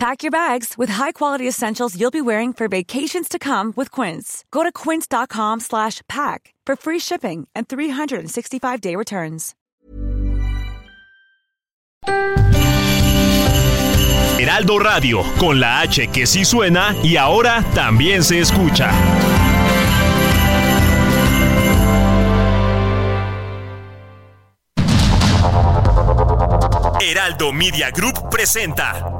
[0.00, 4.46] Pack your bags with high-quality essentials you'll be wearing for vacations to come with Quince.
[4.50, 9.54] Go to quince.com slash pack for free shipping and 365-day returns.
[14.38, 18.90] Heraldo Radio, con la H que sí suena y ahora también se escucha.
[27.02, 29.19] Heraldo Media Group presenta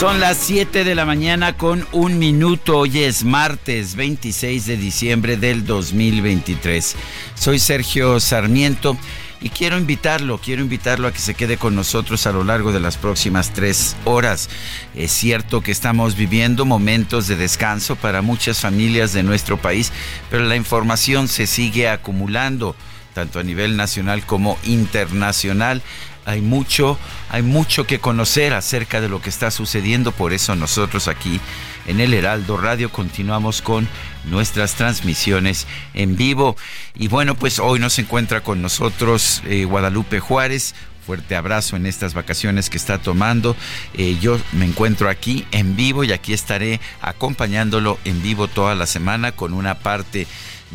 [0.00, 2.78] Son las 7 de la mañana con un minuto.
[2.78, 6.96] Hoy es martes 26 de diciembre del 2023.
[7.34, 8.96] Soy Sergio Sarmiento
[9.42, 12.80] y quiero invitarlo, quiero invitarlo a que se quede con nosotros a lo largo de
[12.80, 14.48] las próximas tres horas.
[14.94, 19.92] Es cierto que estamos viviendo momentos de descanso para muchas familias de nuestro país,
[20.30, 22.74] pero la información se sigue acumulando
[23.12, 25.82] tanto a nivel nacional como internacional
[26.24, 26.98] hay mucho,
[27.30, 31.40] hay mucho que conocer acerca de lo que está sucediendo, por eso nosotros aquí
[31.86, 33.88] en el Heraldo Radio continuamos con
[34.24, 36.56] nuestras transmisiones en vivo.
[36.94, 40.74] Y bueno, pues hoy nos encuentra con nosotros eh, Guadalupe Juárez,
[41.06, 43.56] fuerte abrazo en estas vacaciones que está tomando.
[43.94, 48.86] Eh, yo me encuentro aquí en vivo y aquí estaré acompañándolo en vivo toda la
[48.86, 50.26] semana con una parte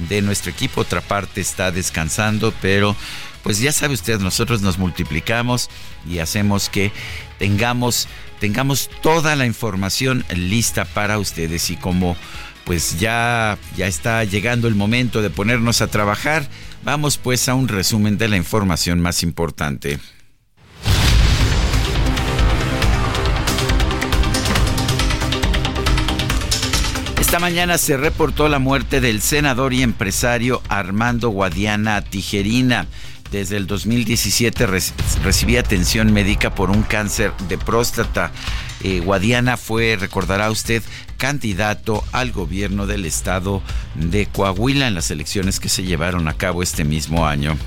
[0.10, 2.96] de nuestro equipo, otra parte está descansando, pero
[3.46, 5.70] pues ya sabe usted, nosotros nos multiplicamos
[6.10, 6.92] y hacemos que
[7.38, 8.08] tengamos,
[8.40, 12.18] tengamos toda la información lista para ustedes y como
[12.64, 16.50] pues ya, ya está llegando el momento de ponernos a trabajar,
[16.84, 20.00] vamos pues a un resumen de la información más importante.
[27.20, 32.88] Esta mañana se reportó la muerte del senador y empresario Armando Guadiana Tijerina.
[33.36, 34.66] Desde el 2017
[35.22, 38.32] recibía atención médica por un cáncer de próstata.
[38.82, 40.82] Eh, Guadiana fue, recordará usted,
[41.18, 43.62] candidato al gobierno del estado
[43.96, 47.58] de Coahuila en las elecciones que se llevaron a cabo este mismo año.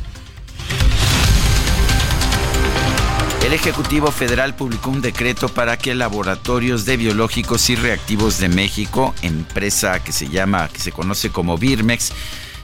[3.45, 9.15] El Ejecutivo Federal publicó un decreto para que Laboratorios de Biológicos y Reactivos de México,
[9.21, 12.15] empresa que se llama, que se conoce como Birmex,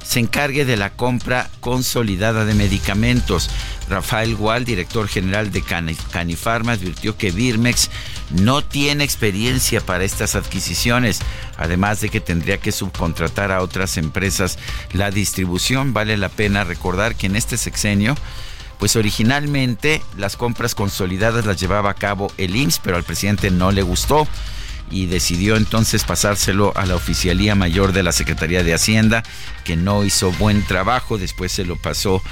[0.04, 3.50] se encargue de la compra consolidada de medicamentos.
[3.88, 7.90] Rafael Gual, director general de Canifarma, advirtió que Birmex
[8.30, 11.20] no tiene experiencia para estas adquisiciones,
[11.56, 14.58] además de que tendría que subcontratar a otras empresas
[14.92, 15.92] la distribución.
[15.92, 18.14] Vale la pena recordar que en este sexenio
[18.78, 23.70] pues originalmente las compras consolidadas las llevaba a cabo el IMSS, pero al presidente no
[23.72, 24.26] le gustó
[24.90, 29.22] y decidió entonces pasárselo a la Oficialía Mayor de la Secretaría de Hacienda,
[29.64, 32.22] que no hizo buen trabajo, después se lo pasó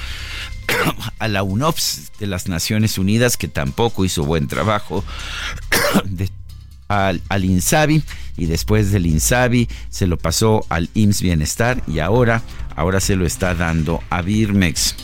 [1.18, 5.04] a la UNOPS de las Naciones Unidas, que tampoco hizo buen trabajo,
[6.88, 8.02] al, al, INSABI,
[8.36, 12.42] y después del INSABI se lo pasó al IMSS Bienestar, y ahora,
[12.76, 14.94] ahora se lo está dando a Birmex.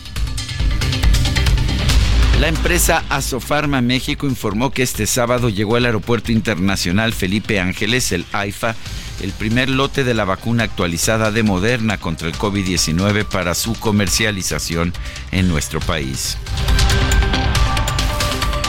[2.38, 8.24] La empresa Asofarma México informó que este sábado llegó al Aeropuerto Internacional Felipe Ángeles, el
[8.32, 8.76] AIFA,
[9.20, 14.92] el primer lote de la vacuna actualizada de Moderna contra el COVID-19 para su comercialización
[15.32, 16.38] en nuestro país.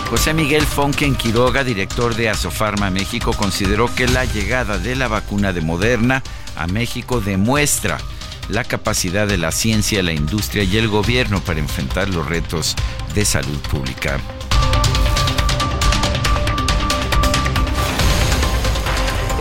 [0.09, 5.53] José Miguel Fonken Quiroga, director de Asofarma México, consideró que la llegada de la vacuna
[5.53, 6.23] de Moderna
[6.55, 7.99] a México demuestra
[8.49, 12.75] la capacidad de la ciencia, la industria y el gobierno para enfrentar los retos
[13.13, 14.19] de salud pública.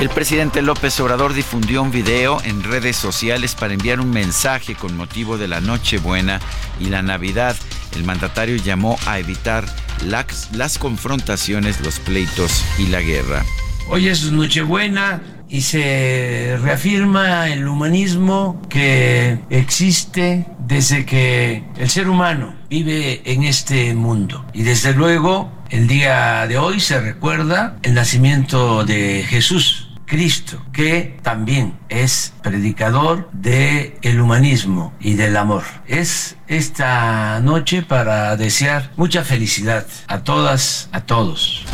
[0.01, 4.97] El presidente López Obrador difundió un video en redes sociales para enviar un mensaje con
[4.97, 6.39] motivo de la Nochebuena
[6.79, 7.57] y la Navidad.
[7.97, 9.65] El mandatario llamó a evitar
[10.07, 13.45] las, las confrontaciones, los pleitos y la guerra.
[13.89, 22.55] Hoy es Nochebuena, y se reafirma el humanismo que existe desde que el ser humano
[22.69, 24.45] vive en este mundo.
[24.53, 29.89] Y desde luego, el día de hoy se recuerda el nacimiento de Jesús.
[30.09, 35.65] Cristo, que también es predicador del el humanismo y del amor.
[35.87, 41.67] Es esta noche para desear mucha felicidad a todas, a todos.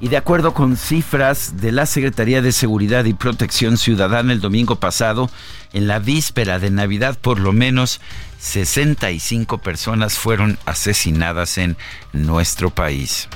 [0.00, 4.76] Y de acuerdo con cifras de la Secretaría de Seguridad y Protección Ciudadana el domingo
[4.76, 5.28] pasado,
[5.72, 8.00] en la víspera de Navidad por lo menos
[8.38, 11.76] 65 personas fueron asesinadas en
[12.12, 13.28] nuestro país.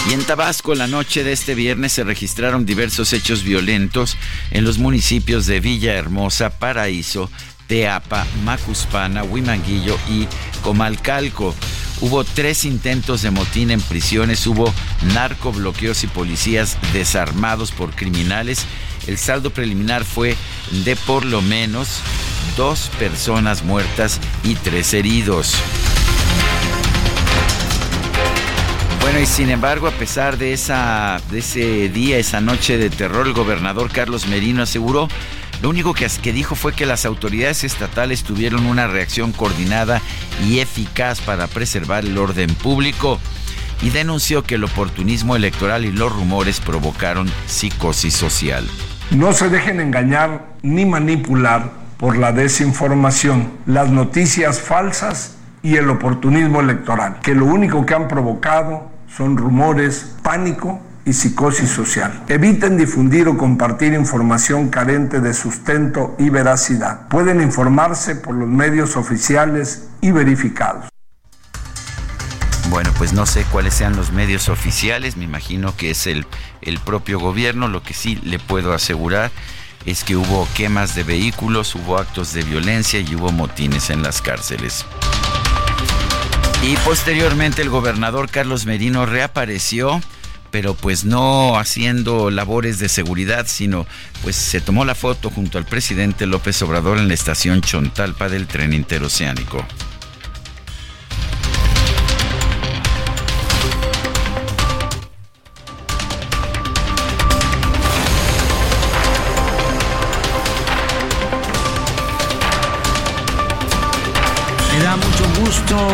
[0.09, 4.17] Y en Tabasco, la noche de este viernes se registraron diversos hechos violentos
[4.49, 7.29] en los municipios de Villahermosa, Paraíso,
[7.67, 10.27] Teapa, Macuspana, Huimanguillo y
[10.63, 11.53] Comalcalco.
[12.01, 14.73] Hubo tres intentos de motín en prisiones, hubo
[15.13, 18.65] narcobloqueos y policías desarmados por criminales.
[19.05, 20.37] El saldo preliminar fue
[20.85, 21.99] de por lo menos
[22.55, 25.55] dos personas muertas y tres heridos.
[29.01, 33.27] Bueno, y sin embargo, a pesar de, esa, de ese día, esa noche de terror,
[33.27, 35.09] el gobernador Carlos Merino aseguró
[35.61, 40.01] lo único que, dijo fue que las autoridades estatales tuvieron una reacción coordinada
[40.47, 43.19] y eficaz para preservar el orden público
[43.81, 48.65] y denunció que el oportunismo electoral y los rumores provocaron psicosis social.
[49.11, 56.61] No se dejen engañar ni manipular por la desinformación, las noticias falsas y el oportunismo
[56.61, 60.79] electoral, que lo único que han provocado son rumores, pánico
[61.09, 62.23] y psicosis social.
[62.27, 67.07] Eviten difundir o compartir información carente de sustento y veracidad.
[67.07, 70.85] Pueden informarse por los medios oficiales y verificados.
[72.69, 76.27] Bueno, pues no sé cuáles sean los medios oficiales, me imagino que es el,
[76.61, 79.31] el propio gobierno, lo que sí le puedo asegurar
[79.87, 84.21] es que hubo quemas de vehículos, hubo actos de violencia y hubo motines en las
[84.21, 84.85] cárceles.
[86.61, 89.99] Y posteriormente el gobernador Carlos Merino reapareció
[90.51, 93.85] pero pues no haciendo labores de seguridad, sino
[94.23, 98.47] pues se tomó la foto junto al presidente López Obrador en la estación Chontalpa del
[98.47, 99.65] tren interoceánico.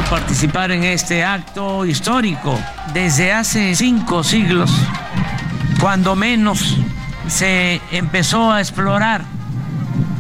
[0.10, 2.60] Participar en este acto histórico.
[2.94, 4.72] Desde hace cinco siglos,
[5.80, 6.78] cuando menos
[7.28, 9.24] se empezó a explorar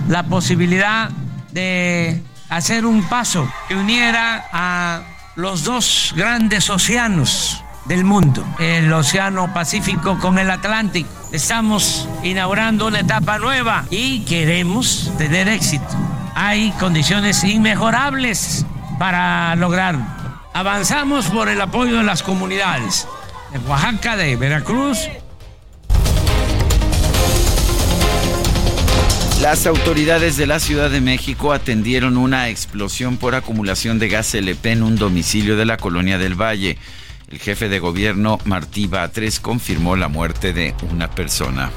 [0.07, 1.09] la posibilidad
[1.51, 5.01] de hacer un paso que uniera a
[5.35, 11.09] los dos grandes océanos del mundo, el Océano Pacífico con el Atlántico.
[11.31, 15.95] Estamos inaugurando una etapa nueva y queremos tener éxito
[16.35, 18.65] hay condiciones inmejorables
[18.97, 20.05] para lograrlo.
[20.53, 23.07] Avanzamos por el apoyo de las comunidades
[23.51, 25.09] de Oaxaca, de Veracruz,
[29.41, 34.71] Las autoridades de la Ciudad de México atendieron una explosión por acumulación de gas LP
[34.71, 36.77] en un domicilio de la colonia del Valle.
[37.29, 41.69] El jefe de gobierno, Martí Batres, confirmó la muerte de una persona.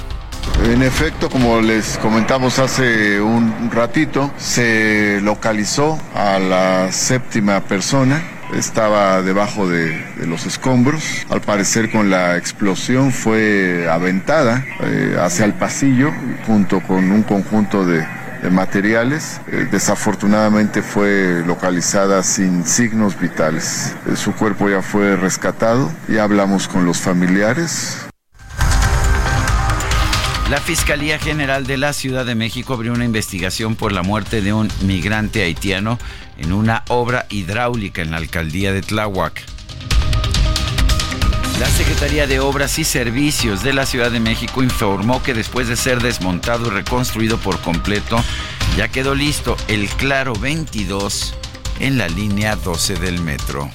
[0.64, 8.22] En efecto, como les comentamos hace un ratito, se localizó a la séptima persona
[8.54, 11.26] estaba debajo de, los escombros.
[11.30, 16.12] Al parecer con la explosión fue aventada eh, hacia el pasillo
[16.46, 18.06] junto con un conjunto de,
[18.50, 19.40] materiales.
[19.48, 23.94] Eh, desafortunadamente fue localizada sin signos vitales.
[24.06, 25.90] Eh, su cuerpo ya fue rescatado.
[26.08, 28.07] Ya hablamos con los familiares.
[30.50, 34.54] La Fiscalía General de la Ciudad de México abrió una investigación por la muerte de
[34.54, 35.98] un migrante haitiano
[36.38, 39.42] en una obra hidráulica en la alcaldía de Tláhuac.
[41.60, 45.76] La Secretaría de Obras y Servicios de la Ciudad de México informó que después de
[45.76, 48.18] ser desmontado y reconstruido por completo,
[48.74, 51.34] ya quedó listo el Claro 22
[51.80, 53.70] en la línea 12 del metro.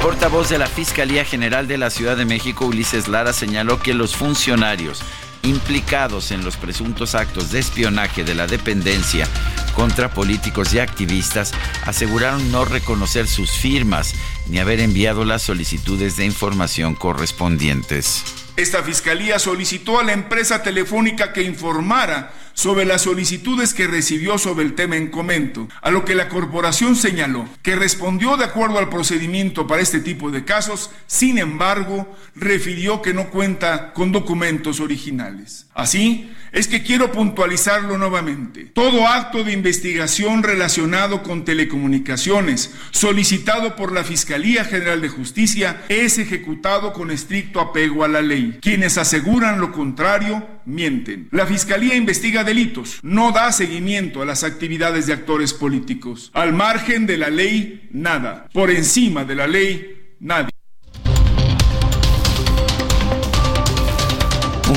[0.00, 4.16] Portavoz de la Fiscalía General de la Ciudad de México, Ulises Lara, señaló que los
[4.16, 5.02] funcionarios
[5.42, 9.26] implicados en los presuntos actos de espionaje de la dependencia
[9.74, 11.52] contra políticos y activistas
[11.86, 14.14] aseguraron no reconocer sus firmas
[14.48, 18.24] ni haber enviado las solicitudes de información correspondientes.
[18.60, 24.66] Esta fiscalía solicitó a la empresa telefónica que informara sobre las solicitudes que recibió sobre
[24.66, 28.90] el tema en comento, a lo que la corporación señaló que respondió de acuerdo al
[28.90, 35.64] procedimiento para este tipo de casos, sin embargo, refirió que no cuenta con documentos originales.
[35.72, 38.64] Así, es que quiero puntualizarlo nuevamente.
[38.64, 46.18] Todo acto de investigación relacionado con telecomunicaciones solicitado por la Fiscalía General de Justicia es
[46.18, 48.58] ejecutado con estricto apego a la ley.
[48.60, 51.28] Quienes aseguran lo contrario mienten.
[51.30, 56.30] La Fiscalía investiga delitos, no da seguimiento a las actividades de actores políticos.
[56.34, 58.48] Al margen de la ley, nada.
[58.52, 60.49] Por encima de la ley, nadie.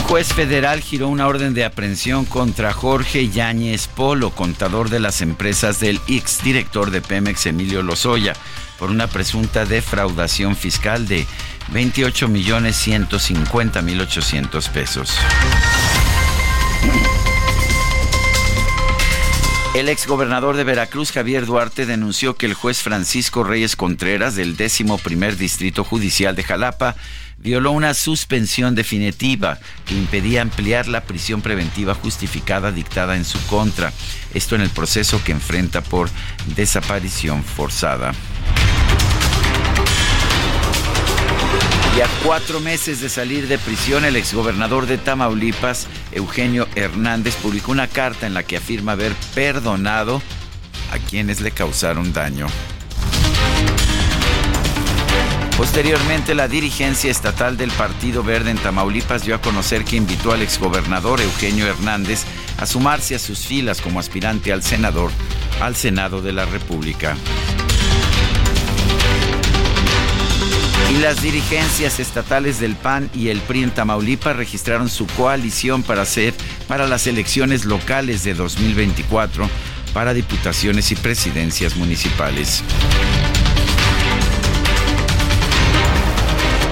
[0.03, 5.79] Juez federal giró una orden de aprehensión contra Jorge Yáñez Polo, contador de las empresas
[5.79, 8.33] del ex director de Pemex Emilio Lozoya,
[8.77, 11.25] por una presunta defraudación fiscal de
[11.72, 15.13] 28 millones 150 mil 800 pesos.
[19.75, 25.00] El exgobernador de Veracruz, Javier Duarte, denunció que el juez Francisco Reyes Contreras del décimo
[25.00, 26.95] primer distrito judicial de Jalapa
[27.43, 33.91] violó una suspensión definitiva que impedía ampliar la prisión preventiva justificada dictada en su contra.
[34.33, 36.09] Esto en el proceso que enfrenta por
[36.55, 38.13] desaparición forzada.
[41.97, 47.71] Y a cuatro meses de salir de prisión, el exgobernador de Tamaulipas, Eugenio Hernández, publicó
[47.71, 50.23] una carta en la que afirma haber perdonado
[50.91, 52.47] a quienes le causaron daño.
[55.57, 60.41] Posteriormente, la dirigencia estatal del Partido Verde en Tamaulipas dio a conocer que invitó al
[60.41, 62.24] exgobernador Eugenio Hernández
[62.57, 65.12] a sumarse a sus filas como aspirante al senador
[65.62, 67.15] al Senado de la República.
[70.91, 76.01] Y las dirigencias estatales del PAN y el PRI en Tamaulipas registraron su coalición para
[76.01, 76.33] hacer
[76.67, 79.50] para las elecciones locales de 2024
[79.93, 82.63] para diputaciones y presidencias municipales.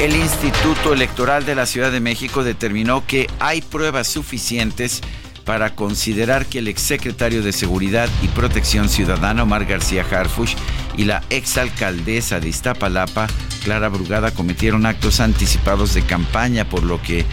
[0.01, 4.99] El Instituto Electoral de la Ciudad de México determinó que hay pruebas suficientes
[5.45, 10.55] para considerar que el exsecretario de Seguridad y Protección Ciudadana Omar García Harfush
[10.97, 13.27] y la exalcaldesa de Iztapalapa,
[13.63, 17.23] Clara Brugada, cometieron actos anticipados de campaña, por lo que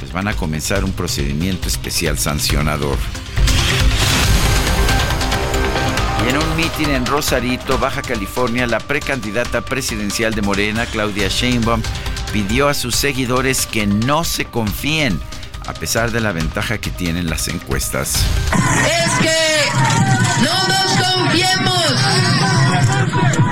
[0.00, 2.98] pues, van a comenzar un procedimiento especial sancionador.
[6.28, 11.80] En un mitin en Rosarito, Baja California, la precandidata presidencial de Morena, Claudia Sheinbaum,
[12.36, 15.18] pidió a sus seguidores que no se confíen
[15.66, 18.12] a pesar de la ventaja que tienen las encuestas.
[18.84, 21.94] Es que no nos confiemos,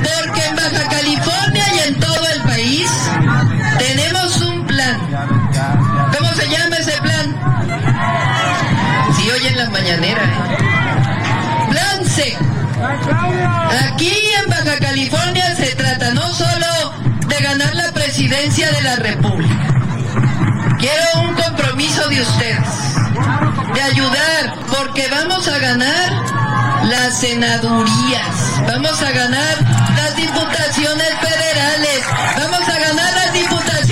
[0.03, 2.91] porque en Baja California y en todo el país
[3.79, 5.01] tenemos un plan.
[6.19, 7.35] ¿Cómo se llama ese plan?
[9.17, 10.29] Si oyen las mañaneras.
[10.29, 11.71] ¿eh?
[11.71, 12.37] Plan C.
[13.89, 14.13] Aquí
[14.43, 15.74] en Baja California se
[18.97, 19.75] República.
[20.79, 22.95] Quiero un compromiso de ustedes,
[23.75, 26.13] de ayudar, porque vamos a ganar
[26.85, 29.57] las senadurías, vamos a ganar
[29.97, 32.05] las diputaciones federales,
[32.37, 33.84] vamos a ganar las diputaciones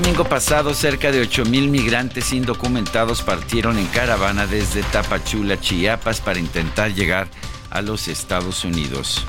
[0.00, 6.38] domingo pasado, cerca de 8 mil migrantes indocumentados partieron en caravana desde Tapachula, Chiapas, para
[6.38, 7.26] intentar llegar
[7.68, 9.26] a los Estados Unidos.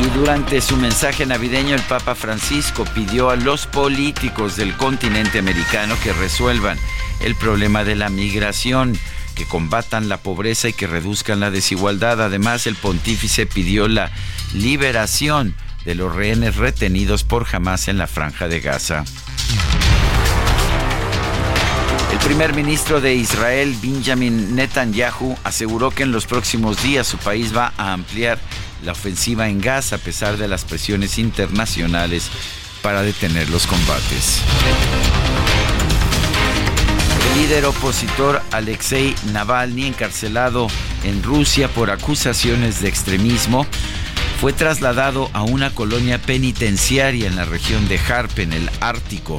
[0.00, 5.94] Y durante su mensaje navideño, el Papa Francisco pidió a los políticos del continente americano
[6.02, 6.78] que resuelvan
[7.20, 8.98] el problema de la migración,
[9.36, 12.20] que combatan la pobreza y que reduzcan la desigualdad.
[12.20, 14.10] Además, el pontífice pidió la
[14.54, 15.54] liberación
[15.84, 19.04] de los rehenes retenidos por Hamas en la franja de Gaza.
[22.12, 27.56] El primer ministro de Israel, Benjamin Netanyahu, aseguró que en los próximos días su país
[27.56, 28.38] va a ampliar
[28.84, 32.30] la ofensiva en Gaza a pesar de las presiones internacionales
[32.82, 34.40] para detener los combates.
[37.30, 40.68] El líder opositor Alexei Navalny, encarcelado
[41.04, 43.66] en Rusia por acusaciones de extremismo,
[44.42, 49.36] fue trasladado a una colonia penitenciaria en la región de Harp, en el Ártico.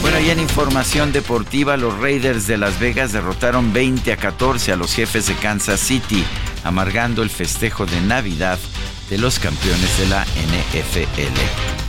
[0.00, 4.76] Bueno, y en información deportiva, los Raiders de Las Vegas derrotaron 20 a 14 a
[4.76, 6.24] los jefes de Kansas City,
[6.64, 8.58] amargando el festejo de Navidad
[9.10, 11.87] de los campeones de la NFL.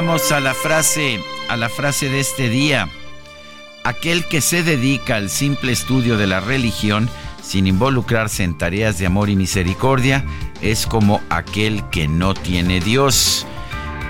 [0.00, 2.88] Vamos a la frase, a la frase de este día.
[3.82, 7.10] Aquel que se dedica al simple estudio de la religión
[7.42, 10.24] sin involucrarse en tareas de amor y misericordia
[10.62, 13.44] es como aquel que no tiene Dios.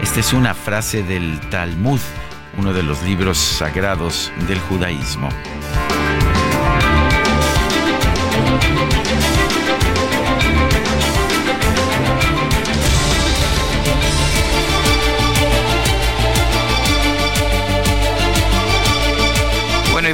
[0.02, 2.00] Esta es una frase del Talmud,
[2.58, 5.30] uno de los libros sagrados del judaísmo.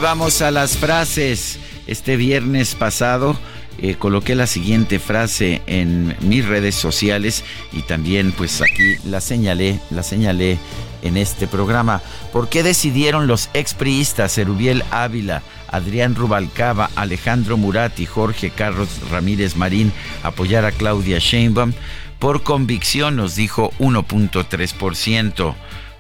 [0.04, 1.58] Vamos a las frases.
[1.86, 3.38] Este viernes pasado
[3.78, 9.80] eh, coloqué la siguiente frase en mis redes sociales y también pues aquí la señalé,
[9.88, 10.58] la señalé
[11.00, 12.02] en este programa.
[12.34, 19.56] ¿Por qué decidieron los expriistas Erubiel Ávila, Adrián Rubalcaba, Alejandro Murat y Jorge Carlos Ramírez
[19.56, 19.90] Marín
[20.22, 21.72] apoyar a Claudia Sheinbaum?
[22.18, 25.54] Por convicción nos dijo 1.3%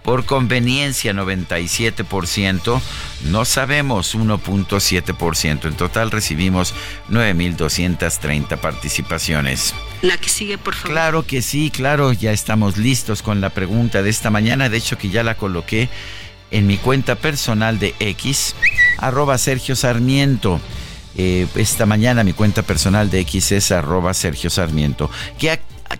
[0.04, 2.80] por conveniencia 97%,
[3.24, 5.66] no sabemos 1.7%.
[5.66, 6.74] En total recibimos
[7.10, 9.74] 9.230 participaciones.
[10.02, 10.92] La que sigue, por favor.
[10.92, 14.98] Claro que sí, claro, ya estamos listos con la pregunta de esta mañana, de hecho
[14.98, 15.88] que ya la coloqué
[16.50, 18.54] en mi cuenta personal de X,
[18.98, 20.60] arroba Sergio Sarmiento.
[21.16, 25.10] Eh, esta mañana mi cuenta personal de X es arroba Sergio Sarmiento.
[25.38, 25.50] ¿Qué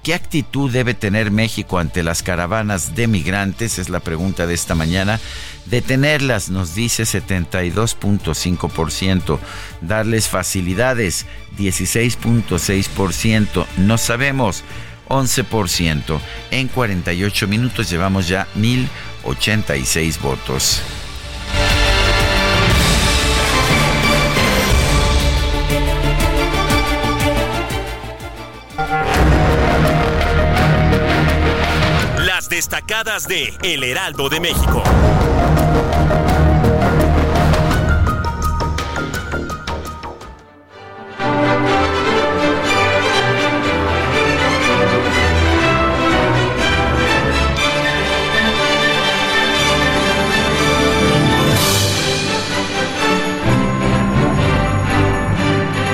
[0.03, 3.79] ¿Qué actitud debe tener México ante las caravanas de migrantes?
[3.79, 5.21] Es la pregunta de esta mañana.
[5.67, 9.39] Detenerlas, nos dice 72.5%.
[9.81, 11.25] Darles facilidades,
[11.59, 13.67] 16.6%.
[13.79, 14.65] No sabemos,
[15.09, 16.21] 11%.
[16.51, 20.83] En 48 minutos llevamos ya 1.086 votos.
[32.87, 34.83] De El Heraldo de México.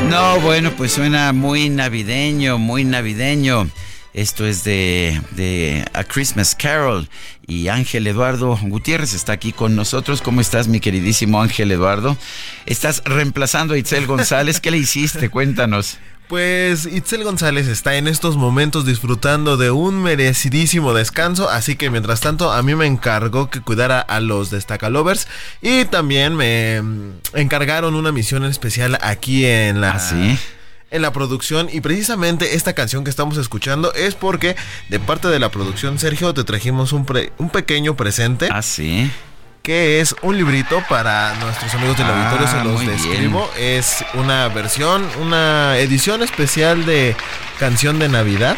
[0.09, 3.69] No, bueno, pues suena muy navideño, muy navideño.
[4.13, 7.09] Esto es de, A Christmas Carol
[7.47, 10.21] y Ángel Eduardo Gutiérrez está aquí con nosotros.
[10.21, 12.17] ¿Cómo estás, mi queridísimo Ángel Eduardo?
[12.67, 14.61] Estás reemplazando a Itzel González.
[14.61, 15.29] ¿Qué le hiciste?
[15.29, 15.99] Cuéntanos.
[16.31, 22.21] Pues Itzel González está en estos momentos disfrutando de un merecidísimo descanso, así que mientras
[22.21, 25.27] tanto a mí me encargó que cuidara a los Destacalovers
[25.61, 26.83] y también me
[27.35, 29.91] encargaron una misión especial aquí en la...
[29.91, 30.39] ¿Ah, sí?
[30.91, 34.57] En la producción y precisamente esta canción que estamos escuchando es porque
[34.89, 37.07] de parte de la producción Sergio te trajimos un,
[37.39, 38.49] un pequeño presente.
[38.51, 39.11] Ah, sí.
[39.63, 43.51] Que es un librito para nuestros amigos del ah, auditorio, se los describo.
[43.59, 47.15] Es una versión, una edición especial de
[47.59, 48.57] Canción de Navidad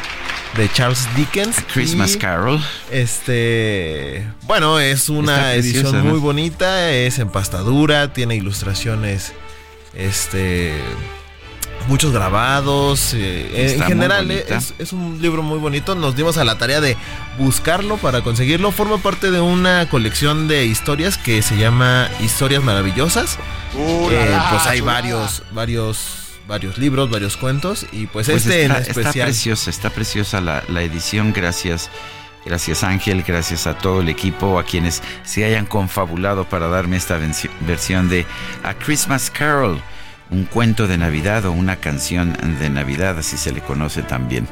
[0.56, 1.56] de Charles Dickens.
[1.72, 2.60] Christmas Carol.
[2.90, 9.32] Este, bueno, es una edición muy bonita, es empastadura, tiene ilustraciones
[9.94, 10.72] este
[11.88, 13.14] muchos grabados.
[13.14, 15.94] Eh, en general es, es, un libro muy bonito.
[15.94, 16.96] Nos dimos a la tarea de
[17.38, 18.72] buscarlo para conseguirlo.
[18.72, 23.38] Forma parte de una colección de historias que se llama Historias Maravillosas.
[23.74, 26.18] Uh, eh, pues hay varios, varios
[26.48, 29.06] varios libros, varios cuentos y pues, pues este en especial.
[29.06, 31.90] Está preciosa, está preciosa la, la edición, gracias.
[32.44, 37.16] Gracias Ángel, gracias a todo el equipo, a quienes se hayan confabulado para darme esta
[37.60, 38.26] versión de
[38.64, 39.80] A Christmas Carol
[40.32, 44.48] un cuento de Navidad o una canción de Navidad, así se le conoce también.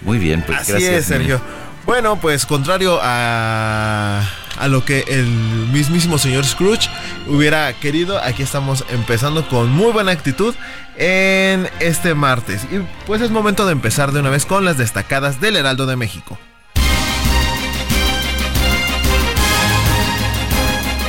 [0.00, 0.94] Muy bien, pues así gracias.
[0.94, 1.40] Es, Sergio.
[1.84, 4.22] Bueno, pues contrario a,
[4.58, 6.88] a lo que el mismísimo señor Scrooge
[7.26, 10.54] hubiera querido, aquí estamos empezando con muy buena actitud
[10.96, 12.64] en este martes.
[12.70, 15.96] Y pues es momento de empezar de una vez con las destacadas del Heraldo de
[15.96, 16.38] México.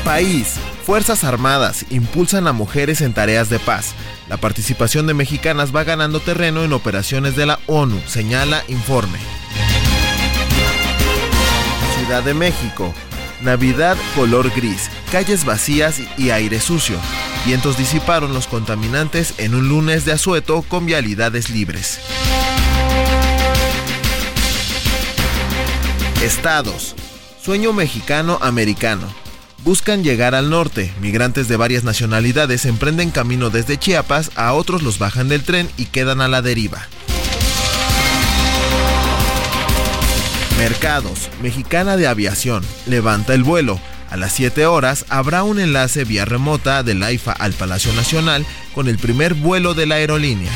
[0.05, 0.53] País.
[0.85, 3.95] Fuerzas Armadas impulsan a mujeres en tareas de paz.
[4.29, 9.17] La participación de mexicanas va ganando terreno en operaciones de la ONU, señala informe.
[11.97, 12.93] Ciudad de México.
[13.41, 16.97] Navidad color gris, calles vacías y aire sucio.
[17.47, 21.99] Vientos disiparon los contaminantes en un lunes de asueto con vialidades libres.
[26.21, 26.95] Estados.
[27.41, 29.24] Sueño mexicano-americano
[29.65, 30.93] buscan llegar al norte.
[31.01, 35.88] Migrantes de varias nacionalidades emprenden camino desde Chiapas, a otros los bajan del tren y
[35.88, 36.88] quedan a la deriva.
[40.58, 41.30] Mercados.
[41.41, 42.63] Mexicana de Aviación.
[42.86, 43.80] Levanta el vuelo.
[44.10, 48.88] A las 7 horas habrá un enlace vía remota del AIFA al Palacio Nacional con
[48.88, 50.51] el primer vuelo de la aerolínea.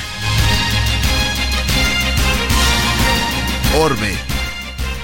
[3.79, 4.13] Orbe.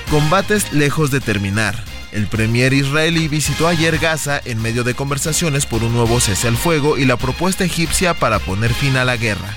[0.09, 1.94] Combates lejos de terminar.
[2.15, 6.55] El premier israelí visitó ayer Gaza en medio de conversaciones por un nuevo cese al
[6.55, 9.53] fuego y la propuesta egipcia para poner fin a la guerra.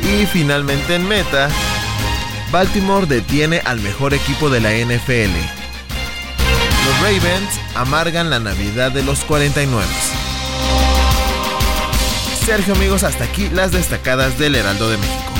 [0.00, 1.50] Y finalmente en meta,
[2.50, 5.36] Baltimore detiene al mejor equipo de la NFL.
[6.86, 9.86] Los Ravens amargan la Navidad de los 49.
[12.46, 15.32] Sergio amigos, hasta aquí las destacadas del Heraldo de México.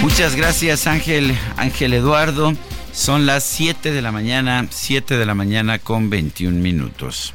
[0.00, 2.54] Muchas gracias Ángel, Ángel Eduardo.
[2.94, 7.34] Son las 7 de la mañana, 7 de la mañana con 21 minutos.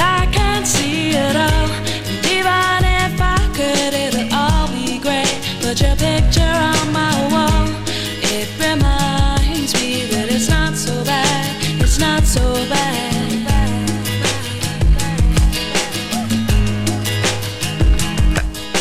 [0.00, 1.47] I can't see it all.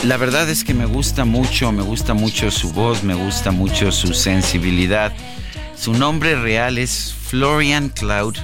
[0.08, 3.92] La verdad es que me gusta mucho, me gusta mucho su voz, me gusta mucho
[3.92, 5.12] su sensibilidad.
[5.76, 8.38] Su nombre real es Florian Cloud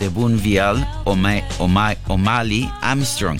[0.00, 3.38] de Boonvial O'Malley Armstrong,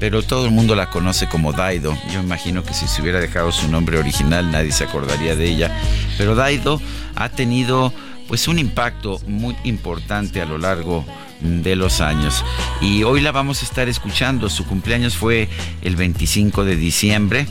[0.00, 1.96] pero todo el mundo la conoce como Daido.
[2.12, 5.70] Yo imagino que si se hubiera dejado su nombre original nadie se acordaría de ella,
[6.18, 6.82] pero Daido
[7.14, 7.94] ha tenido
[8.26, 12.44] pues un impacto muy importante a lo largo de los años.
[12.80, 14.48] Y hoy la vamos a estar escuchando.
[14.48, 15.48] Su cumpleaños fue
[15.82, 17.46] el 25 de diciembre.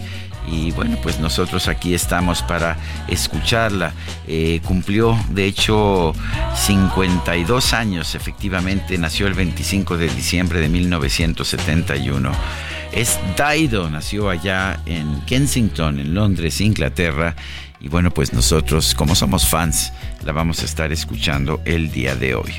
[0.47, 2.77] Y bueno, pues nosotros aquí estamos para
[3.07, 3.93] escucharla.
[4.27, 6.13] Eh, cumplió, de hecho,
[6.55, 12.31] 52 años, efectivamente, nació el 25 de diciembre de 1971.
[12.91, 17.35] Es Daido, nació allá en Kensington, en Londres, Inglaterra.
[17.79, 22.35] Y bueno, pues nosotros, como somos fans, la vamos a estar escuchando el día de
[22.35, 22.53] hoy.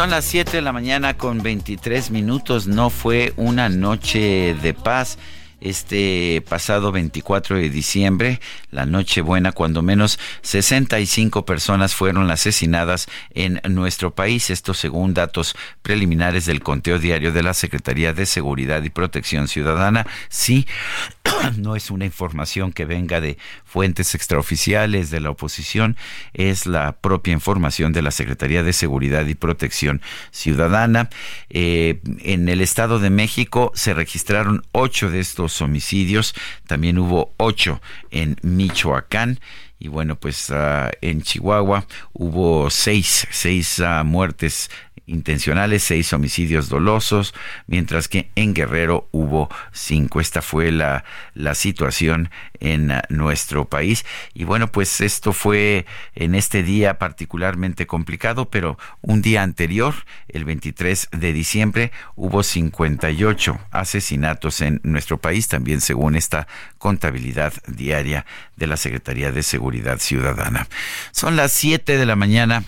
[0.00, 2.66] Son las 7 de la mañana con 23 minutos.
[2.66, 5.18] No fue una noche de paz
[5.60, 13.60] este pasado 24 de diciembre, la noche buena, cuando menos 65 personas fueron asesinadas en
[13.68, 14.50] nuestro país.
[14.50, 20.06] Esto según datos preliminares del conteo diario de la Secretaría de Seguridad y Protección Ciudadana.
[20.28, 20.66] Sí,
[21.56, 25.96] no es una información que venga de fuentes extraoficiales de la oposición,
[26.32, 31.10] es la propia información de la Secretaría de Seguridad y Protección Ciudadana.
[31.50, 36.34] Eh, en el Estado de México se registraron ocho de estos homicidios,
[36.66, 39.40] también hubo ocho en Michoacán.
[39.78, 44.70] Y bueno, pues ah, en Chihuahua hubo seis, seis ah, muertes
[45.10, 47.34] intencionales, seis homicidios dolosos,
[47.66, 50.20] mientras que en Guerrero hubo cinco.
[50.20, 54.04] Esta fue la, la situación en uh, nuestro país.
[54.34, 59.94] Y bueno, pues esto fue en este día particularmente complicado, pero un día anterior,
[60.28, 66.46] el 23 de diciembre, hubo 58 asesinatos en nuestro país, también según esta
[66.78, 70.68] contabilidad diaria de la Secretaría de Seguridad Ciudadana.
[71.10, 72.62] Son las 7 de la mañana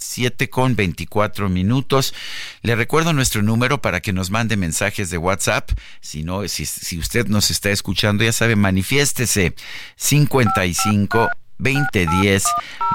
[0.00, 2.14] 7 con 24 minutos.
[2.62, 5.70] Le recuerdo nuestro número para que nos mande mensajes de WhatsApp.
[6.00, 9.54] Si no, si, si usted nos está escuchando, ya sabe, manifiéstese
[9.96, 11.28] 55
[11.60, 12.44] 2010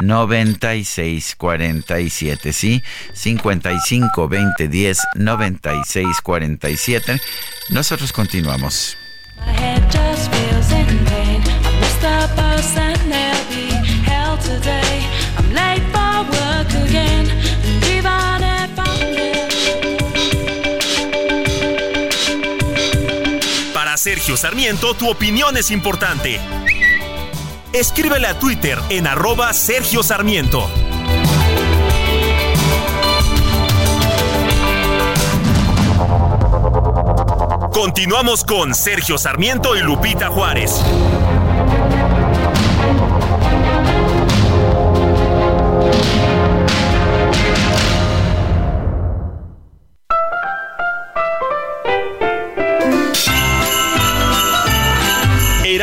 [0.02, 2.82] 96 47, ¿sí?
[3.14, 7.22] 55 2010 96 47.
[7.70, 8.98] Nosotros continuamos.
[15.94, 16.85] Para
[24.06, 26.40] Sergio Sarmiento, tu opinión es importante.
[27.74, 30.70] Escríbele a Twitter en arroba Sergio Sarmiento.
[37.74, 40.84] Continuamos con Sergio Sarmiento y Lupita Juárez.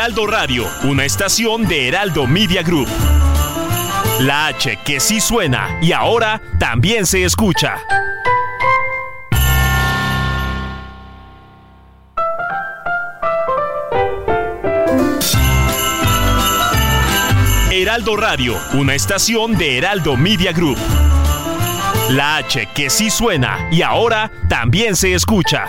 [0.03, 2.89] Heraldo Radio, una estación de Heraldo Media Group.
[4.19, 7.77] La H que sí suena y ahora también se escucha.
[17.71, 20.79] Heraldo Radio, una estación de Heraldo Media Group.
[22.11, 25.69] La H que sí suena y ahora también se escucha.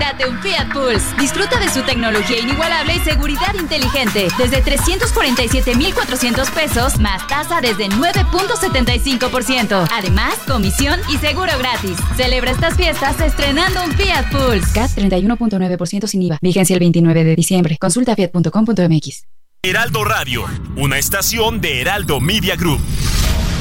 [0.00, 1.06] Sí, date un Fiat Pulse.
[1.18, 4.28] Disfruta de su tecnología inigualable y seguridad inteligente.
[4.38, 9.88] Desde 347,400 pesos, más tasa desde 9.75%.
[9.92, 11.98] Además, comisión y seguro gratis.
[12.16, 14.72] Celebra estas fiestas estrenando un Fiat Pulse.
[14.72, 16.38] CAT 31.9% sin IVA.
[16.40, 17.76] Vigencia el 29 de diciembre.
[17.78, 19.24] Consulta fiat.com.mx.
[19.62, 22.80] Heraldo Radio, una estación de Heraldo Media Group.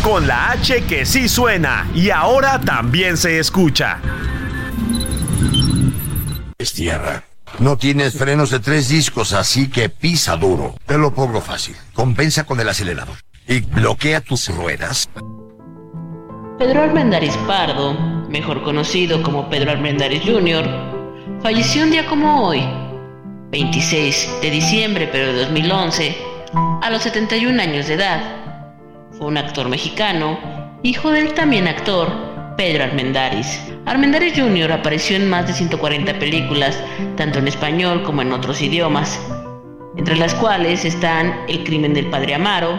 [0.02, 4.00] Con la H que sí suena y ahora también se escucha.
[6.62, 7.24] Es tierra.
[7.60, 10.76] No tienes frenos de tres discos, así que pisa duro.
[10.86, 11.74] Te lo pongo fácil.
[11.94, 13.16] Compensa con el acelerador.
[13.48, 15.10] Y bloquea tus ruedas.
[16.58, 17.94] Pedro Armendáriz Pardo,
[18.28, 20.68] mejor conocido como Pedro Armendáriz Jr.,
[21.42, 22.62] falleció un día como hoy,
[23.52, 26.18] 26 de diciembre pero de 2011,
[26.82, 28.36] a los 71 años de edad.
[29.18, 30.38] Fue un actor mexicano,
[30.84, 32.29] hijo del también actor
[32.60, 33.58] Pedro Armendáriz.
[33.86, 34.74] Armendáriz Jr.
[34.74, 36.78] apareció en más de 140 películas,
[37.16, 39.18] tanto en español como en otros idiomas,
[39.96, 42.78] entre las cuales están El crimen del padre Amaro,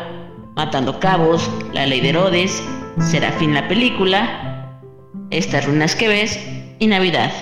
[0.54, 2.62] Matando cabos, La ley de Herodes,
[3.10, 4.82] Serafín la película,
[5.30, 6.38] Estas ruinas que ves
[6.78, 7.32] y Navidad.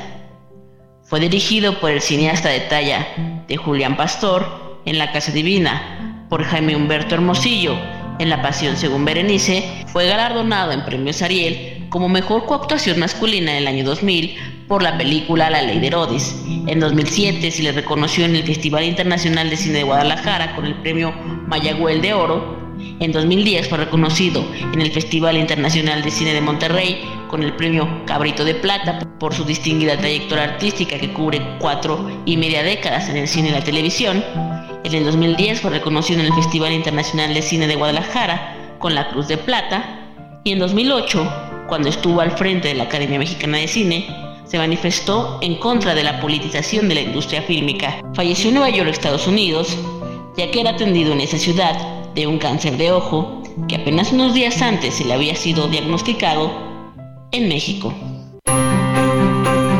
[1.03, 6.45] Fue dirigido por el cineasta de talla de Julián Pastor en La Casa Divina, por
[6.45, 7.77] Jaime Humberto Hermosillo
[8.21, 13.59] en La Pasión según Berenice, fue galardonado en premios Ariel como mejor coactuación masculina en
[13.59, 14.37] el año 2000
[14.69, 16.37] por la película La Ley de Herodes.
[16.67, 20.75] En 2007 se le reconoció en el Festival Internacional de Cine de Guadalajara con el
[20.77, 21.13] premio
[21.47, 22.59] Mayagüel de Oro.
[23.01, 27.89] En 2010 fue reconocido en el Festival Internacional de Cine de Monterrey con el premio
[28.07, 33.17] Cabrito de Plata por su distinguida trayectoria artística que cubre cuatro y media décadas en
[33.17, 34.25] el cine y la televisión.
[34.85, 39.09] En el 2010 fue reconocido en el Festival Internacional de Cine de Guadalajara con la
[39.09, 40.05] Cruz de Plata
[40.45, 44.07] y en 2008, cuando estuvo al frente de la Academia Mexicana de Cine,
[44.47, 48.01] se manifestó en contra de la politización de la industria fílmica.
[48.15, 49.77] Falleció en Nueva York, Estados Unidos,
[50.37, 51.77] ya que era atendido en esa ciudad
[52.15, 56.51] de un cáncer de ojo que apenas unos días antes se le había sido diagnosticado
[57.33, 57.93] en México.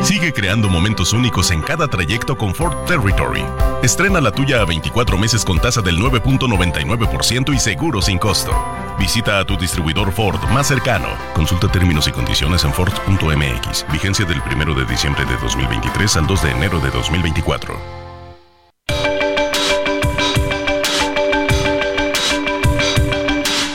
[0.01, 3.43] Sigue creando momentos únicos en cada trayecto con Ford Territory.
[3.81, 8.51] Estrena la tuya a 24 meses con tasa del 9.99% y seguro sin costo.
[8.99, 11.07] Visita a tu distribuidor Ford más cercano.
[11.33, 13.85] Consulta términos y condiciones en Ford.mx.
[13.91, 17.79] Vigencia del 1 de diciembre de 2023 al 2 de enero de 2024.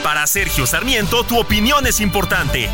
[0.03, 2.69] Para Sergio Sarmiento, tu opinión es importante.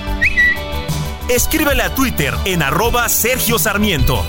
[1.30, 4.26] Escríbele a Twitter en arroba Sergio Sarmiento.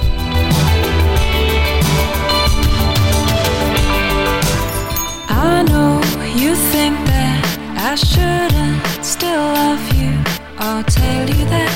[5.29, 6.01] I know
[6.37, 7.02] you think that
[7.85, 10.15] I shouldn't still love you.
[10.57, 11.75] I'll tell you that.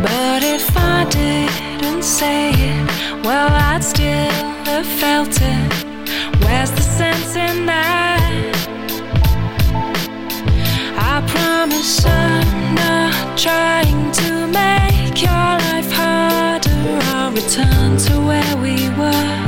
[0.00, 4.30] But if I didn't say it, well, I'd still
[4.70, 5.72] have felt it.
[6.44, 8.54] Where's the sense in that?
[10.96, 16.78] I promise I'm not trying to make your life harder.
[17.10, 19.47] I'll return to where we were.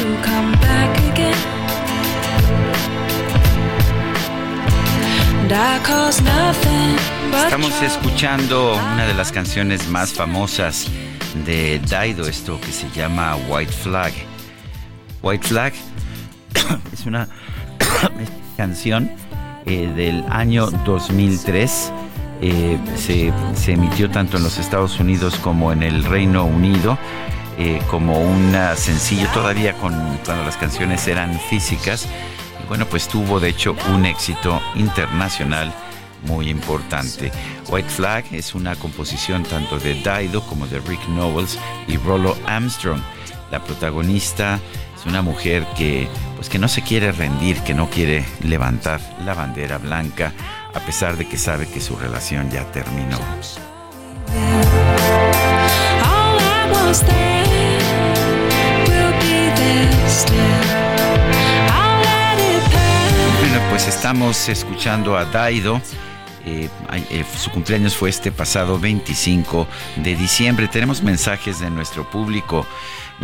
[7.43, 10.87] Estamos escuchando una de las canciones más famosas
[11.45, 14.13] de Daido, esto que se llama White Flag.
[15.21, 15.73] White Flag
[16.93, 17.27] es una
[18.55, 19.11] canción
[19.65, 21.91] eh, del año 2003.
[22.41, 26.97] eh, se, se emitió tanto en los Estados Unidos como en el Reino Unido
[27.57, 29.93] eh, como un sencillo todavía con,
[30.25, 32.07] cuando las canciones eran físicas.
[32.71, 35.73] Bueno, pues tuvo de hecho un éxito internacional
[36.23, 37.29] muy importante.
[37.67, 43.01] White Flag es una composición tanto de Dido como de Rick Knowles y Rollo Armstrong.
[43.51, 44.57] La protagonista
[44.97, 46.07] es una mujer que
[46.37, 50.31] pues que no se quiere rendir, que no quiere levantar la bandera blanca
[50.73, 53.19] a pesar de que sabe que su relación ya terminó.
[60.23, 60.80] All.
[63.71, 65.81] Pues estamos escuchando a Daido.
[66.45, 66.67] Eh,
[67.09, 70.67] eh, su cumpleaños fue este pasado 25 de diciembre.
[70.67, 72.67] Tenemos mensajes de nuestro público.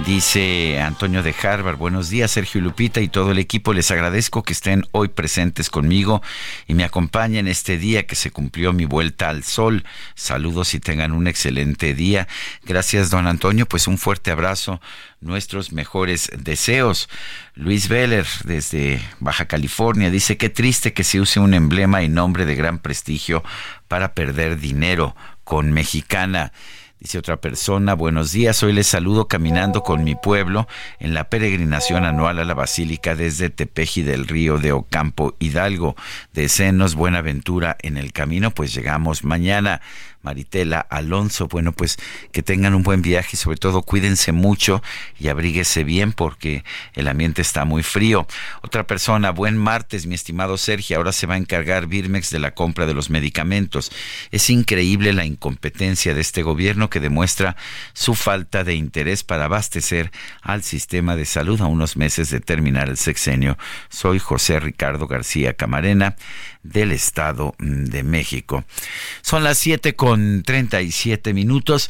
[0.06, 4.54] Dice Antonio de Harvard, buenos días Sergio Lupita y todo el equipo, les agradezco que
[4.54, 6.22] estén hoy presentes conmigo
[6.68, 9.84] y me acompañen este día que se cumplió mi vuelta al sol.
[10.14, 12.28] Saludos y tengan un excelente día.
[12.64, 14.80] Gracias don Antonio, pues un fuerte abrazo,
[15.20, 17.10] nuestros mejores deseos.
[17.56, 22.46] Luis Veller desde Baja California dice que triste que se use un emblema y nombre
[22.46, 23.44] de gran prestigio
[23.88, 26.54] para perder dinero con mexicana.
[27.00, 30.68] Dice otra persona, buenos días, hoy les saludo caminando con mi pueblo
[31.00, 35.96] en la peregrinación anual a la Basílica desde Tepeji del Río de Ocampo Hidalgo.
[36.34, 39.80] Deseenos buena aventura en el camino, pues llegamos mañana.
[40.28, 41.98] Maritela Alonso, bueno, pues
[42.34, 44.84] que tengan un buen viaje y sobre todo cuídense mucho
[45.18, 48.28] y abríguese bien porque el ambiente está muy frío.
[48.62, 52.54] Otra persona, buen martes, mi estimado Sergio, ahora se va a encargar Birmex de la
[52.54, 53.90] compra de los medicamentos.
[54.30, 57.56] Es increíble la incompetencia de este gobierno que demuestra
[57.94, 60.12] su falta de interés para abastecer
[60.42, 63.58] al sistema de salud a unos meses de terminar el sexenio.
[63.88, 66.18] Soy José Ricardo García Camarena
[66.72, 68.64] del Estado de México.
[69.22, 71.90] Son las 7 con 37 minutos.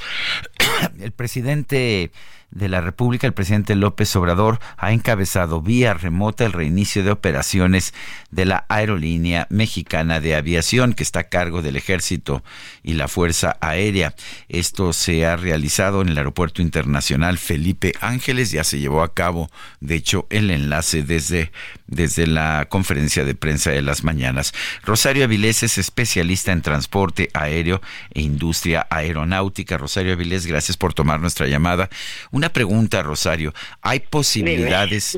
[0.99, 2.11] El presidente
[2.51, 7.93] de la República, el presidente López Obrador, ha encabezado vía remota el reinicio de operaciones
[8.31, 12.43] de la Aerolínea Mexicana de Aviación, que está a cargo del Ejército
[12.83, 14.15] y la Fuerza Aérea.
[14.49, 19.49] Esto se ha realizado en el Aeropuerto Internacional Felipe Ángeles, ya se llevó a cabo,
[19.81, 21.51] de hecho, el enlace desde,
[21.88, 24.53] desde la conferencia de prensa de las mañanas.
[24.83, 27.81] Rosario Avilés es especialista en transporte aéreo
[28.13, 29.77] e industria aeronáutica.
[29.77, 31.89] Rosario Avilés, gracias por tomar nuestra llamada.
[32.38, 33.52] Una pregunta, Rosario.
[33.82, 35.17] ¿Hay posibilidades,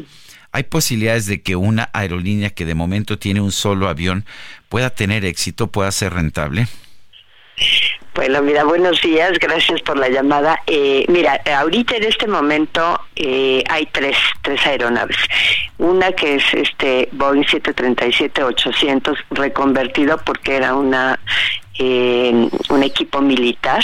[0.53, 4.23] hay posibilidades de que una aerolínea que de momento tiene un solo avión
[4.69, 6.67] pueda tener éxito, pueda ser rentable?
[8.15, 10.61] Bueno, mira, buenos días, gracias por la llamada.
[10.65, 15.17] Eh, mira, ahorita en este momento eh, hay tres, tres aeronaves.
[15.77, 21.19] Una que es este Boeing 737-800 reconvertido porque era una
[21.79, 23.83] un equipo militar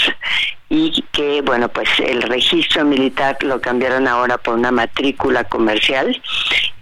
[0.69, 6.19] y que, bueno, pues el registro militar lo cambiaron ahora por una matrícula comercial.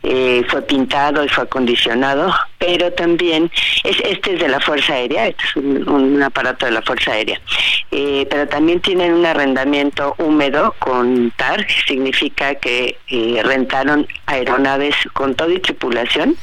[0.06, 3.50] Eh, fue pintado y fue acondicionado, pero también
[3.86, 7.40] es este es de la Fuerza Aérea, este es un, aparato de la Fuerza Aérea,
[7.90, 15.36] eh, pero también tienen un arrendamiento húmedo con TAR, significa que eh, rentaron aeronaves con
[15.36, 16.36] todo y tripulación.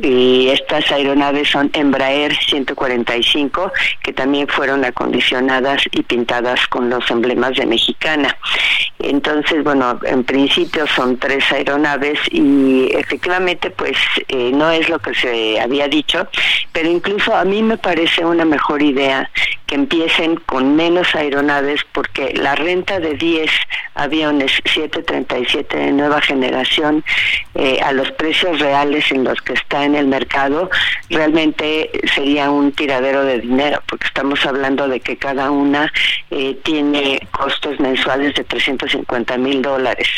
[0.00, 3.72] Y estas aeronaves son Embraer 145
[4.02, 8.36] que también fueron acondicionadas y pintadas con los emblemas de Mexicana.
[9.00, 13.96] Entonces, bueno, en principio son tres aeronaves y efectivamente pues
[14.28, 16.26] eh, no es lo que se había dicho,
[16.72, 19.30] pero incluso a mí me parece una mejor idea
[19.66, 23.50] que empiecen con menos aeronaves porque la renta de 10
[23.94, 27.04] aviones 737 de nueva generación
[27.54, 30.70] eh, a los precios reales en los que está en el mercado
[31.10, 35.92] realmente sería un tiradero de dinero porque estamos hablando de que cada una
[36.30, 40.08] eh, tiene costos mensuales de 350 mil dólares.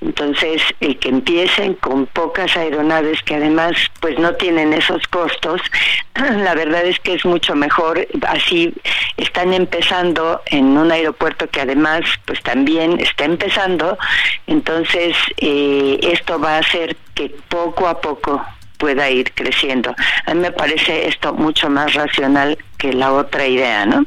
[0.00, 5.60] Entonces el que empiecen con pocas aeronaves que además pues no tienen esos costos
[6.14, 8.06] la verdad es que es mucho mejor.
[8.26, 8.74] Así
[9.16, 13.98] están empezando en un aeropuerto que además pues también está empezando.
[14.46, 18.44] Entonces eh, esto va a hacer que poco a poco
[18.80, 19.94] pueda ir creciendo.
[20.26, 24.06] A mí me parece esto mucho más racional que la otra idea, ¿no?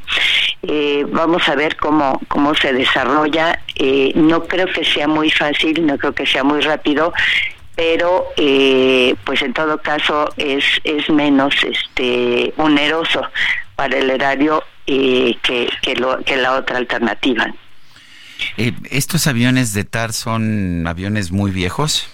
[0.63, 3.59] Eh, vamos a ver cómo, cómo se desarrolla.
[3.75, 7.13] Eh, no creo que sea muy fácil, no creo que sea muy rápido,
[7.75, 13.21] pero eh, pues en todo caso es, es menos este oneroso
[13.75, 17.53] para el erario eh, que, que, lo, que la otra alternativa.
[18.57, 22.09] Eh, ¿Estos aviones de TAR son aviones muy viejos?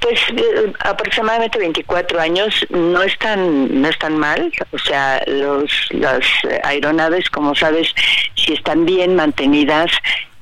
[0.00, 6.24] Pues eh, aproximadamente 24 años no están no están mal, o sea, los las
[6.62, 7.92] aeronaves, como sabes,
[8.36, 9.90] si están bien mantenidas,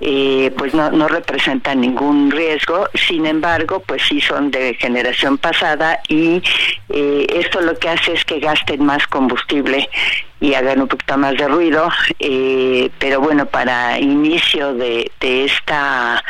[0.01, 5.99] eh, pues no, no representan ningún riesgo, sin embargo, pues sí son de generación pasada
[6.07, 6.41] y
[6.89, 9.89] eh, esto lo que hace es que gasten más combustible
[10.41, 11.91] y hagan un poquito más de ruido,
[12.21, 16.23] eh, pero bueno, para inicio de, de esta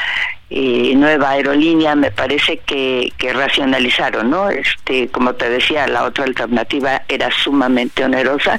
[0.50, 4.48] eh, nueva aerolínea me parece que, racionalizaron, ¿no?
[4.48, 8.58] Este, como te decía, la otra alternativa era sumamente onerosa.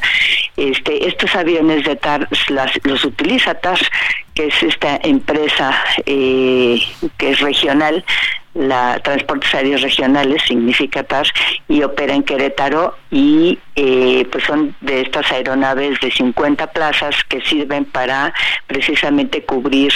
[0.55, 3.79] Este, estos aviones de TAR las, los utiliza TAR,
[4.35, 5.75] que es esta empresa
[6.05, 6.79] eh,
[7.17, 8.05] que es regional,
[8.59, 11.25] la Transportes Aéreos Regionales significa TAR
[11.69, 17.39] y opera en Querétaro y eh, pues son de estas aeronaves de 50 plazas que
[17.41, 18.33] sirven para
[18.67, 19.93] precisamente cubrir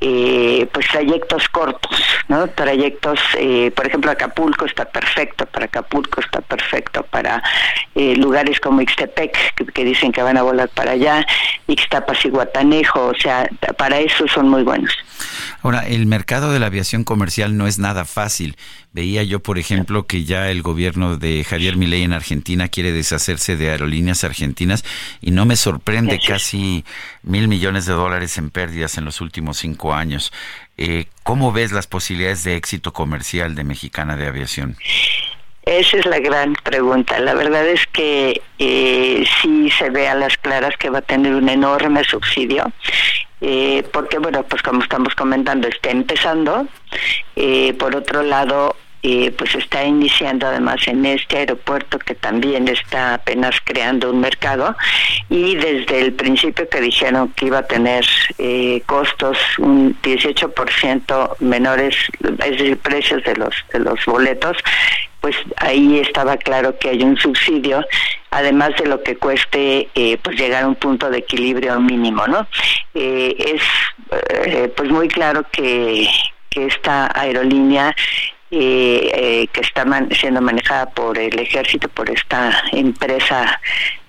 [0.00, 2.48] eh, pues trayectos cortos, ¿no?
[2.48, 7.42] Trayectos, eh, por ejemplo, Acapulco está perfecto, para Acapulco está perfecto, para
[7.94, 11.26] eh, lugares como Ixtepec, que, que, dicen que van a volar para allá,
[11.66, 13.46] Ixtapas y Guatanejo, o sea,
[13.76, 14.96] para eso son muy buenos.
[15.62, 18.56] Ahora, el mercado de la aviación comercial no es nada fácil.
[18.92, 23.56] Veía yo, por ejemplo, que ya el gobierno de Javier Milei en Argentina quiere deshacerse
[23.56, 24.84] de aerolíneas argentinas
[25.20, 26.84] y no me sorprende casi
[27.22, 30.32] mil millones de dólares en pérdidas en los últimos cinco años.
[30.76, 34.76] Eh, ¿Cómo ves las posibilidades de éxito comercial de Mexicana de Aviación?
[35.62, 37.18] Esa es la gran pregunta.
[37.20, 41.34] La verdad es que eh, sí se ve a las claras que va a tener
[41.34, 42.72] un enorme subsidio,
[43.40, 46.66] eh, porque bueno, pues como estamos comentando, está empezando.
[47.36, 53.14] Eh, por otro lado, eh, pues está iniciando además en este aeropuerto que también está
[53.14, 54.76] apenas creando un mercado
[55.28, 58.04] y desde el principio que dijeron que iba a tener
[58.38, 64.56] eh, costos un 18% menores, es decir, precios de los de los boletos,
[65.20, 67.84] pues ahí estaba claro que hay un subsidio,
[68.30, 72.46] además de lo que cueste eh, pues llegar a un punto de equilibrio mínimo, ¿no?
[72.94, 73.62] Eh, es
[74.44, 76.08] eh, pues muy claro que,
[76.48, 77.94] que esta aerolínea
[78.50, 83.60] eh, que está man siendo manejada por el ejército, por esta empresa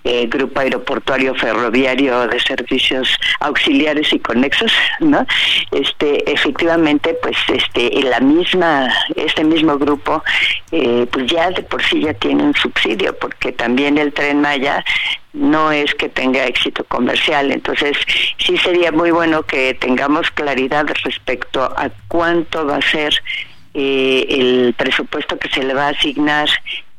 [0.04, 3.08] eh, Grupo Aeroportuario Ferroviario de Servicios
[3.40, 5.26] Auxiliares y Conexos, ¿no?
[5.70, 10.24] Este, efectivamente, pues, este, la misma, este mismo grupo,
[10.72, 14.84] eh, pues ya de por sí ya tiene un subsidio, porque también el Tren Maya
[15.34, 17.96] no es que tenga éxito comercial, entonces
[18.38, 23.14] sí sería muy bueno que tengamos claridad respecto a cuánto va a ser
[23.74, 26.50] eh, el presupuesto que se le va a asignar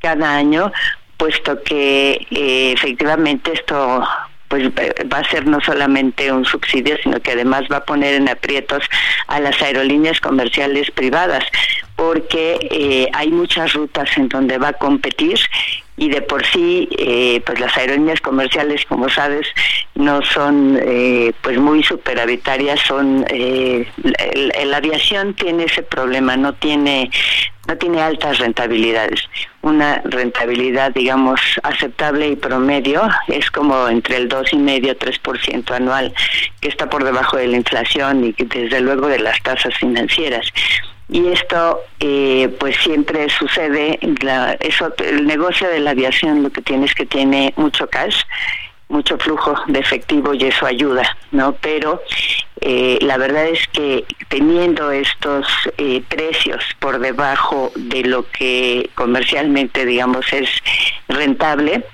[0.00, 0.72] cada año,
[1.16, 4.04] puesto que eh, efectivamente esto
[4.48, 8.28] pues va a ser no solamente un subsidio, sino que además va a poner en
[8.28, 8.84] aprietos
[9.26, 11.42] a las aerolíneas comerciales privadas,
[12.02, 15.38] porque eh, hay muchas rutas en donde va a competir
[15.96, 19.46] y de por sí eh, pues las aerolíneas comerciales como sabes
[19.94, 26.54] no son eh, pues muy superavitarias son eh, la, la, aviación tiene ese problema no
[26.54, 27.08] tiene
[27.68, 29.20] no tiene altas rentabilidades.
[29.60, 35.40] Una rentabilidad digamos aceptable y promedio es como entre el dos y medio tres por
[35.40, 36.12] ciento anual
[36.60, 40.52] que está por debajo de la inflación y desde luego de las tasas financieras
[41.08, 43.98] y esto eh, pues siempre sucede.
[44.22, 48.22] La, eso el negocio de la aviación lo que tiene es que tiene mucho cash
[48.92, 52.02] mucho flujo de efectivo y eso ayuda no pero
[52.60, 55.46] eh, la verdad es que teniendo estos
[55.78, 60.50] eh, precios por debajo de lo que comercialmente digamos es
[61.08, 61.84] rentable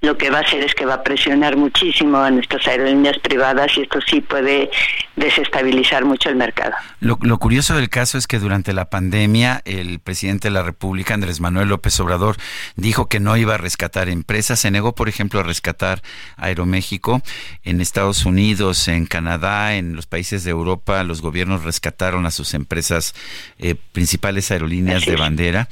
[0.00, 3.76] lo que va a hacer es que va a presionar muchísimo a nuestras aerolíneas privadas
[3.76, 4.70] y esto sí puede
[5.16, 6.72] desestabilizar mucho el mercado.
[7.00, 11.14] Lo, lo, curioso del caso es que durante la pandemia el presidente de la República,
[11.14, 12.36] Andrés Manuel López Obrador,
[12.76, 14.60] dijo que no iba a rescatar empresas.
[14.60, 16.02] Se negó, por ejemplo, a rescatar
[16.36, 17.22] Aeroméxico.
[17.64, 22.54] En Estados Unidos, en Canadá, en los países de Europa, los gobiernos rescataron a sus
[22.54, 23.14] empresas
[23.58, 25.68] eh, principales aerolíneas de bandera.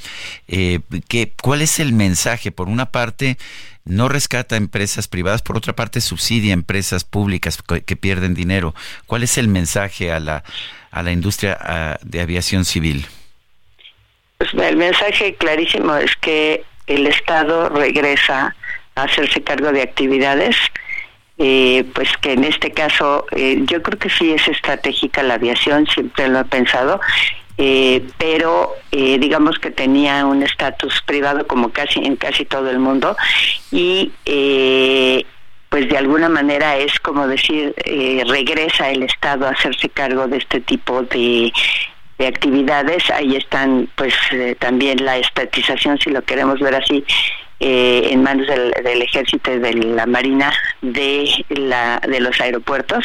[0.49, 2.51] Eh, ¿qué, ¿Cuál es el mensaje?
[2.51, 3.39] Por una parte,
[3.87, 8.75] no rescata empresas privadas, por otra parte subsidia empresas públicas que, pierden dinero.
[9.07, 10.45] ¿Cuál es el mensaje a la,
[10.91, 13.07] a la industria de aviación civil?
[14.39, 18.55] Pues el mensaje clarísimo es que el Estado regresa
[18.95, 20.57] a hacerse cargo de actividades,
[21.39, 25.87] eh, pues que en este caso eh, yo creo que sí es estratégica la aviación,
[25.87, 27.01] siempre lo he pensado,
[27.59, 32.79] eh, pero eh, digamos que tenía un estatus privado como casi en casi todo el
[32.79, 33.17] mundo
[33.71, 35.25] y eh,
[35.69, 40.39] pues de alguna manera es como decir eh, regresa el Estado a hacerse cargo de
[40.39, 41.53] este tipo de
[42.19, 43.11] de actividades.
[43.11, 47.05] Ahí están pues eh, también la estatización si lo queremos ver así
[47.61, 50.51] eh, en manos del, ejército y de la marina
[50.81, 53.05] de la de los aeropuertos.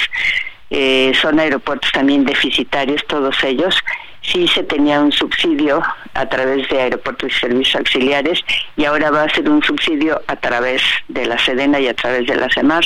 [1.21, 3.75] Son aeropuertos también deficitarios todos ellos
[4.21, 5.81] sí se tenía un subsidio
[6.13, 8.39] a través de aeropuertos y servicios auxiliares
[8.77, 12.27] y ahora va a ser un subsidio a través de la Sedena y a través
[12.27, 12.85] de la CEMAR.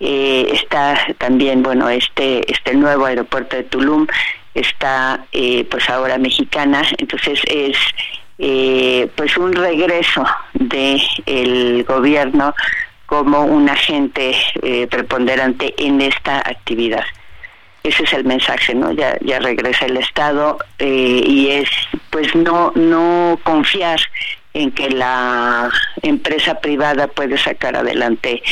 [0.00, 4.06] Eh, está también, bueno, este, este nuevo aeropuerto de Tulum
[4.54, 7.76] está eh, pues ahora mexicana, entonces es
[8.38, 10.24] eh, pues un regreso
[10.54, 12.54] de el gobierno
[13.06, 14.34] como un agente
[14.90, 17.04] preponderante en esta actividad
[17.88, 18.92] ese es el mensaje, ¿no?
[18.92, 21.68] Ya, ya regresa el Estado eh, y es,
[22.10, 24.00] pues, no, no confiar
[24.56, 25.70] en que la
[26.02, 28.42] empresa privada puede sacar adelante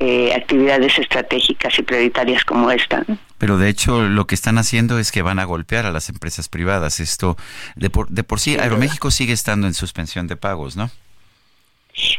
[0.00, 3.04] eh, actividades estratégicas y prioritarias como esta.
[3.06, 3.16] ¿no?
[3.38, 6.48] Pero de hecho lo que están haciendo es que van a golpear a las empresas
[6.48, 6.98] privadas.
[6.98, 7.36] Esto
[7.76, 10.90] de por, de por sí, Aeroméxico sigue estando en suspensión de pagos, ¿no?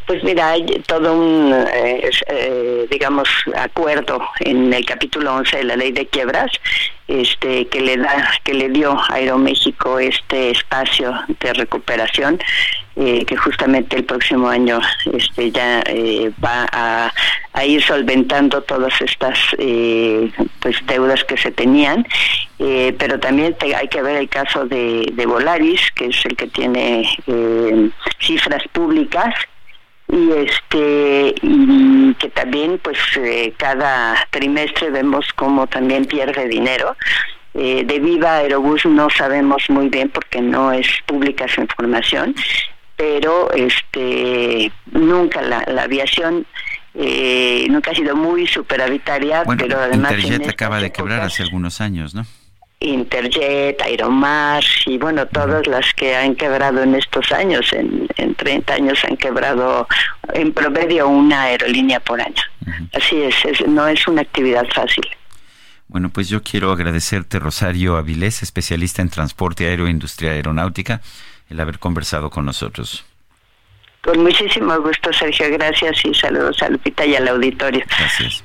[0.06, 5.76] Pues mira, hay todo un, eh, eh, digamos, acuerdo en el capítulo 11 de la
[5.76, 6.52] ley de quiebras,
[7.08, 12.40] este, que le da, que le dio a Aeroméxico este espacio de recuperación,
[12.96, 14.80] eh, que justamente el próximo año,
[15.12, 15.84] este, ya
[16.44, 17.12] va a,
[17.66, 19.40] ir solventando todas estas,
[20.60, 22.06] pues, deudas que se tenían,
[22.58, 27.10] pero también hay que ver el caso de, de Volaris, que es el que tiene
[28.20, 29.34] cifras públicas
[30.14, 36.96] y este y que también pues eh, cada trimestre vemos cómo también pierde dinero.
[37.56, 42.34] Eh, de Viva Aerobús no sabemos muy bien porque no es pública su información
[42.96, 46.48] pero este nunca la, la aviación
[46.96, 51.80] eh, nunca ha sido muy superavitaria bueno, pero además Interjet acaba de quebrar hace algunos
[51.80, 52.26] años no
[52.84, 58.74] Interjet, Aeromar y bueno, todas las que han quebrado en estos años, en, en 30
[58.74, 59.88] años han quebrado
[60.34, 62.44] en promedio una aerolínea por año.
[62.66, 62.90] Uh -huh.
[62.94, 65.06] Así es, es, no es una actividad fácil.
[65.88, 71.02] Bueno, pues yo quiero agradecerte, Rosario Avilés, especialista en transporte aéreo e industria aeronáutica,
[71.50, 73.06] el haber conversado con nosotros.
[74.02, 75.50] Con muchísimo gusto, Sergio.
[75.52, 77.86] Gracias y saludos a Lupita y al auditorio.
[77.98, 78.44] Gracias.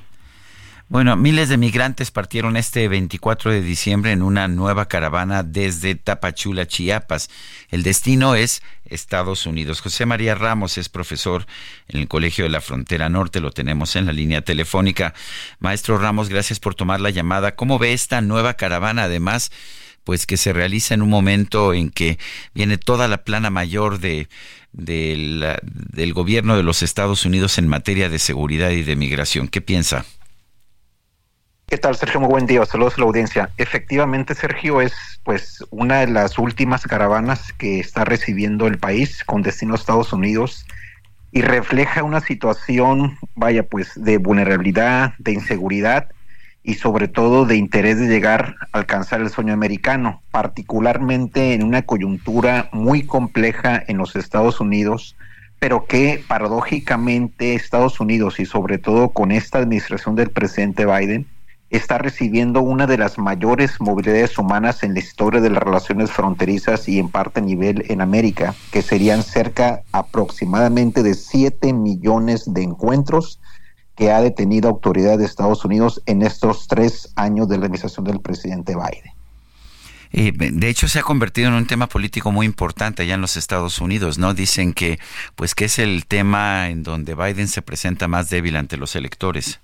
[0.91, 6.67] Bueno, miles de migrantes partieron este 24 de diciembre en una nueva caravana desde Tapachula,
[6.67, 7.29] Chiapas.
[7.69, 9.83] El destino es Estados Unidos.
[9.83, 11.47] José María Ramos es profesor
[11.89, 15.13] en el Colegio de la Frontera Norte, lo tenemos en la línea telefónica.
[15.59, 17.55] Maestro Ramos, gracias por tomar la llamada.
[17.55, 19.03] ¿Cómo ve esta nueva caravana?
[19.03, 19.53] Además,
[20.05, 22.19] pues que se realiza en un momento en que
[22.55, 24.27] viene toda la plana mayor de,
[24.73, 29.49] la, del gobierno de los Estados Unidos en materia de seguridad y de migración.
[29.49, 30.07] ¿Qué piensa?
[31.71, 32.21] ¿Qué tal, Sergio?
[32.21, 32.65] Muy buen día.
[32.65, 33.51] Saludos a la audiencia.
[33.59, 39.43] Efectivamente, Sergio, es pues una de las últimas caravanas que está recibiendo el país con
[39.43, 40.65] destino a Estados Unidos
[41.31, 46.09] y refleja una situación, vaya, pues de vulnerabilidad, de inseguridad
[46.63, 51.83] y sobre todo de interés de llegar a alcanzar el sueño americano, particularmente en una
[51.83, 55.17] coyuntura muy compleja en los Estados Unidos,
[55.59, 61.27] pero que paradójicamente Estados Unidos y sobre todo con esta administración del presidente Biden,
[61.71, 66.89] está recibiendo una de las mayores movilidades humanas en la historia de las relaciones fronterizas
[66.89, 72.63] y en parte a nivel en América, que serían cerca aproximadamente de 7 millones de
[72.63, 73.39] encuentros
[73.97, 78.21] que ha detenido autoridades de Estados Unidos en estos tres años de la administración del
[78.21, 79.13] presidente Biden.
[80.11, 83.81] De hecho, se ha convertido en un tema político muy importante allá en los Estados
[83.81, 84.33] Unidos, ¿no?
[84.33, 84.99] Dicen que,
[85.35, 89.61] pues, que es el tema en donde Biden se presenta más débil ante los electores.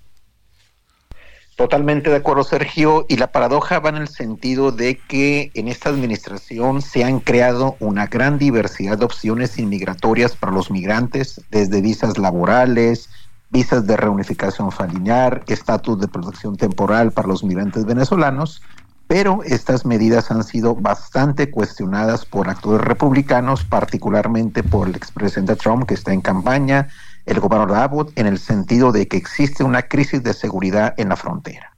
[1.55, 3.05] Totalmente de acuerdo, Sergio.
[3.07, 7.77] Y la paradoja va en el sentido de que en esta administración se han creado
[7.79, 13.09] una gran diversidad de opciones inmigratorias para los migrantes, desde visas laborales,
[13.51, 18.61] visas de reunificación familiar, estatus de protección temporal para los migrantes venezolanos,
[19.07, 25.85] pero estas medidas han sido bastante cuestionadas por actores republicanos, particularmente por el expresidente Trump
[25.87, 26.89] que está en campaña,
[27.25, 31.15] el gobernador Abbott, en el sentido de que existe una crisis de seguridad en la
[31.15, 31.71] frontera.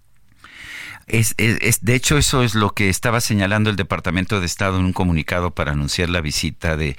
[1.08, 4.78] Es, es, es, de hecho, eso es lo que estaba señalando el Departamento de Estado
[4.78, 6.98] en un comunicado para anunciar la visita de,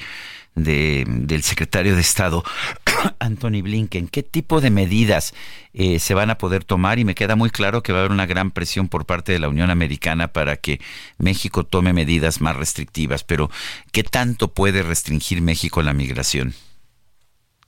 [0.55, 2.45] de, del secretario de Estado,
[3.19, 4.09] Anthony Blinken.
[4.09, 5.35] ¿Qué tipo de medidas
[5.73, 6.99] eh, se van a poder tomar?
[6.99, 9.39] Y me queda muy claro que va a haber una gran presión por parte de
[9.39, 10.81] la Unión Americana para que
[11.19, 13.25] México tome medidas más restrictivas.
[13.25, 13.51] Pero,
[13.93, 16.55] ¿qué tanto puede restringir México la migración?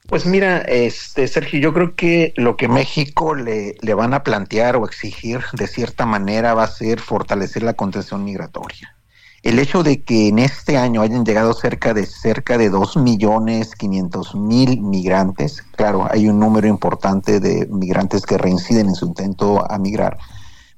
[0.07, 4.77] Pues mira, este Sergio, yo creo que lo que México le, le van a plantear
[4.77, 8.97] o exigir de cierta manera va a ser fortalecer la contención migratoria.
[9.43, 13.75] El hecho de que en este año hayan llegado cerca de cerca de dos millones
[13.75, 19.65] quinientos mil migrantes, claro, hay un número importante de migrantes que reinciden en su intento
[19.71, 20.19] a migrar,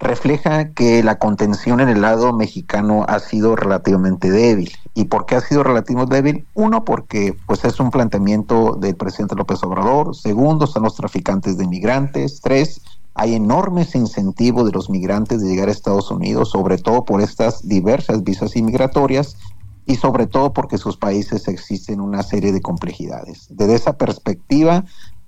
[0.03, 4.73] refleja que la contención en el lado mexicano ha sido relativamente débil.
[4.95, 6.47] ¿Y por qué ha sido relativamente débil?
[6.55, 10.15] Uno, porque pues es un planteamiento del presidente López Obrador.
[10.15, 12.41] Segundo, son los traficantes de migrantes.
[12.41, 12.83] Tres,
[13.15, 17.67] hay enormes incentivos de los migrantes de llegar a Estados Unidos, sobre todo por estas
[17.67, 19.37] diversas visas inmigratorias
[19.85, 23.47] y sobre todo porque sus países existen una serie de complejidades.
[23.51, 24.85] Desde esa perspectiva,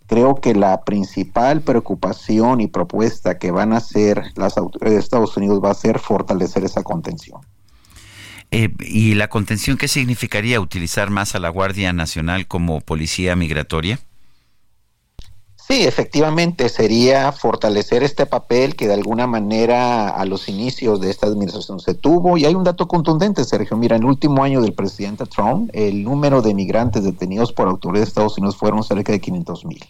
[0.06, 5.36] creo que la principal preocupación y propuesta que van a hacer las autoridades de Estados
[5.36, 7.40] Unidos va a ser fortalecer esa contención.
[8.50, 13.98] Eh, ¿Y la contención qué significaría utilizar más a la Guardia Nacional como policía migratoria?
[15.66, 21.26] Sí, efectivamente, sería fortalecer este papel que de alguna manera a los inicios de esta
[21.26, 22.36] administración se tuvo.
[22.36, 23.74] Y hay un dato contundente, Sergio.
[23.78, 28.08] Mira, en el último año del presidente Trump, el número de migrantes detenidos por autoridades
[28.08, 29.82] de Estados Unidos fueron cerca de 500 mil.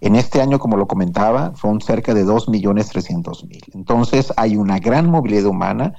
[0.00, 3.62] En este año, como lo comentaba, fueron cerca de 2 millones 300 mil.
[3.72, 5.94] Entonces, hay una gran movilidad humana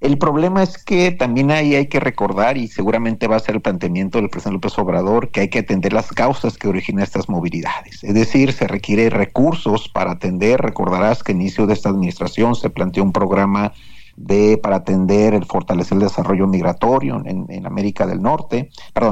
[0.00, 3.62] el problema es que también ahí hay que recordar, y seguramente va a ser el
[3.62, 8.04] planteamiento del presidente López Obrador, que hay que atender las causas que originan estas movilidades.
[8.04, 10.60] Es decir, se requiere recursos para atender.
[10.60, 13.72] Recordarás que inicio de esta administración se planteó un programa
[14.16, 18.70] de para atender el fortalecer el desarrollo migratorio en, en América del Norte,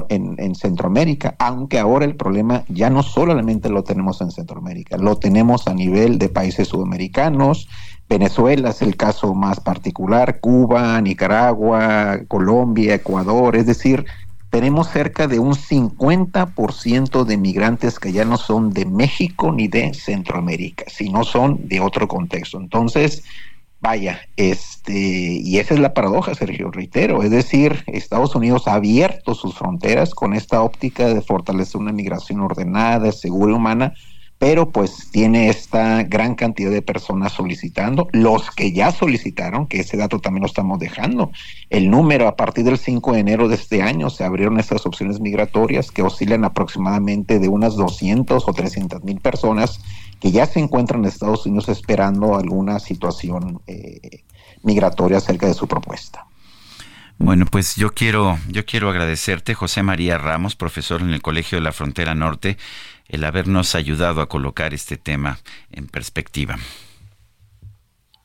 [0.08, 5.68] en, Centroamérica, aunque ahora el problema ya no solamente lo tenemos en Centroamérica, lo tenemos
[5.68, 7.68] a nivel de países sudamericanos,
[8.08, 14.04] Venezuela es el caso más particular, Cuba, Nicaragua, Colombia, Ecuador, es decir,
[14.50, 19.92] tenemos cerca de un 50% de migrantes que ya no son de México ni de
[19.94, 22.58] Centroamérica, sino son de otro contexto.
[22.58, 23.24] Entonces,
[23.80, 29.34] vaya, este, y esa es la paradoja, Sergio, reitero, es decir, Estados Unidos ha abierto
[29.34, 33.94] sus fronteras con esta óptica de fortalecer una migración ordenada, segura y humana,
[34.38, 39.96] pero pues tiene esta gran cantidad de personas solicitando, los que ya solicitaron, que ese
[39.96, 41.30] dato también lo estamos dejando,
[41.70, 45.20] el número a partir del 5 de enero de este año se abrieron estas opciones
[45.20, 49.80] migratorias que oscilan aproximadamente de unas 200 o 300 mil personas
[50.20, 54.24] que ya se encuentran en Estados Unidos esperando alguna situación eh,
[54.62, 56.26] migratoria acerca de su propuesta.
[57.18, 61.62] Bueno, pues yo quiero, yo quiero agradecerte, José María Ramos, profesor en el Colegio de
[61.62, 62.58] la Frontera Norte,
[63.14, 65.38] el habernos ayudado a colocar este tema
[65.70, 66.58] en perspectiva.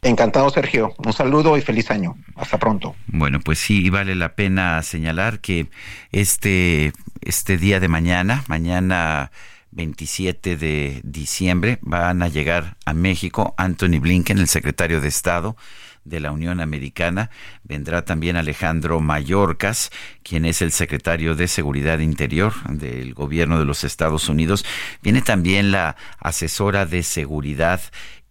[0.02, 0.94] Encantado, Sergio.
[0.98, 2.16] Un saludo y feliz año.
[2.36, 2.96] Hasta pronto.
[3.08, 5.68] Bueno, pues sí, vale la pena señalar que
[6.12, 9.32] este, este día de mañana, mañana
[9.72, 15.58] 27 de diciembre, van a llegar a México Anthony Blinken, el secretario de Estado,
[16.04, 17.30] de la Unión Americana.
[17.64, 19.92] Vendrá también Alejandro Mayorkas,
[20.24, 24.66] quien es el secretario de Seguridad Interior del gobierno de los Estados Unidos.
[25.02, 27.82] Viene también la asesora de Seguridad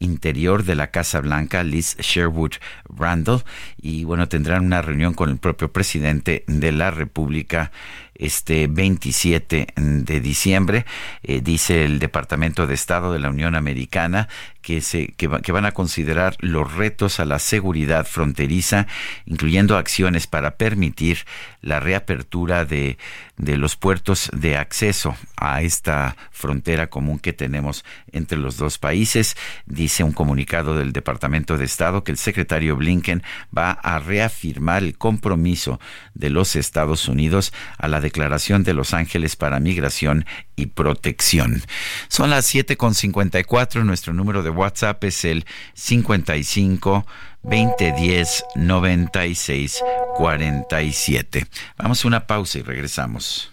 [0.01, 2.53] Interior de la Casa Blanca, Liz Sherwood
[2.89, 3.43] Randall,
[3.77, 7.73] y bueno, tendrán una reunión con el propio presidente de la República
[8.19, 10.85] este 27 de diciembre.
[11.23, 14.29] Eh, dice el Departamento de Estado de la Unión Americana
[14.61, 18.87] que, se, que van a considerar los retos a la seguridad fronteriza,
[19.25, 21.25] incluyendo acciones para permitir
[21.62, 22.99] la reapertura de,
[23.39, 29.37] de los puertos de acceso a esta frontera común que tenemos entre los dos países.
[29.64, 33.23] Dice un comunicado del Departamento de Estado que el secretario Blinken
[33.57, 35.81] va a reafirmar el compromiso
[36.14, 40.24] de los Estados Unidos a la Declaración de Los Ángeles para Migración
[40.56, 41.62] y Protección.
[42.09, 43.84] Son las 7.54.
[43.84, 45.44] Nuestro número de WhatsApp es el
[45.74, 47.04] 55
[47.42, 49.84] 2010 96
[50.16, 51.46] 47.
[51.76, 53.52] Vamos a una pausa y regresamos.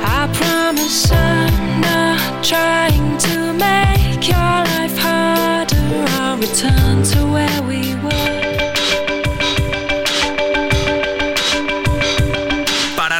[0.00, 5.76] I promise I'm not trying to make your life harder.
[6.22, 8.47] I'll return to where we were.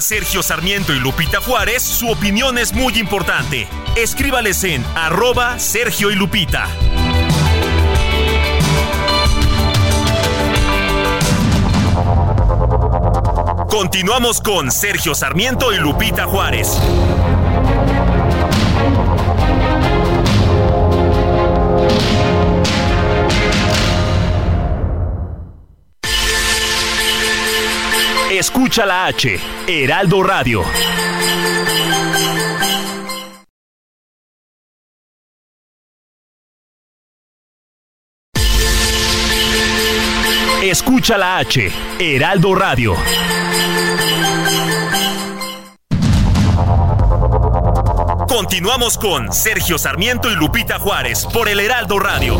[0.01, 3.67] Sergio Sarmiento y Lupita Juárez, su opinión es muy importante.
[3.97, 6.69] Escríbales en arroba Sergio y Lupita.
[13.69, 16.79] Continuamos con Sergio Sarmiento y Lupita Juárez.
[28.49, 30.65] Escucha la H, Heraldo Radio.
[40.63, 42.97] Escucha la H, Heraldo Radio.
[48.29, 52.39] Continuamos con Sergio Sarmiento y Lupita Juárez por el Heraldo Radio.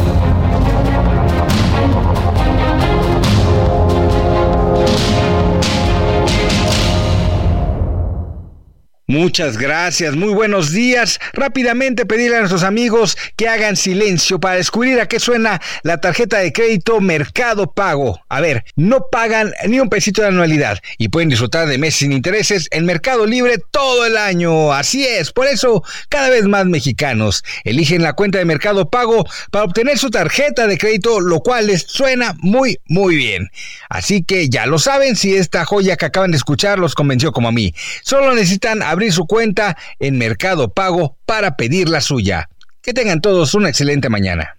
[9.11, 11.19] Muchas gracias, muy buenos días.
[11.33, 16.37] Rápidamente pedirle a nuestros amigos que hagan silencio para descubrir a qué suena la tarjeta
[16.37, 18.21] de crédito Mercado Pago.
[18.29, 22.13] A ver, no pagan ni un pesito de anualidad y pueden disfrutar de meses sin
[22.13, 24.75] intereses en Mercado Libre todo el año.
[24.75, 29.65] Así es, por eso cada vez más mexicanos eligen la cuenta de Mercado Pago para
[29.65, 33.49] obtener su tarjeta de crédito, lo cual les suena muy, muy bien.
[33.89, 37.49] Así que ya lo saben, si esta joya que acaban de escuchar los convenció como
[37.49, 37.73] a mí.
[38.03, 42.49] Solo necesitan abrir su cuenta en Mercado Pago para pedir la suya.
[42.83, 44.57] Que tengan todos una excelente mañana.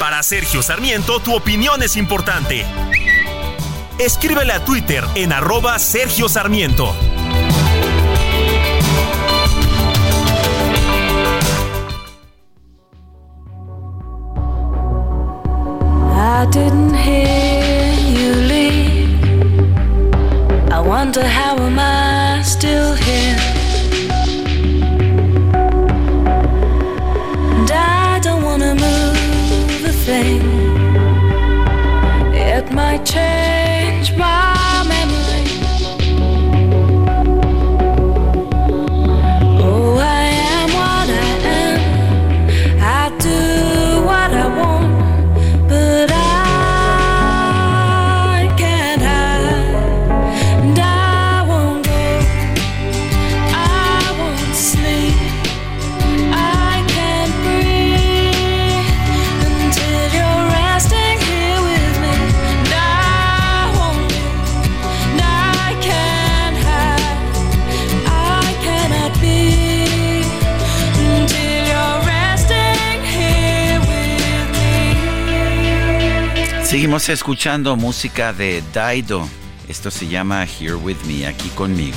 [0.00, 2.64] Para Sergio Sarmiento, tu opinión es importante.
[3.98, 6.94] Escríbele a Twitter en arroba Sergio Sarmiento.
[16.10, 17.67] I didn't hear
[20.88, 23.57] wonder how am I still here?
[77.12, 79.26] Escuchando música de Daido.
[79.68, 81.96] Esto se llama Here With Me, aquí conmigo.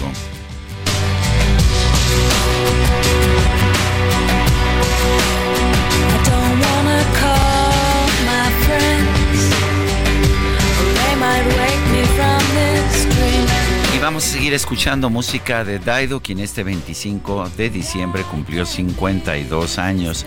[13.95, 19.77] Y vamos a seguir escuchando música de Daido, quien este 25 de diciembre cumplió 52
[19.77, 20.25] años.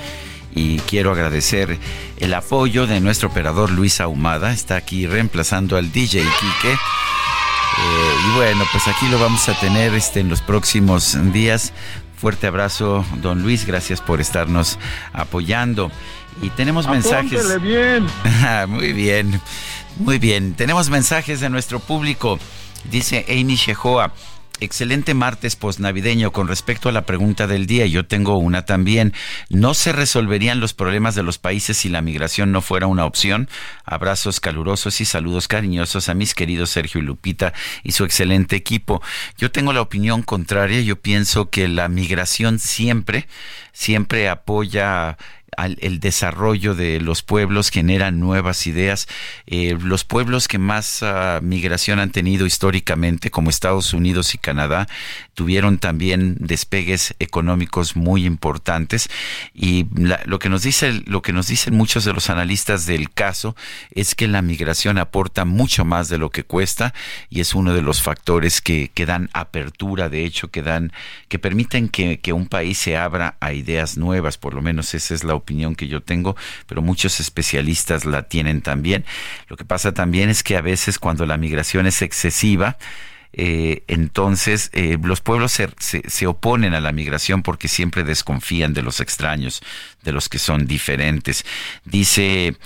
[0.55, 1.78] Y quiero agradecer
[2.18, 4.52] el apoyo de nuestro operador Luis Ahumada.
[4.52, 6.72] Está aquí reemplazando al DJ Quique.
[6.72, 11.72] Eh, y bueno, pues aquí lo vamos a tener este, en los próximos días.
[12.16, 13.66] Fuerte abrazo, don Luis.
[13.66, 14.78] Gracias por estarnos
[15.12, 15.90] apoyando.
[16.40, 17.61] Y tenemos mensajes.
[17.61, 18.07] Bien.
[18.24, 19.40] Ah, Muy bien,
[19.96, 20.55] muy bien.
[20.55, 22.38] Tenemos mensajes de nuestro público.
[22.90, 24.12] Dice Amy Shehoa.
[24.61, 26.30] Excelente martes posnavideño.
[26.30, 29.12] Con respecto a la pregunta del día, yo tengo una también.
[29.48, 33.48] ¿No se resolverían los problemas de los países si la migración no fuera una opción?
[33.84, 37.52] Abrazos calurosos y saludos cariñosos a mis queridos Sergio y Lupita
[37.82, 39.02] y su excelente equipo.
[39.36, 40.80] Yo tengo la opinión contraria.
[40.82, 43.26] Yo pienso que la migración siempre,
[43.72, 45.18] siempre apoya
[45.59, 49.09] el desarrollo de los pueblos, generan nuevas ideas.
[49.46, 54.86] Eh, los pueblos que más uh, migración han tenido históricamente, como Estados Unidos y Canadá,
[55.35, 59.11] tuvieron también despegues económicos muy importantes.
[59.53, 63.12] Y la, lo que nos dice, lo que nos dicen muchos de los analistas del
[63.12, 63.57] caso
[63.91, 66.95] es que la migración aporta mucho más de lo que cuesta
[67.28, 70.93] y es uno de los factores que, que dan apertura, de hecho, que dan,
[71.28, 74.39] que permiten que, que un país se abra a ideas nuevas.
[74.39, 78.62] Por lo menos esa es la opinión que yo tengo, pero muchos especialistas la tienen
[78.62, 79.05] también.
[79.49, 82.78] Lo que pasa también es que a veces cuando la migración es excesiva,
[83.37, 88.74] eh, entonces eh, los pueblos se, se, se, oponen a la migración porque siempre desconfían
[88.74, 89.61] de los extraños,
[90.03, 91.45] de los que son diferentes.
[91.85, 92.57] Dice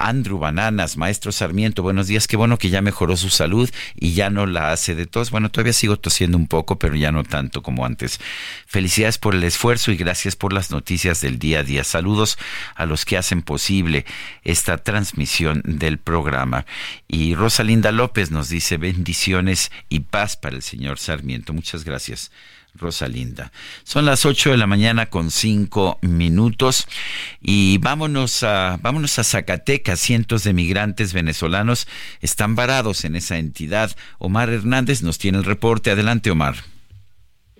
[0.00, 4.30] Andrew Bananas, maestro Sarmiento, buenos días, qué bueno que ya mejoró su salud y ya
[4.30, 5.30] no la hace de tos.
[5.30, 8.18] Bueno, todavía sigo tosiendo un poco, pero ya no tanto como antes.
[8.66, 11.84] Felicidades por el esfuerzo y gracias por las noticias del día a día.
[11.84, 12.38] Saludos
[12.74, 14.06] a los que hacen posible
[14.42, 16.64] esta transmisión del programa.
[17.06, 21.52] Y Rosalinda López nos dice bendiciones y paz para el señor Sarmiento.
[21.52, 22.30] Muchas gracias.
[22.74, 23.52] Rosalinda.
[23.84, 26.86] Son las 8 de la mañana con 5 minutos
[27.40, 30.00] y vámonos a, vámonos a Zacatecas.
[30.00, 31.88] Cientos de migrantes venezolanos
[32.20, 33.94] están varados en esa entidad.
[34.18, 35.90] Omar Hernández nos tiene el reporte.
[35.90, 36.69] Adelante, Omar.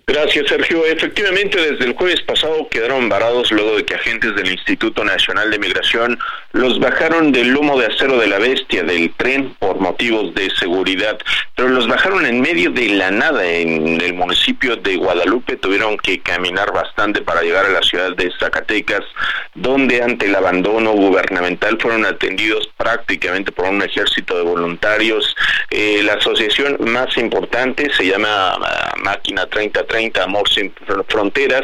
[0.07, 0.85] Gracias, Sergio.
[0.85, 5.59] Efectivamente, desde el jueves pasado quedaron varados luego de que agentes del Instituto Nacional de
[5.59, 6.19] Migración
[6.53, 11.17] los bajaron del lomo de acero de la bestia del tren por motivos de seguridad,
[11.55, 15.55] pero los bajaron en medio de la nada en el municipio de Guadalupe.
[15.57, 19.05] Tuvieron que caminar bastante para llegar a la ciudad de Zacatecas,
[19.53, 25.35] donde ante el abandono gubernamental fueron atendidos prácticamente por un ejército de voluntarios.
[25.69, 30.73] Eh, la asociación más importante se llama ah, Máquina 30 30 Amor Sin
[31.07, 31.63] Fronteras,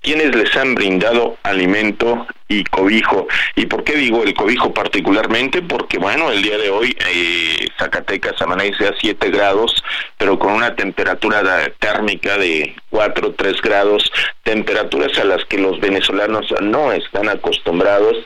[0.00, 3.26] quienes les han brindado alimento y cobijo.
[3.54, 5.62] ¿Y por qué digo el cobijo particularmente?
[5.62, 9.82] Porque bueno, el día de hoy eh, Zacatecas amanece a 7 grados,
[10.16, 11.42] pero con una temperatura
[11.78, 14.10] térmica de 4 3 grados,
[14.42, 18.16] temperaturas a las que los venezolanos no están acostumbrados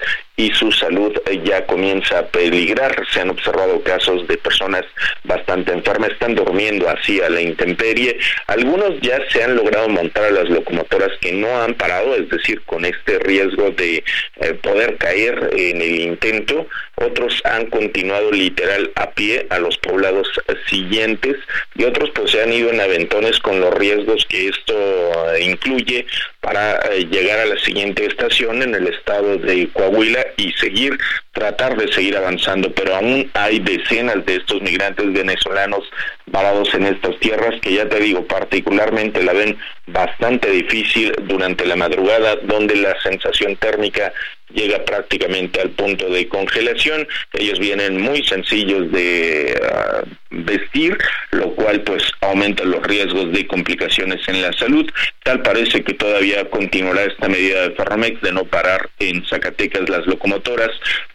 [0.41, 1.13] y su salud
[1.45, 3.05] ya comienza a peligrar.
[3.13, 4.85] Se han observado casos de personas
[5.25, 8.19] bastante enfermas, están durmiendo así a la intemperie.
[8.47, 12.63] Algunos ya se han logrado montar a las locomotoras que no han parado, es decir,
[12.63, 14.03] con este riesgo de
[14.37, 16.67] eh, poder caer en el intento.
[17.01, 20.29] Otros han continuado literal a pie a los poblados
[20.69, 21.37] siguientes
[21.75, 26.07] y otros pues se han ido en aventones con los riesgos que esto uh, incluye
[26.41, 30.99] para uh, llegar a la siguiente estación en el estado de Coahuila y seguir,
[31.33, 35.85] tratar de seguir avanzando, pero aún hay decenas de estos migrantes venezolanos
[36.27, 41.77] varados en estas tierras que ya te digo, particularmente la ven bastante difícil durante la
[41.77, 44.13] madrugada, donde la sensación térmica
[44.55, 47.07] llega prácticamente al punto de congelación.
[47.33, 50.97] Ellos vienen muy sencillos de uh, vestir,
[51.33, 54.91] lo cual pues aumenta los riesgos de complicaciones en la salud.
[55.23, 60.07] Tal parece que todavía continuará esta medida de Ferromex de no parar en Zacatecas las
[60.07, 60.71] locomotoras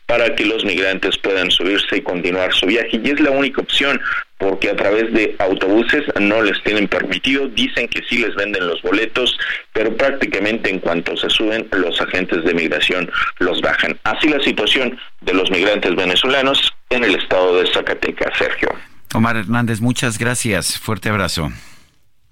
[0.05, 2.99] para que los migrantes puedan subirse y continuar su viaje.
[3.03, 3.99] Y es la única opción,
[4.47, 8.79] porque a través de autobuses no les tienen permitido, dicen que sí les venden los
[8.83, 9.35] boletos,
[9.73, 13.99] pero prácticamente en cuanto se suben, los agentes de migración los bajan.
[14.03, 18.69] Así la situación de los migrantes venezolanos en el estado de Zacatecas, Sergio.
[19.15, 20.77] Omar Hernández, muchas gracias.
[20.77, 21.51] Fuerte abrazo.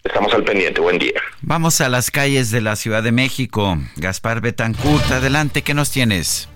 [0.04, 0.82] Estamos al pendiente.
[0.82, 1.20] Buen día.
[1.42, 3.80] Vamos a las calles de la Ciudad de México.
[3.96, 6.48] Gaspar Betancourt, adelante, ¿qué nos tienes?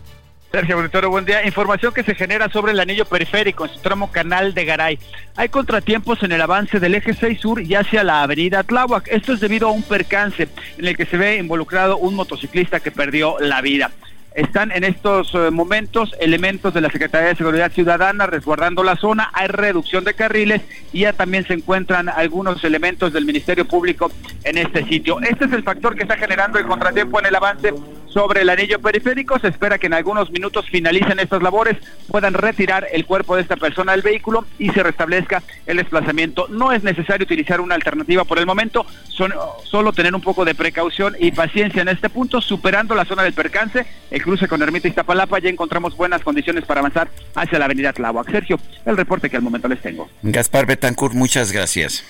[0.51, 1.45] Sergio Auditorio, buen día.
[1.45, 4.97] Información que se genera sobre el anillo periférico en su tramo canal de Garay.
[5.35, 9.09] Hay contratiempos en el avance del eje 6 sur y hacia la avenida Tláhuac.
[9.09, 12.91] Esto es debido a un percance en el que se ve involucrado un motociclista que
[12.91, 13.91] perdió la vida.
[14.37, 19.31] Están en estos uh, momentos elementos de la Secretaría de Seguridad Ciudadana resguardando la zona,
[19.33, 20.61] hay reducción de carriles
[20.93, 24.11] y ya también se encuentran algunos elementos del Ministerio Público
[24.43, 25.19] en este sitio.
[25.21, 27.73] Este es el factor que está generando el contratiempo en el avance
[28.17, 29.37] sobre el anillo periférico.
[29.39, 31.77] Se espera que en algunos minutos finalicen estas labores,
[32.07, 36.47] puedan retirar el cuerpo de esta persona del vehículo y se restablezca el desplazamiento.
[36.49, 39.33] No es necesario utilizar una alternativa por el momento, son,
[39.63, 43.33] solo tener un poco de precaución y paciencia en este punto, superando la zona del
[43.33, 43.85] percance.
[44.27, 48.29] Cruce con Ermita Iztapalapa, ya encontramos buenas condiciones para avanzar hacia la avenida Tláhuac.
[48.29, 50.09] Sergio, el reporte que al momento les tengo.
[50.21, 52.03] Gaspar Betancourt, muchas gracias.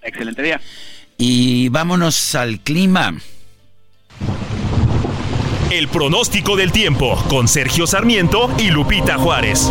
[0.00, 0.62] Excelente día.
[1.18, 3.18] Y vámonos al clima.
[5.70, 9.70] El pronóstico del tiempo con Sergio Sarmiento y Lupita Juárez.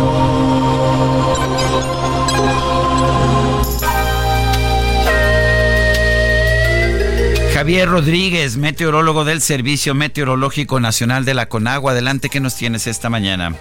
[7.58, 11.90] Javier Rodríguez, meteorólogo del Servicio Meteorológico Nacional de la Conagua.
[11.90, 13.56] Adelante, ¿qué nos tienes esta mañana?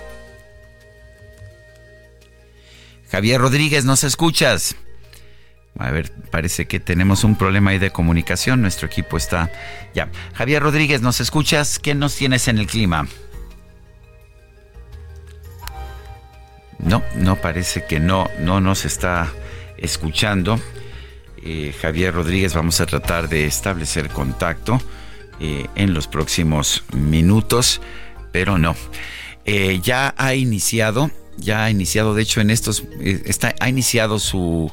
[3.09, 4.75] Javier Rodríguez, ¿nos escuchas?
[5.79, 8.61] A ver, parece que tenemos un problema ahí de comunicación.
[8.61, 9.51] Nuestro equipo está
[9.95, 10.11] ya.
[10.35, 11.79] Javier Rodríguez, ¿nos escuchas?
[11.79, 13.07] ¿Qué nos tienes en el clima?
[16.77, 19.33] No, no parece que no, no nos está
[19.79, 20.59] escuchando.
[21.49, 24.81] Eh, Javier Rodríguez, vamos a tratar de establecer contacto
[25.39, 27.79] eh, en los próximos minutos,
[28.33, 28.75] pero no.
[29.45, 34.69] Eh, ya ha iniciado, ya ha iniciado, de hecho en estos, está, ha iniciado su,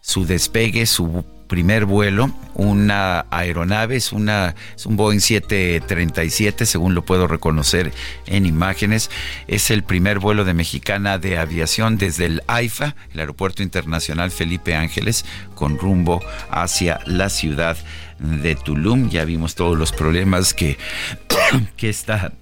[0.00, 7.04] su despegue, su primer vuelo, una aeronave, es, una, es un Boeing 737, según lo
[7.04, 7.92] puedo reconocer
[8.26, 9.10] en imágenes.
[9.46, 14.74] Es el primer vuelo de Mexicana de Aviación desde el AIFA, el Aeropuerto Internacional Felipe
[14.74, 15.24] Ángeles,
[15.54, 16.20] con rumbo
[16.50, 17.76] hacia la ciudad
[18.18, 19.10] de Tulum.
[19.10, 20.78] Ya vimos todos los problemas que,
[21.76, 22.32] que esta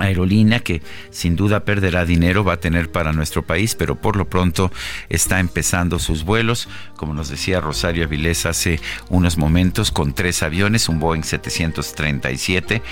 [0.00, 4.28] aerolínea que sin duda perderá dinero va a tener para nuestro país, pero por lo
[4.28, 4.72] pronto
[5.08, 10.88] está empezando sus vuelos, como nos decía Rosario Avilés hace unos momentos, con tres aviones,
[10.88, 12.82] un Boeing 737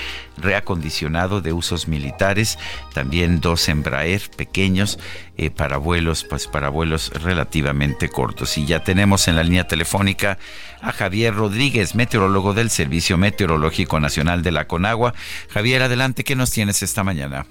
[0.41, 2.59] reacondicionado de usos militares,
[2.95, 4.99] también dos Embraer pequeños
[5.37, 8.59] eh, para vuelos, pues para vuelos relativamente cortos.
[8.59, 10.39] Y ya tenemos en la línea telefónica
[10.81, 15.15] a Javier Rodríguez, meteorólogo del Servicio Meteorológico Nacional de la Conagua.
[15.51, 17.47] Javier, adelante, ¿qué nos tienes esta mañana?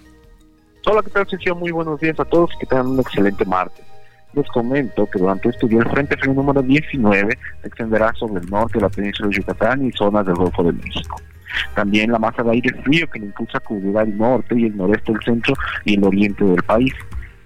[0.85, 1.53] Hola, ¿qué tal, Sergio?
[1.53, 3.85] Muy buenos días a todos, que tengan un excelente martes.
[4.33, 8.49] Les comento que durante este día el Frente Frío número 19 se extenderá sobre el
[8.49, 11.17] norte de la península de Yucatán y zonas del Golfo de México.
[11.75, 14.77] También la masa de aire frío que le impulsa a cubrir el norte y el
[14.77, 15.53] noreste del centro
[15.85, 16.93] y el oriente del país.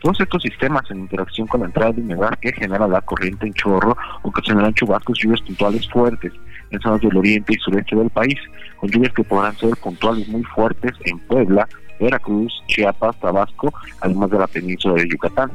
[0.02, 3.54] Todos estos sistemas en interacción con la entrada de humedad que genera la corriente en
[3.54, 6.34] chorro ocasionarán chubascos y lluvias puntuales fuertes
[6.72, 8.40] en zonas del oriente y sureste del país,
[8.78, 11.68] con lluvias que podrán ser puntuales muy fuertes en Puebla,
[12.00, 15.52] Veracruz, Chiapas, Tabasco, además de la península de Yucatán.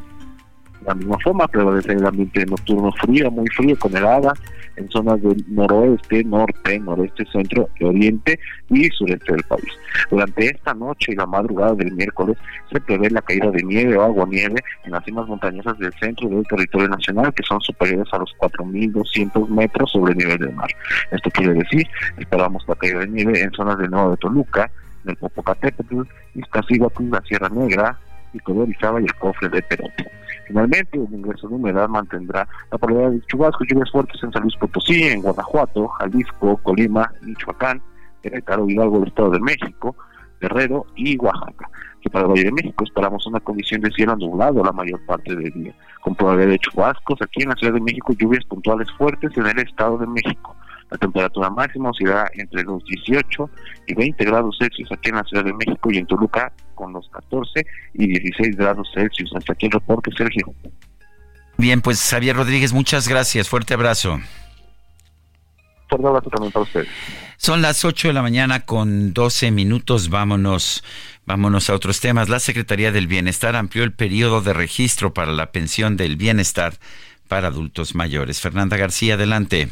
[0.86, 4.38] La misma forma, prevalece el ambiente nocturno frío, muy frío, con heladas
[4.76, 8.38] en zonas del noroeste, norte, noreste, centro, oriente
[8.70, 9.66] y sureste del país.
[10.10, 12.36] Durante esta noche y la madrugada del miércoles
[12.70, 16.46] se prevé la caída de nieve o aguanieve en las cimas montañosas del centro del
[16.46, 20.70] territorio nacional, que son superiores a los 4.200 metros sobre el nivel del mar.
[21.10, 21.84] Esto quiere decir,
[22.16, 24.70] esperamos la caída de nieve en zonas del Nuevo de Toluca,
[25.02, 26.02] del Popocatépetl,
[26.34, 27.98] Iztaccíhuatl, la Sierra Negra,
[28.32, 30.10] Pico de Orizaba y el Cofre de Perote.
[30.46, 34.56] Finalmente, el ingreso de humedad mantendrá la probabilidad de chubascos lluvias fuertes en San Luis
[34.56, 37.82] Potosí, en Guanajuato, Jalisco, Colima, Michoacán,
[38.22, 39.96] Querétaro, Hidalgo del Estado de México,
[40.40, 41.68] Guerrero y Oaxaca.
[42.00, 45.34] Que para el Valle de México esperamos una condición de cielo nublado la mayor parte
[45.34, 49.36] del día, con probabilidad de chubascos aquí en la Ciudad de México, lluvias puntuales fuertes
[49.36, 50.54] en el Estado de México.
[50.90, 53.50] La temperatura máxima oscilará entre los 18
[53.88, 57.08] y 20 grados Celsius aquí en la Ciudad de México y en Toluca con los
[57.08, 59.30] 14 y 16 grados Celsius.
[59.34, 60.54] Hasta aquí el reporte, Sergio.
[61.58, 63.48] Bien, pues Javier Rodríguez, muchas gracias.
[63.48, 64.20] Fuerte abrazo.
[65.88, 66.88] Fuerte abrazo también para ustedes.
[67.38, 70.08] Son las 8 de la mañana con 12 minutos.
[70.08, 70.84] Vámonos,
[71.26, 72.28] vámonos a otros temas.
[72.28, 76.74] La Secretaría del Bienestar amplió el periodo de registro para la pensión del bienestar
[77.28, 78.40] para adultos mayores.
[78.40, 79.68] Fernanda García, adelante.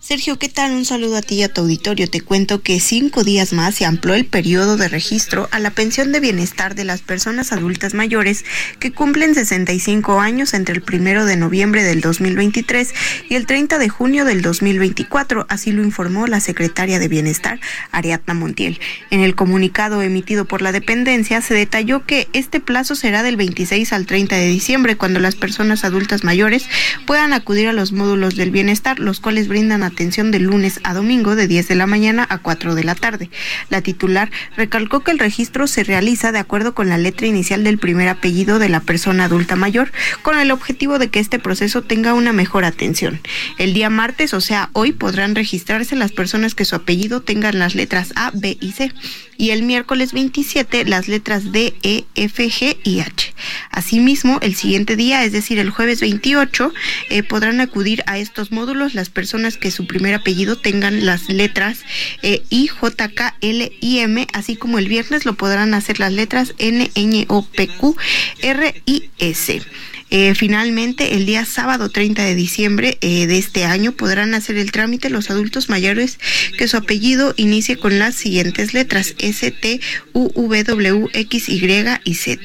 [0.00, 0.72] Sergio, ¿qué tal?
[0.72, 2.08] Un saludo a ti y a tu auditorio.
[2.08, 6.12] Te cuento que cinco días más se amplió el periodo de registro a la pensión
[6.12, 8.44] de bienestar de las personas adultas mayores
[8.78, 12.94] que cumplen 65 años entre el primero de noviembre del 2023
[13.28, 15.46] y el 30 de junio del 2024.
[15.48, 17.58] Así lo informó la secretaria de Bienestar,
[17.90, 18.80] Ariadna Montiel.
[19.10, 23.92] En el comunicado emitido por la dependencia se detalló que este plazo será del 26
[23.92, 26.66] al 30 de diciembre, cuando las personas adultas mayores
[27.04, 31.36] puedan acudir a los módulos del bienestar, los cuales brindan atención de lunes a domingo
[31.36, 33.30] de 10 de la mañana a 4 de la tarde.
[33.70, 37.78] La titular recalcó que el registro se realiza de acuerdo con la letra inicial del
[37.78, 39.90] primer apellido de la persona adulta mayor,
[40.22, 43.20] con el objetivo de que este proceso tenga una mejor atención.
[43.58, 47.74] El día martes, o sea, hoy podrán registrarse las personas que su apellido tengan las
[47.74, 48.92] letras A, B y C
[49.38, 53.32] y el miércoles 27 las letras D, E, F, G y H.
[53.70, 56.74] Asimismo, el siguiente día, es decir, el jueves 28,
[57.08, 61.78] eh, podrán acudir a estos módulos las personas que su primer apellido tengan las letras
[62.22, 66.12] eh, I, J, K, L, I, M, así como el viernes lo podrán hacer las
[66.12, 67.96] letras N, Ñ, O, P, Q,
[68.42, 69.62] R y S.
[70.10, 74.72] Eh, finalmente, el día sábado 30 de diciembre eh, de este año podrán hacer el
[74.72, 76.18] trámite los adultos mayores
[76.56, 79.80] que su apellido inicie con las siguientes letras S, T,
[80.14, 81.60] U, W, X, Y
[82.04, 82.40] y Z.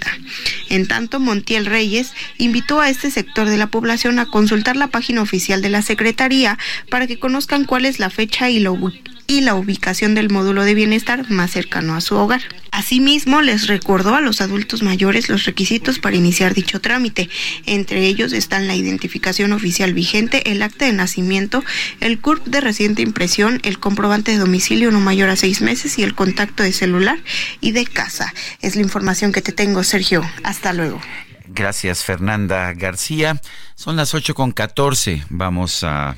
[0.70, 5.22] En tanto, Montiel Reyes invitó a este sector de la población a consultar la página
[5.22, 6.58] oficial de la Secretaría
[6.90, 10.64] para que conozcan cuál es la fecha y la, ubi- y la ubicación del módulo
[10.64, 12.42] de bienestar más cercano a su hogar.
[12.72, 17.30] Asimismo, les recordó a los adultos mayores los requisitos para iniciar dicho trámite.
[17.66, 21.64] Entre ellos están la identificación oficial vigente, el acta de nacimiento,
[22.00, 26.04] el CURP de reciente impresión, el comprobante de domicilio no mayor a seis meses y
[26.04, 27.20] el contacto de celular
[27.62, 28.34] y de casa.
[28.62, 30.24] Es la información que te tengo, Sergio.
[30.44, 31.00] Hasta luego.
[31.48, 33.40] Gracias, Fernanda García.
[33.76, 35.24] Son las 8 con 14.
[35.30, 36.18] Vamos a.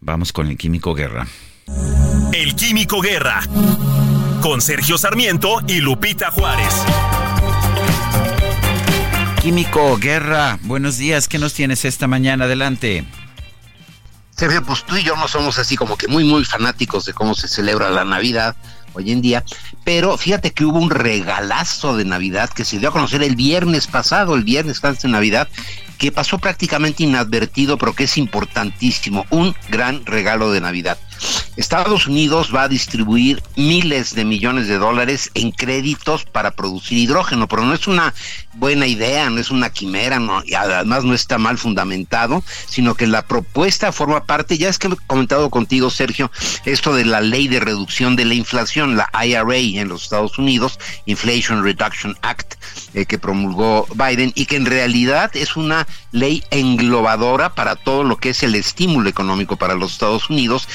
[0.00, 1.26] Vamos con el Químico Guerra.
[2.32, 3.40] El Químico Guerra.
[4.40, 6.74] Con Sergio Sarmiento y Lupita Juárez.
[9.42, 11.28] Químico Guerra, buenos días.
[11.28, 12.44] ¿Qué nos tienes esta mañana?
[12.44, 13.04] Adelante.
[14.36, 17.34] Sergio, pues tú y yo no somos así como que muy, muy fanáticos de cómo
[17.34, 18.56] se celebra la Navidad
[18.94, 19.44] hoy en día,
[19.84, 23.86] pero fíjate que hubo un regalazo de Navidad que se dio a conocer el viernes
[23.86, 25.48] pasado, el viernes antes de Navidad,
[25.98, 30.98] que pasó prácticamente inadvertido, pero que es importantísimo, un gran regalo de Navidad.
[31.56, 37.48] Estados Unidos va a distribuir miles de millones de dólares en créditos para producir hidrógeno,
[37.48, 38.14] pero no es una
[38.54, 43.06] buena idea, no es una quimera, no, y además no está mal fundamentado, sino que
[43.06, 46.30] la propuesta forma parte, ya es que he comentado contigo, Sergio,
[46.64, 50.78] esto de la ley de reducción de la inflación, la IRA en los Estados Unidos,
[51.06, 52.54] Inflation Reduction Act,
[52.94, 58.16] eh, que promulgó Biden, y que en realidad es una ley englobadora para todo lo
[58.16, 60.68] que es el estímulo económico para los Estados Unidos,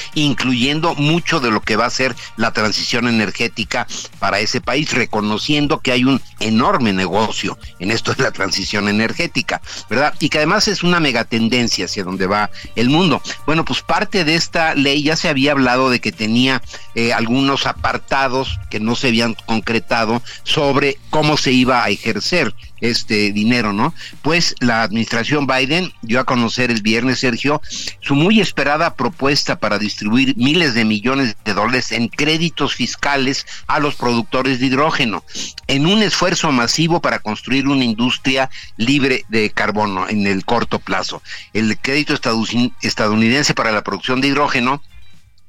[0.97, 3.88] mucho de lo que va a ser la transición energética
[4.19, 9.61] para ese país, reconociendo que hay un enorme negocio en esto de la transición energética,
[9.89, 10.13] ¿verdad?
[10.19, 13.21] Y que además es una megatendencia hacia donde va el mundo.
[13.45, 16.61] Bueno, pues parte de esta ley ya se había hablado de que tenía
[16.95, 22.53] eh, algunos apartados que no se habían concretado sobre cómo se iba a ejercer
[22.84, 23.93] este dinero, ¿no?
[24.21, 27.61] Pues la administración Biden dio a conocer el viernes, Sergio,
[28.01, 33.80] su muy esperada propuesta para distribuir miles de millones de dólares en créditos fiscales a
[33.80, 35.24] los productores de hidrógeno,
[35.67, 41.21] en un esfuerzo masivo para construir una industria libre de carbono en el corto plazo.
[41.53, 44.82] El crédito estadoun- estadounidense para la producción de hidrógeno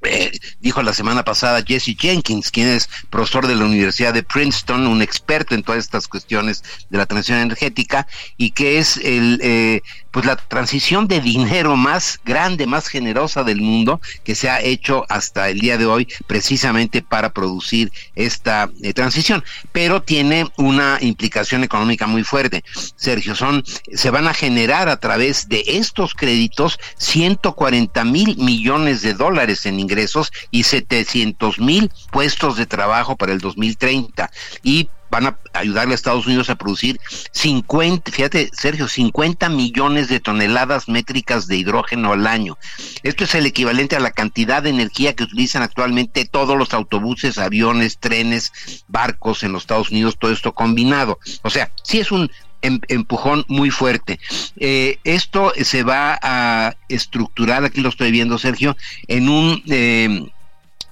[0.07, 4.87] eh, dijo la semana pasada Jesse Jenkins, quien es profesor de la Universidad de Princeton,
[4.87, 8.07] un experto en todas estas cuestiones de la transición energética,
[8.37, 9.81] y que es el eh,
[10.15, 15.05] pues la transición de dinero más grande, más generosa del mundo que se ha hecho
[15.09, 19.43] hasta el día de hoy, precisamente para producir esta eh, transición.
[19.73, 22.63] Pero tiene una implicación económica muy fuerte.
[22.95, 29.15] Sergio, son, se van a generar a través de estos créditos 140 mil millones de
[29.15, 34.31] dólares en ingresos y 700 mil puestos de trabajo para el 2030.
[34.63, 36.99] Y van a ayudarle a Estados Unidos a producir
[37.31, 42.59] 50, fíjate Sergio, 50 millones de toneladas métricas de hidrógeno al año.
[43.05, 47.39] Esto es el equivalente a la cantidad de energía que utilizan actualmente todos los autobuses,
[47.39, 48.53] aviones, trenes,
[48.89, 51.21] barcos en los Estados Unidos, todo esto combinado.
[51.43, 52.29] O sea, sí es un
[52.63, 54.19] em- empujón muy fuerte.
[54.57, 59.63] Eh, esto se va a estructurar, aquí lo estoy viendo Sergio, en un...
[59.69, 60.27] eh,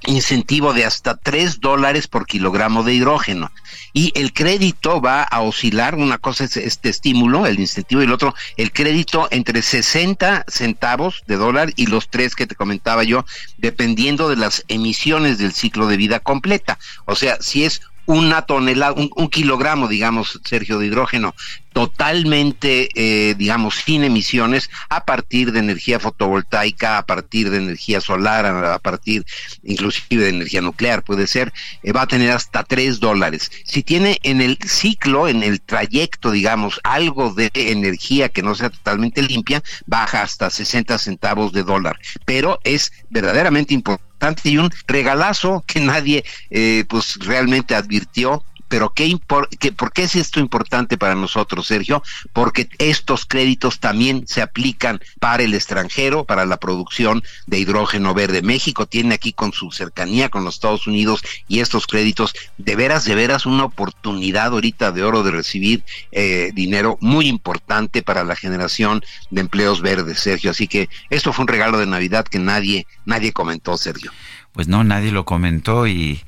[0.06, 3.50] incentivo de hasta 3 dólares por kilogramo de hidrógeno.
[3.92, 8.12] Y el crédito va a oscilar, una cosa es este estímulo, el incentivo, y el
[8.12, 13.24] otro, el crédito entre 60 centavos de dólar y los tres que te comentaba yo,
[13.58, 16.78] dependiendo de las emisiones del ciclo de vida completa.
[17.04, 21.34] O sea, si es una tonelada, un, un kilogramo, digamos, Sergio, de hidrógeno
[21.72, 28.46] totalmente, eh, digamos, sin emisiones a partir de energía fotovoltaica, a partir de energía solar,
[28.46, 29.24] a, partir
[29.62, 31.52] inclusive de energía nuclear, puede ser,
[31.82, 33.50] eh, va a tener hasta tres dólares.
[33.64, 38.70] Si tiene en el ciclo, en el trayecto, digamos, algo de energía que no sea
[38.70, 41.98] totalmente limpia, baja hasta 60 centavos de dólar.
[42.24, 44.12] Pero es verdaderamente importante
[44.44, 49.14] y un regalazo que nadie, eh, pues, realmente advirtió pero ¿qué
[49.60, 52.02] qué, ¿por qué es esto importante para nosotros, Sergio?
[52.32, 58.40] Porque estos créditos también se aplican para el extranjero, para la producción de hidrógeno verde.
[58.40, 63.04] México tiene aquí con su cercanía con los Estados Unidos y estos créditos, de veras,
[63.04, 68.36] de veras, una oportunidad ahorita de oro de recibir eh, dinero muy importante para la
[68.36, 70.50] generación de empleos verdes, Sergio.
[70.50, 74.12] Así que esto fue un regalo de Navidad que nadie, nadie comentó, Sergio.
[74.52, 76.22] Pues no, nadie lo comentó y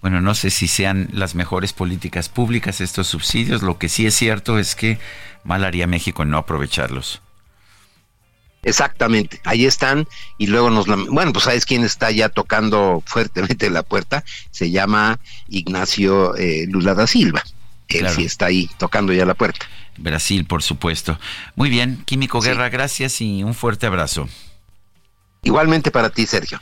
[0.00, 3.62] bueno, no sé si sean las mejores políticas públicas estos subsidios.
[3.62, 4.98] Lo que sí es cierto es que
[5.44, 7.22] mal haría México en no aprovecharlos.
[8.62, 10.08] Exactamente, ahí están
[10.38, 10.86] y luego nos...
[10.86, 16.94] Bueno, pues sabes quién está ya tocando fuertemente la puerta, se llama Ignacio eh, Lula
[16.94, 17.44] da Silva.
[17.88, 18.16] Él Claro.
[18.16, 19.66] sí está ahí tocando ya la puerta.
[19.96, 21.16] Brasil, por supuesto.
[21.54, 24.28] Muy bien, Químico Guerra, gracias y un fuerte abrazo.
[25.42, 26.60] Igualmente para ti, Sergio.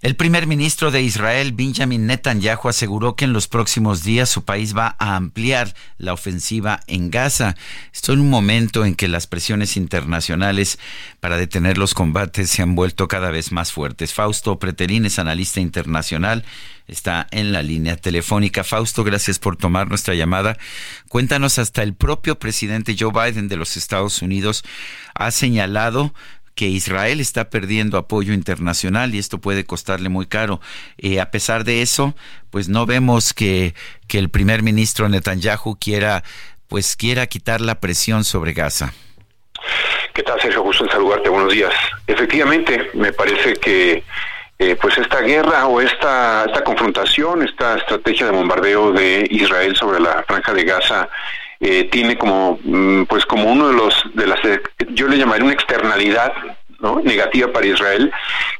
[0.00, 4.76] El primer ministro de Israel, Benjamin Netanyahu, aseguró que en los próximos días su país
[4.76, 7.56] va a ampliar la ofensiva en Gaza.
[7.92, 10.78] Esto en un momento en que las presiones internacionales
[11.18, 14.14] para detener los combates se han vuelto cada vez más fuertes.
[14.14, 16.44] Fausto Pretelín es analista internacional,
[16.86, 18.62] está en la línea telefónica.
[18.62, 20.58] Fausto, gracias por tomar nuestra llamada.
[21.08, 24.62] Cuéntanos, hasta el propio presidente Joe Biden de los Estados Unidos
[25.16, 26.14] ha señalado
[26.58, 30.60] que Israel está perdiendo apoyo internacional y esto puede costarle muy caro.
[30.96, 32.16] Eh, a pesar de eso,
[32.50, 33.74] pues no vemos que,
[34.08, 36.24] que el primer ministro Netanyahu quiera,
[36.66, 38.92] pues quiera quitar la presión sobre Gaza.
[40.12, 40.62] ¿Qué tal, Sergio?
[40.64, 41.28] Gusto en saludarte.
[41.28, 41.72] Buenos días.
[42.08, 44.02] Efectivamente, me parece que
[44.58, 50.00] eh, pues esta guerra o esta, esta confrontación, esta estrategia de bombardeo de Israel sobre
[50.00, 51.08] la franja de Gaza
[51.60, 54.60] eh, tiene como mm, pues como uno de los de las eh,
[54.90, 56.32] yo le llamaría una externalidad
[57.02, 58.12] negativa para Israel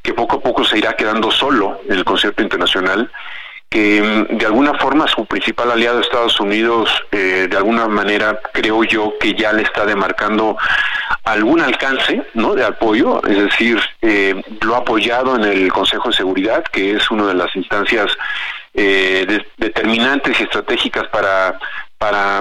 [0.02, 3.10] que poco a poco se irá quedando solo en el concierto internacional
[3.70, 8.82] que mm, de alguna forma su principal aliado Estados Unidos eh, de alguna manera creo
[8.82, 10.56] yo que ya le está demarcando
[11.24, 16.16] algún alcance no de apoyo es decir eh, lo ha apoyado en el Consejo de
[16.16, 18.10] Seguridad que es una de las instancias
[18.74, 21.58] eh, de- determinantes y estratégicas para
[21.98, 22.40] para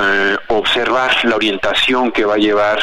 [0.00, 2.78] eh, observar la orientación que va a llevar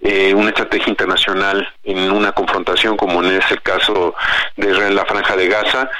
[0.00, 4.14] eh, una estrategia internacional en una confrontación como en es el caso
[4.56, 5.90] de Israel en la franja de Gaza.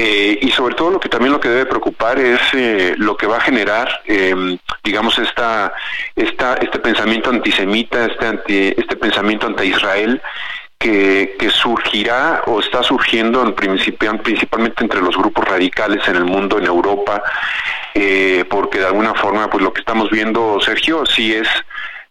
[0.00, 3.26] Eh, y sobre todo lo que también lo que debe preocupar es eh, lo que
[3.26, 5.74] va a generar eh, digamos esta,
[6.14, 10.22] esta este pensamiento antisemita este anti, este pensamiento anti Israel
[10.78, 16.24] que, que surgirá o está surgiendo en principio, principalmente entre los grupos radicales en el
[16.24, 17.22] mundo, en Europa,
[17.94, 21.48] eh, porque de alguna forma, pues lo que estamos viendo, Sergio, sí es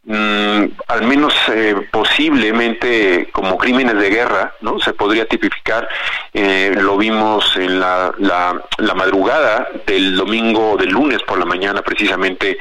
[0.04, 4.80] mm, al menos eh, posiblemente como crímenes de guerra, ¿no?
[4.80, 5.88] Se podría tipificar,
[6.34, 11.82] eh, lo vimos en la, la, la madrugada del domingo, del lunes por la mañana,
[11.82, 12.58] precisamente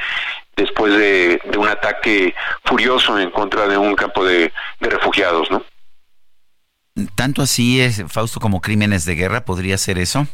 [0.55, 5.63] después de, un ataque furioso en contra de un campo de, de refugiados, ¿no?
[7.15, 10.27] Tanto así es, Fausto, como crímenes de guerra, ¿podría ser eso?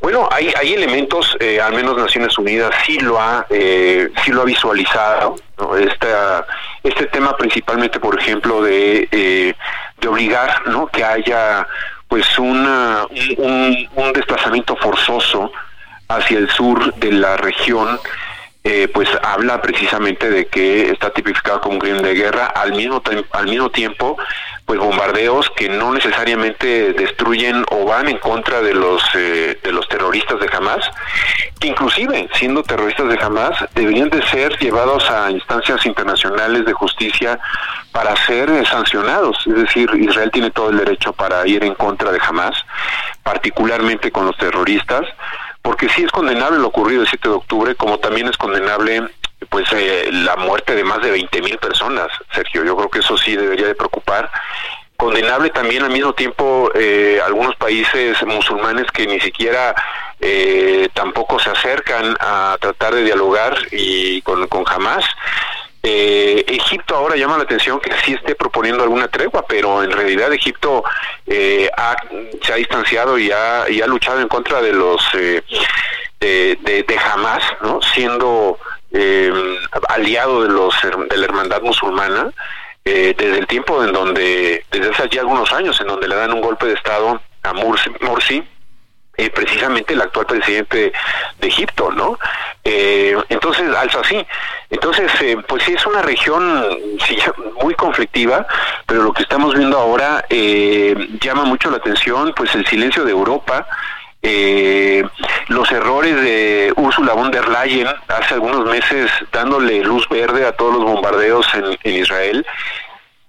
[0.00, 4.42] Bueno, hay, hay elementos, eh, al menos Naciones Unidas sí lo ha, eh, sí lo
[4.42, 5.76] ha visualizado, ¿no?
[5.76, 6.44] Esta-
[6.82, 9.54] este tema principalmente, por ejemplo, de, eh,
[10.00, 10.88] de obligar, ¿no?
[10.88, 11.66] Que haya,
[12.08, 13.04] pues, una,
[13.36, 15.52] un, un desplazamiento forzoso
[16.08, 18.00] hacia el sur de la región,
[18.64, 23.02] eh, pues habla precisamente de que está tipificado como un crimen de guerra, al mismo,
[23.32, 24.16] al mismo tiempo,
[24.64, 29.88] pues bombardeos que no necesariamente destruyen o van en contra de los eh, de los
[29.88, 30.88] terroristas de Hamas,
[31.58, 37.40] que inclusive siendo terroristas de Hamas deberían de ser llevados a instancias internacionales de justicia
[37.90, 42.12] para ser eh, sancionados, es decir, Israel tiene todo el derecho para ir en contra
[42.12, 42.54] de Hamas,
[43.24, 45.04] particularmente con los terroristas,
[45.62, 49.08] porque sí es condenable lo ocurrido el 7 de octubre, como también es condenable
[49.48, 52.64] pues eh, la muerte de más de 20 mil personas, Sergio.
[52.64, 54.30] Yo creo que eso sí debería de preocupar.
[54.96, 59.74] Condenable también al mismo tiempo eh, algunos países musulmanes que ni siquiera
[60.20, 65.04] eh, tampoco se acercan a tratar de dialogar y con, con Hamas.
[65.84, 70.32] Eh, Egipto ahora llama la atención que sí esté proponiendo alguna tregua, pero en realidad
[70.32, 70.84] Egipto
[71.26, 71.96] eh, ha-
[72.42, 75.42] se ha distanciado y ha, y ha luchado en contra de los eh,
[76.20, 77.80] de, de, de Hamas, ¿no?
[77.82, 78.58] siendo
[78.92, 79.32] eh,
[79.88, 80.72] aliado de los
[81.10, 82.30] de la hermandad musulmana
[82.84, 86.32] eh, desde el tiempo en donde desde hace ya algunos años en donde le dan
[86.32, 88.42] un golpe de estado a Mursi, Morsi
[89.16, 90.92] eh, precisamente el actual presidente
[91.38, 92.18] de Egipto, ¿no?
[92.64, 94.26] Eh, entonces, así.
[94.70, 96.64] Entonces, eh, pues sí, es una región
[97.06, 97.18] sí,
[97.62, 98.46] muy conflictiva,
[98.86, 103.10] pero lo que estamos viendo ahora eh, llama mucho la atención, pues el silencio de
[103.10, 103.66] Europa,
[104.22, 105.04] eh,
[105.48, 110.74] los errores de Ursula von der Leyen hace algunos meses dándole luz verde a todos
[110.74, 112.46] los bombardeos en Israel.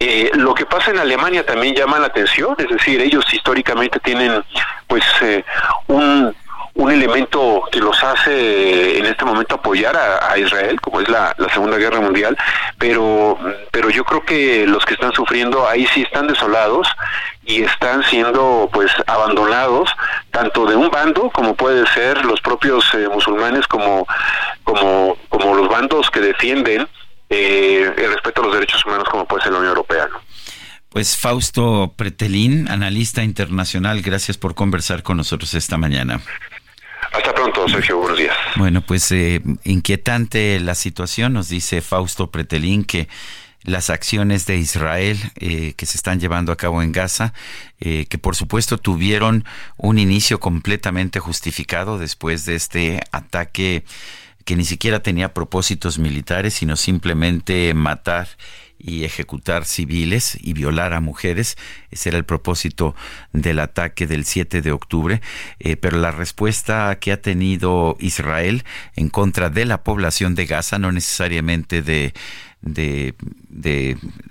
[0.05, 4.43] Eh, lo que pasa en Alemania también llama la atención, es decir, ellos históricamente tienen
[4.85, 5.45] pues eh,
[5.87, 6.35] un,
[6.73, 11.33] un elemento que los hace en este momento apoyar a, a Israel, como es la,
[11.37, 12.37] la Segunda Guerra Mundial,
[12.77, 13.37] pero,
[13.71, 16.89] pero yo creo que los que están sufriendo ahí sí están desolados
[17.45, 19.89] y están siendo pues abandonados
[20.31, 24.05] tanto de un bando como puede ser los propios eh, musulmanes como,
[24.65, 26.89] como, como los bandos que defienden
[27.33, 30.07] eh, el respeto a los derechos humanos como puede ser la Unión Europea.
[30.11, 30.21] ¿no?
[30.89, 36.21] Pues Fausto Pretelín, analista internacional, gracias por conversar con nosotros esta mañana.
[37.11, 37.97] Hasta pronto, Sergio.
[37.97, 38.35] Buenos días.
[38.55, 43.07] Bueno, pues eh, inquietante la situación, nos dice Fausto Pretelín que
[43.63, 47.33] las acciones de Israel eh, que se están llevando a cabo en Gaza,
[47.79, 49.45] eh, que por supuesto tuvieron
[49.77, 53.83] un inicio completamente justificado después de este ataque
[54.45, 58.27] que ni siquiera tenía propósitos militares, sino simplemente matar
[58.83, 61.57] y ejecutar civiles y violar a mujeres.
[61.89, 62.95] Ese era el propósito
[63.31, 65.21] del ataque del 7 de octubre.
[65.59, 68.65] Eh, pero la respuesta que ha tenido Israel
[68.95, 72.13] en contra de la población de Gaza, no necesariamente de
[72.63, 73.15] de,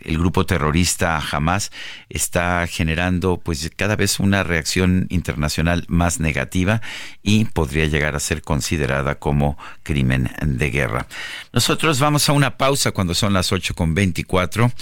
[0.05, 1.71] el grupo terrorista Hamas
[2.09, 6.81] está generando pues cada vez una reacción internacional más negativa
[7.23, 11.07] y podría llegar a ser considerada como crimen de guerra.
[11.53, 14.73] Nosotros vamos a una pausa cuando son las 8 con 24.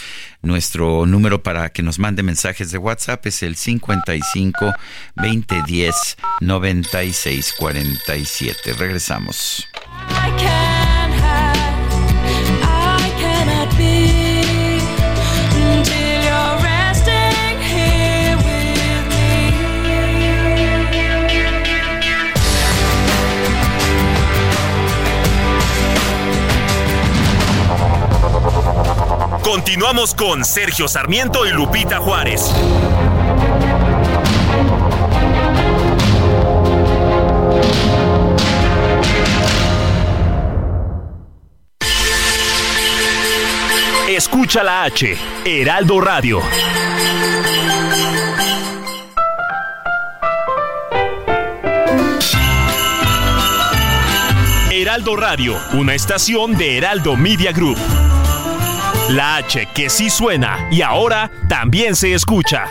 [0.43, 4.73] Nuestro número para que nos mande mensajes de WhatsApp es el 55
[5.17, 8.73] 2010 96 47.
[8.75, 9.69] Regresamos.
[29.51, 32.55] Continuamos con Sergio Sarmiento y Lupita Juárez.
[44.09, 46.41] Escucha la H, Heraldo Radio.
[54.71, 57.79] Heraldo Radio, una estación de Heraldo Media Group.
[59.11, 62.66] La H que sí suena y ahora también se escucha.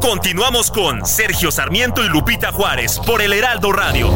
[0.00, 4.10] Continuamos con Sergio Sarmiento y Lupita Juárez por el Heraldo Radio.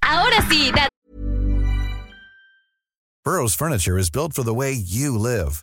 [0.00, 0.72] Ahora sí,
[3.24, 5.62] Burrow's furniture is built for the way you live.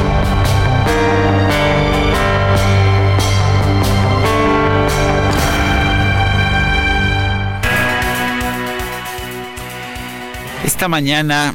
[10.81, 11.53] Esta mañana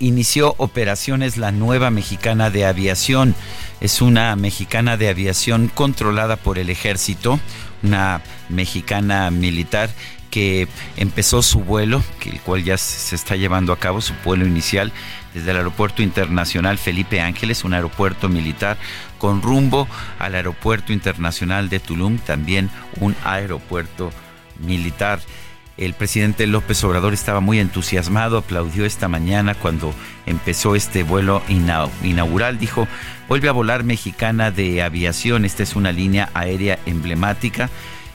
[0.00, 3.36] inició operaciones la nueva mexicana de aviación.
[3.80, 7.38] Es una mexicana de aviación controlada por el ejército,
[7.84, 9.88] una mexicana militar
[10.32, 10.66] que
[10.96, 14.90] empezó su vuelo, el cual ya se está llevando a cabo, su vuelo inicial
[15.32, 18.78] desde el Aeropuerto Internacional Felipe Ángeles, un aeropuerto militar
[19.18, 19.86] con rumbo
[20.18, 22.68] al Aeropuerto Internacional de Tulum, también
[22.98, 24.10] un aeropuerto
[24.58, 25.20] militar.
[25.76, 29.94] El presidente López Obrador estaba muy entusiasmado, aplaudió esta mañana cuando
[30.24, 32.58] empezó este vuelo ina- inaugural.
[32.58, 32.88] Dijo,
[33.28, 37.68] vuelve a volar mexicana de aviación, esta es una línea aérea emblemática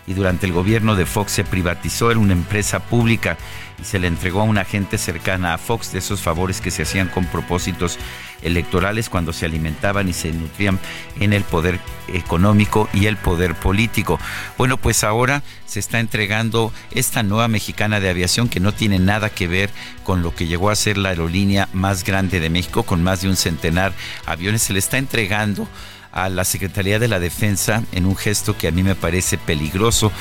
[0.08, 3.38] y durante el gobierno de Fox se privatizó, era una empresa pública
[3.84, 7.08] se le entregó a una gente cercana a Fox de esos favores que se hacían
[7.08, 7.98] con propósitos
[8.42, 10.80] electorales cuando se alimentaban y se nutrían
[11.20, 14.20] en el poder económico y el poder político.
[14.58, 19.30] Bueno, pues ahora se está entregando esta nueva mexicana de aviación que no tiene nada
[19.30, 19.70] que ver
[20.04, 23.30] con lo que llegó a ser la aerolínea más grande de México, con más de
[23.30, 24.64] un centenar de aviones.
[24.64, 25.68] Se le está entregando
[26.12, 30.12] a la Secretaría de la Defensa en un gesto que a mí me parece peligroso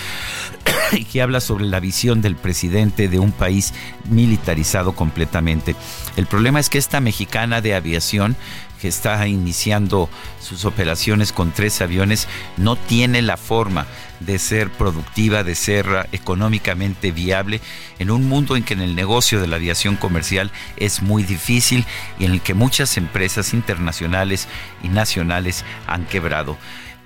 [0.93, 3.75] y que habla sobre la visión del presidente de un país
[4.09, 5.75] militarizado completamente.
[6.17, 8.37] El problema es que esta mexicana de aviación
[8.81, 10.09] que está iniciando
[10.40, 12.27] sus operaciones con tres aviones
[12.57, 13.86] no tiene la forma
[14.20, 17.61] de ser productiva, de ser económicamente viable
[17.98, 21.85] en un mundo en que en el negocio de la aviación comercial es muy difícil
[22.19, 24.48] y en el que muchas empresas internacionales
[24.82, 26.57] y nacionales han quebrado.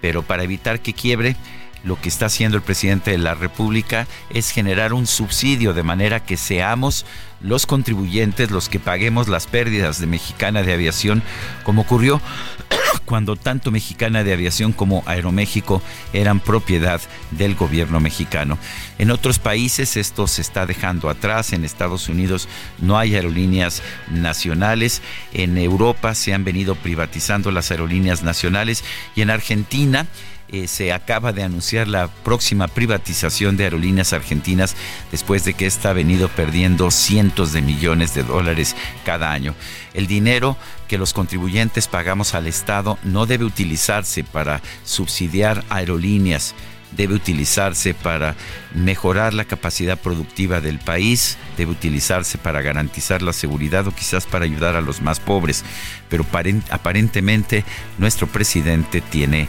[0.01, 1.37] Pero para evitar que quiebre,
[1.85, 6.21] lo que está haciendo el presidente de la República es generar un subsidio de manera
[6.21, 7.05] que seamos
[7.41, 11.23] los contribuyentes los que paguemos las pérdidas de Mexicana de Aviación,
[11.63, 12.23] como ocurrió
[13.05, 15.83] cuando tanto Mexicana de Aviación como Aeroméxico
[16.15, 17.03] eran propiedad
[17.33, 18.59] del gobierno mexicano.
[18.99, 22.49] En otros países esto se está dejando atrás, en Estados Unidos
[22.79, 25.03] no hay aerolíneas nacionales,
[25.35, 28.85] en Europa se han venido privatizando las aerolíneas nacionales.
[29.15, 30.07] Y en Argentina
[30.55, 34.77] eh, se acaba de anunciar la próxima privatización de aerolíneas argentinas
[35.11, 39.57] después de que ésta ha venido perdiendo cientos de millones de dólares cada año.
[39.95, 40.57] El dinero
[40.87, 46.55] que los contribuyentes pagamos al Estado no debe utilizarse para subsidiar aerolíneas
[46.97, 48.35] debe utilizarse para
[48.75, 54.45] mejorar la capacidad productiva del país, debe utilizarse para garantizar la seguridad o quizás para
[54.45, 55.65] ayudar a los más pobres.
[56.09, 56.25] Pero
[56.71, 57.65] aparentemente
[57.99, 59.49] nuestro presidente tiene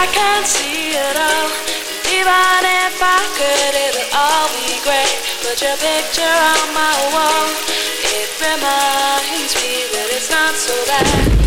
[0.00, 1.50] I can't see it all.
[2.08, 5.16] Even if I could, it'll all be great.
[5.44, 7.48] Put your picture on my wall.
[8.16, 11.39] It reminds me that it's not so bad.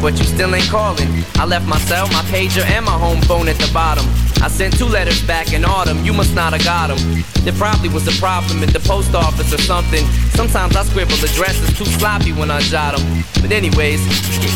[0.00, 1.08] But you still ain't calling.
[1.36, 4.04] I left my cell, my pager, and my home phone at the bottom.
[4.42, 7.24] I sent two letters back in autumn, you must not have got them.
[7.44, 10.04] There probably was a problem at the post office or something.
[10.34, 13.24] Sometimes I scribble addresses too sloppy when I jot them.
[13.40, 14.00] But anyways,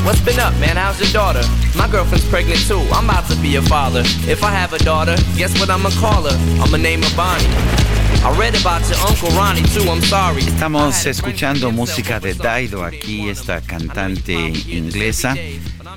[0.05, 0.77] what's been up, man?
[0.77, 1.43] How's your daughter?
[1.77, 4.03] My girlfriend's pregnant too, I'm about to be a father.
[4.29, 6.37] If I have a daughter, guess what I'ma call her?
[6.63, 7.80] I'ma name her Bonnie.
[8.23, 10.43] I read about your Uncle Ronnie too, I'm sorry.
[10.43, 15.35] Estamos escuchando música de Daido aquí, esta cantante inglesa.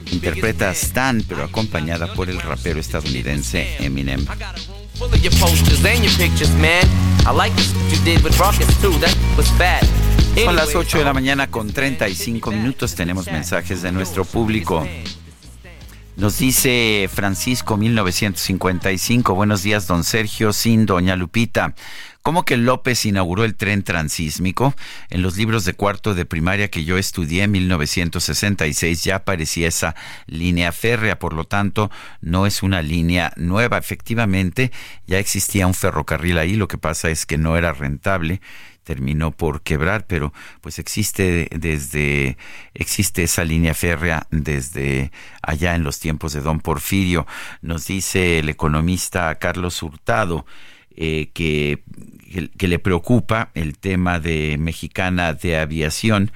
[0.09, 4.25] Interpreta a Stan, pero acompañada por el rapero estadounidense Eminem.
[4.95, 6.87] Full of your posters and your pictures, man.
[7.27, 9.83] I like this you did with Rockets too, that was bad.
[10.45, 12.95] Son las 8 de la mañana con 35 minutos.
[12.95, 14.87] Tenemos mensajes de nuestro público.
[16.15, 19.33] Nos dice Francisco 1955.
[19.33, 21.73] Buenos días, don Sergio, sin doña Lupita.
[22.23, 24.73] ¿Cómo que López inauguró el tren transísmico?
[25.09, 29.93] En los libros de cuarto de primaria que yo estudié en 1966 ya aparecía esa
[30.25, 31.91] línea férrea, por lo tanto
[32.21, 33.77] no es una línea nueva.
[33.77, 34.71] Efectivamente,
[35.05, 38.39] ya existía un ferrocarril ahí, lo que pasa es que no era rentable
[38.83, 42.37] terminó por quebrar, pero pues existe desde
[42.73, 47.25] existe esa línea férrea desde allá en los tiempos de Don Porfirio.
[47.61, 50.45] Nos dice el economista Carlos Hurtado
[50.95, 51.81] eh, que,
[52.57, 56.31] que, le preocupa el tema de Mexicana de Aviación.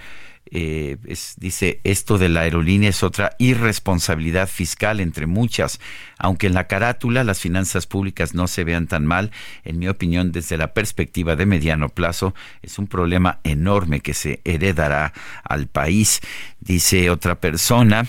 [0.49, 5.79] Eh, es, dice, esto de la aerolínea es otra irresponsabilidad fiscal entre muchas.
[6.17, 9.31] Aunque en la carátula las finanzas públicas no se vean tan mal,
[9.65, 14.39] en mi opinión, desde la perspectiva de mediano plazo, es un problema enorme que se
[14.45, 15.13] heredará
[15.43, 16.21] al país.
[16.59, 18.07] Dice otra persona.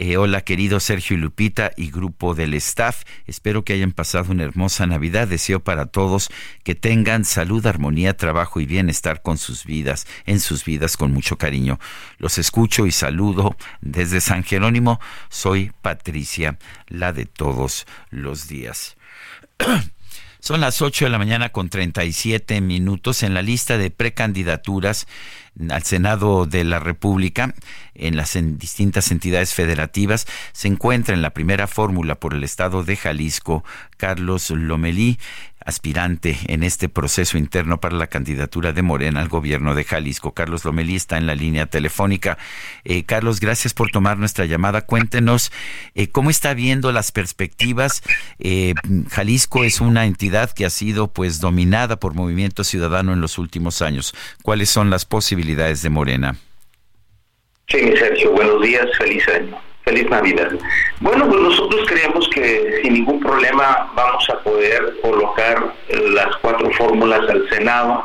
[0.00, 3.02] Eh, hola querido Sergio y Lupita y grupo del staff.
[3.26, 5.26] Espero que hayan pasado una hermosa Navidad.
[5.26, 6.30] Deseo para todos
[6.62, 11.36] que tengan salud, armonía, trabajo y bienestar con sus vidas, en sus vidas con mucho
[11.36, 11.80] cariño.
[12.18, 15.00] Los escucho y saludo desde San Jerónimo.
[15.30, 18.96] Soy Patricia, la de todos los días.
[20.40, 25.08] Son las 8 de la mañana con 37 minutos en la lista de precandidaturas
[25.68, 27.54] al Senado de la República
[27.94, 30.26] en las en distintas entidades federativas.
[30.52, 33.64] Se encuentra en la primera fórmula por el estado de Jalisco
[33.96, 35.18] Carlos Lomelí
[35.68, 40.32] aspirante en este proceso interno para la candidatura de Morena al gobierno de Jalisco.
[40.32, 42.38] Carlos Lomelí está en la línea telefónica.
[42.84, 44.80] Eh, Carlos, gracias por tomar nuestra llamada.
[44.80, 45.52] Cuéntenos
[45.94, 48.02] eh, cómo está viendo las perspectivas.
[48.38, 48.72] Eh,
[49.10, 53.82] Jalisco es una entidad que ha sido pues dominada por Movimiento Ciudadano en los últimos
[53.82, 54.14] años.
[54.42, 56.36] ¿Cuáles son las posibilidades de Morena?
[57.68, 60.52] Sí, Sergio, buenos días, feliz año, feliz Navidad.
[61.00, 67.28] Bueno, pues nosotros creemos que sin ningún problema vamos a poder colocar las cuatro fórmulas
[67.30, 68.04] al Senado,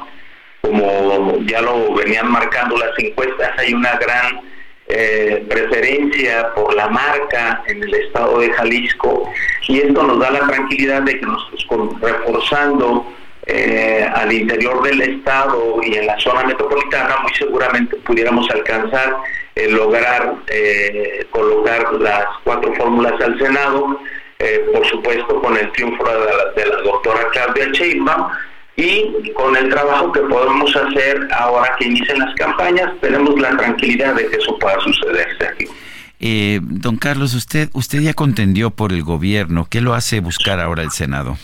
[0.61, 4.41] como ya lo venían marcando las encuestas, hay una gran
[4.87, 9.29] eh, preferencia por la marca en el estado de Jalisco
[9.67, 13.05] y esto nos da la tranquilidad de que nosotros reforzando
[13.45, 19.17] eh, al interior del estado y en la zona metropolitana muy seguramente pudiéramos alcanzar
[19.55, 23.99] eh, lograr eh, colocar las cuatro fórmulas al Senado,
[24.39, 28.27] eh, por supuesto con el triunfo de la, de la doctora Claudia Sheinbaum
[28.75, 34.15] y con el trabajo que podemos hacer ahora que inician las campañas, tenemos la tranquilidad
[34.15, 35.69] de que eso pueda suceder, Sergio.
[36.19, 39.67] Eh, don Carlos, usted, usted ya contendió por el gobierno.
[39.69, 41.37] ¿Qué lo hace buscar ahora el Senado?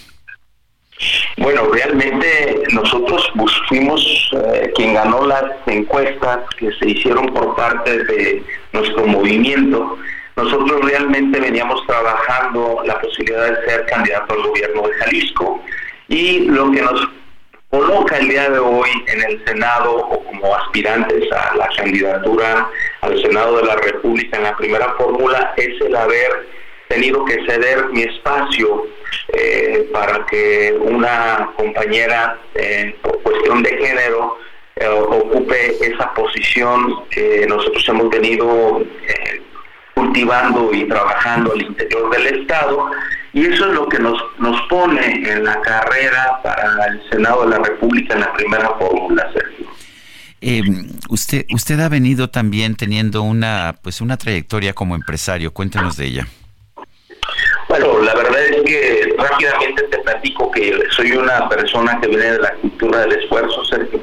[1.38, 3.32] Bueno, realmente nosotros
[3.68, 8.44] fuimos eh, quien ganó las encuestas que se hicieron por parte de
[8.74, 9.98] nuestro movimiento.
[10.36, 15.64] Nosotros realmente veníamos trabajando la posibilidad de ser candidato al gobierno de Jalisco
[16.10, 17.08] y lo que nos
[17.70, 22.68] coloca el día de hoy en el Senado o como aspirantes a la candidatura
[23.02, 26.48] al Senado de la República en la primera fórmula es el haber
[26.90, 28.84] tenido que ceder mi espacio
[29.30, 34.38] eh, para que una compañera eh, por cuestión de género
[34.76, 39.42] eh, ocupe esa posición que nosotros hemos venido eh,
[39.94, 42.90] cultivando y trabajando al interior del Estado
[43.34, 47.58] y eso es lo que nos, nos pone en la carrera para el Senado de
[47.58, 49.30] la República en la primera fórmula.
[50.42, 50.64] Eh,
[51.10, 55.52] usted, usted ha venido también teniendo una, pues una trayectoria como empresario.
[55.52, 56.28] Cuéntenos de ella.
[57.68, 62.40] Bueno, la verdad es que rápidamente te platico que soy una persona que viene de
[62.40, 64.00] la cultura del esfuerzo, Sergio,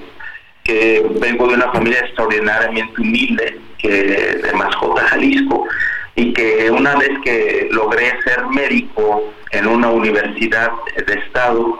[0.64, 5.66] que vengo de una familia extraordinariamente humilde, que de Mascota, Jalisco,
[6.14, 10.70] y que una vez que logré ser médico en una universidad
[11.06, 11.78] de estado,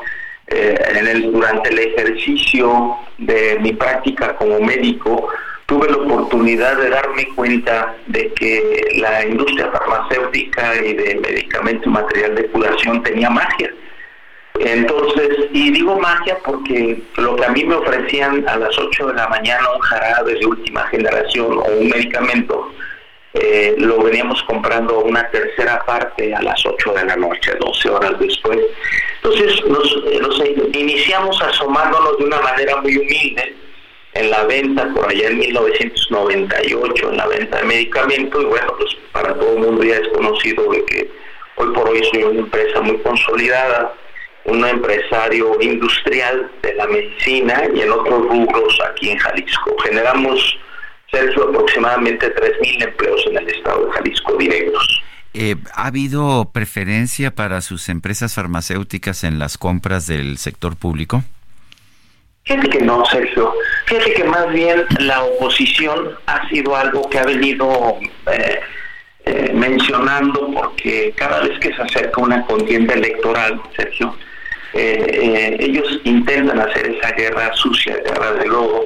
[0.49, 5.29] eh, durante el ejercicio de mi práctica como médico,
[5.67, 11.93] tuve la oportunidad de darme cuenta de que la industria farmacéutica y de medicamento y
[11.93, 13.73] material de curación tenía magia.
[14.59, 19.15] Entonces, y digo magia porque lo que a mí me ofrecían a las 8 de
[19.15, 22.73] la mañana un jarabe de última generación o un medicamento,
[23.35, 28.19] eh, lo veníamos comprando una tercera parte a las 8 de la noche, 12 horas
[28.19, 28.59] después.
[29.23, 30.43] Entonces, nos, eh, nos
[30.75, 33.57] iniciamos asomándonos de una manera muy humilde
[34.19, 38.97] en la venta por allá en 1998, en la venta de medicamentos, y bueno, pues
[39.13, 41.11] para todo el mundo ya es conocido de que
[41.57, 43.95] hoy por hoy soy una empresa muy consolidada,
[44.45, 49.77] un empresario industrial de la medicina y en otros rubros aquí en Jalisco.
[49.83, 50.59] Generamos,
[51.11, 55.03] Sergio, aproximadamente 3.000 empleos en el estado de Jalisco directos.
[55.35, 61.25] Eh, ¿Ha habido preferencia para sus empresas farmacéuticas en las compras del sector público?
[62.47, 63.53] Fíjate que no, Sergio.
[63.87, 67.99] Fíjate que más bien la oposición ha sido algo que ha venido
[68.33, 68.61] eh,
[69.25, 74.15] eh, mencionando porque cada vez que se acerca una contienda electoral, Sergio,
[74.75, 78.85] eh, ellos intentan hacer esa guerra sucia, guerra de lobo,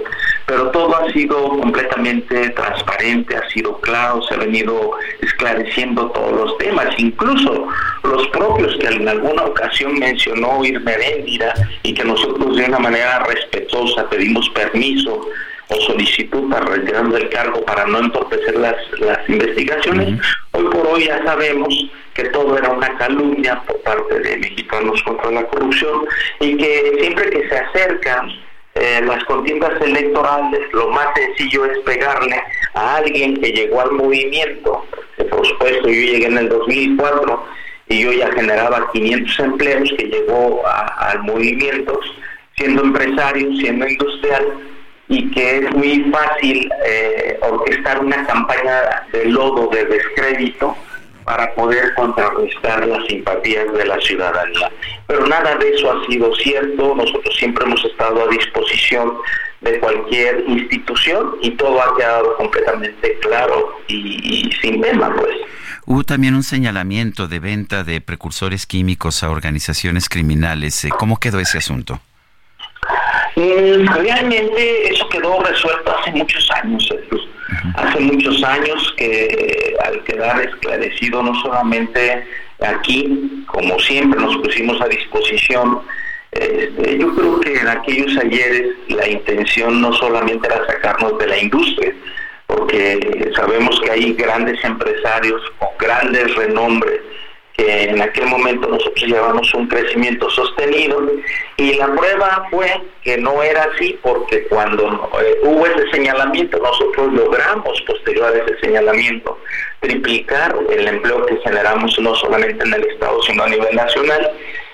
[0.51, 4.91] pero todo ha sido completamente transparente, ha sido claro, se ha venido
[5.23, 7.69] esclareciendo todos los temas, incluso
[8.03, 11.55] los propios que en alguna ocasión mencionó Irma Heréndira
[11.85, 15.25] y que nosotros de una manera respetuosa pedimos permiso
[15.69, 20.21] o solicitud para retirarnos del cargo para no entorpecer las, las investigaciones,
[20.51, 21.73] hoy por hoy ya sabemos
[22.15, 26.09] que todo era una calumnia por parte de mexicanos contra la corrupción
[26.41, 28.50] y que siempre que se acercan
[28.81, 32.43] eh, las contiendas electorales, lo más sencillo es pegarle
[32.73, 34.87] a alguien que llegó al movimiento.
[35.31, 37.45] Por supuesto, yo llegué en el 2004
[37.89, 42.01] y yo ya generaba 500 empleos que llegó al movimiento,
[42.57, 44.47] siendo empresario, siendo industrial,
[45.09, 50.75] y que es muy fácil eh, orquestar una campaña de lodo, de descrédito,
[51.31, 54.69] para poder contrarrestar las simpatías de la ciudadanía.
[55.07, 59.13] Pero nada de eso ha sido cierto, nosotros siempre hemos estado a disposición
[59.61, 65.37] de cualquier institución y todo ha quedado completamente claro y, y sin tema, pues.
[65.87, 70.85] Hubo también un señalamiento de venta de precursores químicos a organizaciones criminales.
[70.85, 72.01] Eh, ¿Cómo quedó ese asunto?
[73.37, 76.89] Mm, realmente eso quedó resuelto hace muchos años.
[76.89, 77.30] Jesús.
[77.75, 82.25] Hace muchos años que al quedar esclarecido no solamente
[82.61, 85.81] aquí, como siempre nos pusimos a disposición,
[86.33, 91.39] este, yo creo que en aquellos ayeres la intención no solamente era sacarnos de la
[91.39, 91.93] industria,
[92.47, 97.01] porque sabemos que hay grandes empresarios con grandes renombres
[97.61, 100.99] que en aquel momento nosotros llevamos un crecimiento sostenido
[101.59, 102.71] y la prueba fue
[103.03, 108.59] que no era así porque cuando eh, hubo ese señalamiento nosotros logramos posterior a ese
[108.61, 109.39] señalamiento
[109.81, 114.33] triplicar el empleo que generamos no solamente en el estado sino a nivel nacional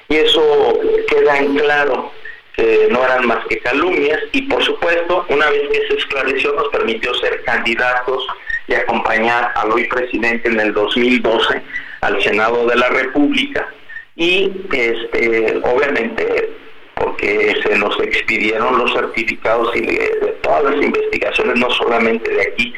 [0.08, 2.12] y eso queda en claro
[2.54, 6.68] que no eran más que calumnias y por supuesto una vez que se esclareció nos
[6.68, 8.24] permitió ser candidatos
[8.68, 11.62] y acompañar al hoy presidente en el 2012
[12.00, 13.68] al Senado de la República
[14.16, 16.50] y este obviamente
[16.94, 22.74] porque se nos expidieron los certificados y de, todas las investigaciones no solamente de aquí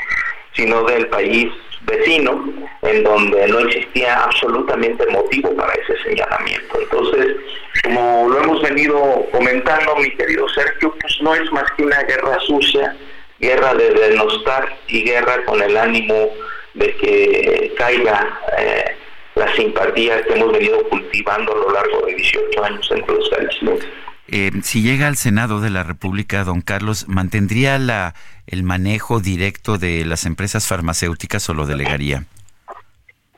[0.52, 2.44] sino del país vecino,
[2.82, 6.80] en donde no existía absolutamente motivo para ese señalamiento.
[6.80, 7.36] Entonces,
[7.84, 12.38] como lo hemos venido comentando, mi querido Sergio, pues no es más que una guerra
[12.40, 12.96] sucia,
[13.38, 16.30] guerra de denostar y guerra con el ánimo
[16.74, 18.96] de que caiga eh,
[19.38, 23.88] la simpatía que hemos venido cultivando a lo largo de 18 años entre los jaliscienses.
[24.30, 28.14] Eh, si llega al Senado de la República, don Carlos, ¿mantendría la,
[28.46, 32.24] el manejo directo de las empresas farmacéuticas o lo delegaría?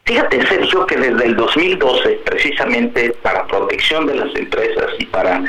[0.04, 5.44] Fíjate, Sergio, que desde el 2012, precisamente para protección de las empresas y para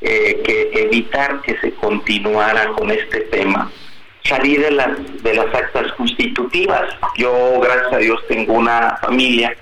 [0.00, 3.70] eh, que evitar que se continuara con este tema,
[4.24, 6.88] salí de las, de las actas constitutivas.
[7.18, 9.54] Yo, gracias a Dios, tengo una familia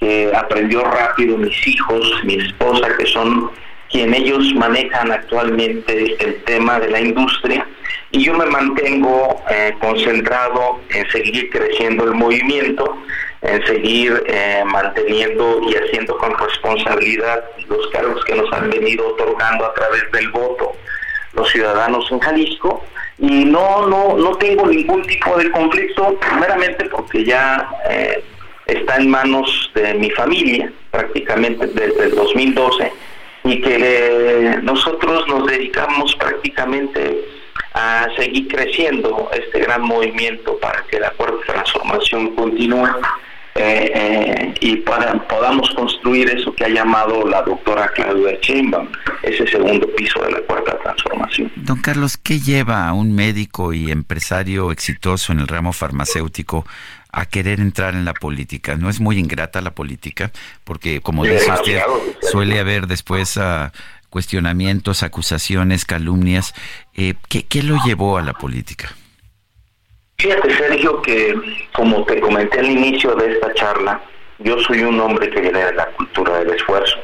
[0.00, 3.50] que aprendió rápido, mis hijos, mi esposa, que son
[3.90, 7.66] quien ellos manejan actualmente el tema de la industria.
[8.10, 12.96] Y yo me mantengo eh, concentrado en seguir creciendo el movimiento,
[13.42, 19.66] en seguir eh, manteniendo y haciendo con responsabilidad los cargos que nos han venido otorgando
[19.66, 20.72] a través del voto
[21.34, 22.84] los ciudadanos en Jalisco.
[23.18, 28.22] Y no no no tengo ningún tipo de conflicto primeramente porque ya eh,
[28.68, 32.92] está en manos de mi familia prácticamente desde el 2012
[33.44, 37.24] y que nosotros nos dedicamos prácticamente
[37.72, 42.88] a seguir creciendo este gran movimiento para que la cuarta transformación continúe
[43.54, 48.88] eh, eh, y para, podamos construir eso que ha llamado la doctora Claudia Sheinbaum,
[49.22, 51.50] ese segundo piso de la cuarta transformación.
[51.56, 56.66] Don Carlos, ¿qué lleva a un médico y empresario exitoso en el ramo farmacéutico
[57.12, 58.76] a querer entrar en la política.
[58.76, 60.30] No es muy ingrata la política,
[60.64, 61.80] porque como dice usted,
[62.20, 63.70] suele haber después uh,
[64.10, 66.54] cuestionamientos, acusaciones, calumnias.
[66.94, 68.94] Eh, ¿qué, ¿Qué lo llevó a la política?
[70.18, 71.34] Fíjate, Sergio, que
[71.72, 74.02] como te comenté al inicio de esta charla,
[74.38, 76.96] yo soy un hombre que viene de la cultura del esfuerzo.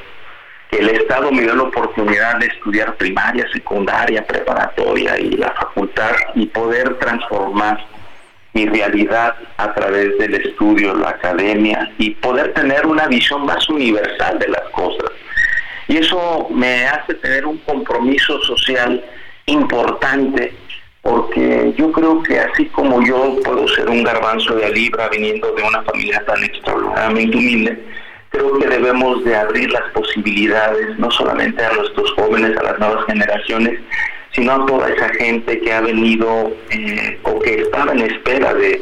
[0.70, 6.46] El Estado me dio la oportunidad de estudiar primaria, secundaria, preparatoria y la facultad y
[6.46, 7.86] poder transformar
[8.54, 14.38] mi realidad a través del estudio, la academia y poder tener una visión más universal
[14.38, 15.10] de las cosas.
[15.88, 19.04] Y eso me hace tener un compromiso social
[19.46, 20.54] importante
[21.02, 25.62] porque yo creo que así como yo puedo ser un garbanzo de libra viniendo de
[25.62, 27.84] una familia tan extraordinariamente humilde,
[28.30, 33.04] creo que debemos de abrir las posibilidades no solamente a nuestros jóvenes, a las nuevas
[33.04, 33.80] generaciones,
[34.34, 38.80] sino a toda esa gente que ha venido eh, o que estaba en espera de,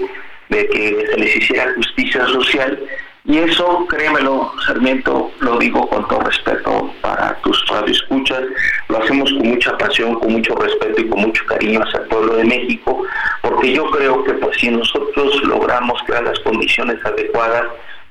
[0.48, 2.78] que se les hiciera justicia social.
[3.24, 8.42] Y eso, créemelo, Sarmiento, lo digo con todo respeto para tus radioescuchas,
[8.88, 12.34] lo hacemos con mucha pasión, con mucho respeto y con mucho cariño hacia el pueblo
[12.34, 13.04] de México,
[13.42, 17.66] porque yo creo que pues si nosotros logramos crear las condiciones adecuadas,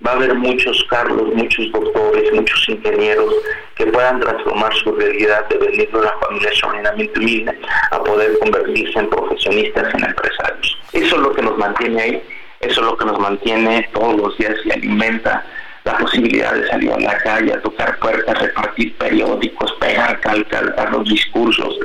[0.06, 3.34] va a haber muchos Carlos, muchos doctores, muchos ingenieros
[3.76, 7.60] que puedan transformar su realidad de venir de una familia extraordinariamente humilde
[7.92, 10.78] a poder convertirse en profesionistas, en empresarios.
[10.94, 12.24] Eso es lo que nos mantiene ahí,
[12.60, 15.46] eso es lo que nos mantiene todos los días y alimenta
[15.84, 20.92] la posibilidad de salir a la calle, a tocar puertas, repartir periódicos, pegar calcas, dar
[20.92, 21.76] los discursos.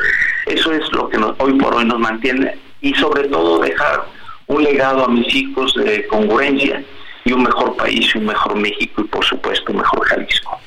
[0.46, 4.04] Eso es lo que nos, hoy por hoy nos mantiene y sobre todo dejar
[4.48, 6.82] un legado a mis hijos de congruencia
[7.26, 10.58] y un mejor país, un mejor México y por supuesto un mejor Jalisco.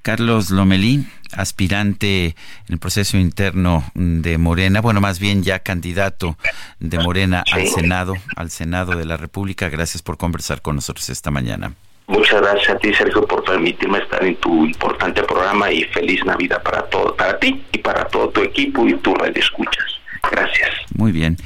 [0.00, 2.34] Carlos Lomelí, aspirante en
[2.70, 6.38] el proceso interno de Morena, bueno, más bien ya candidato
[6.80, 9.68] de Morena al Senado, al Senado de la República.
[9.68, 11.74] Gracias por conversar con nosotros esta mañana.
[12.06, 16.62] Muchas gracias a ti, Sergio, por permitirme estar en tu importante programa y feliz Navidad
[16.62, 19.84] para todo, para ti y para todo tu equipo y tu red de escuchas.
[20.30, 20.70] Gracias.
[20.94, 21.36] Muy bien.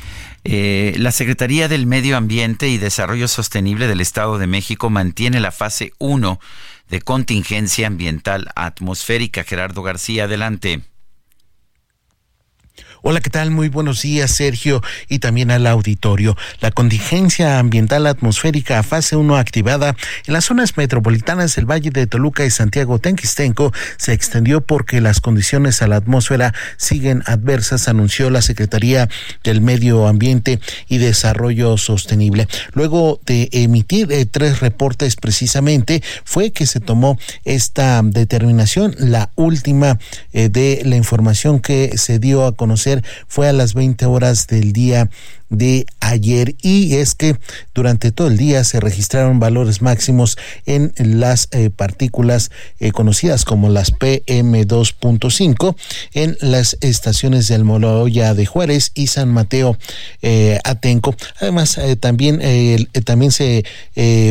[0.45, 5.53] Eh, la Secretaría del Medio Ambiente y Desarrollo Sostenible del Estado de México mantiene la
[5.53, 6.41] fase 1
[6.89, 9.45] de contingencia ambiental atmosférica.
[9.45, 10.83] Gerardo García, adelante.
[13.05, 13.51] Hola, ¿qué tal?
[13.51, 16.37] Muy buenos días, Sergio, y también al auditorio.
[16.61, 22.45] La contingencia ambiental atmosférica fase 1 activada en las zonas metropolitanas del Valle de Toluca
[22.45, 28.41] y Santiago Tenquistenco se extendió porque las condiciones a la atmósfera siguen adversas, anunció la
[28.41, 29.09] Secretaría
[29.43, 32.47] del Medio Ambiente y Desarrollo Sostenible.
[32.73, 39.99] Luego de emitir eh, tres reportes precisamente, fue que se tomó esta determinación, la última
[40.33, 42.92] eh, de la información que se dio a conocer
[43.27, 45.09] fue a las 20 horas del día
[45.53, 47.37] de ayer y es que
[47.75, 52.51] durante todo el día se registraron valores máximos en las eh, partículas
[52.81, 55.77] eh, conocidas como las PM2.5
[56.15, 59.77] en las estaciones del Moloya de Juárez y San Mateo
[60.23, 61.15] eh, Atenco.
[61.41, 62.41] Además, también,
[63.05, 63.65] también se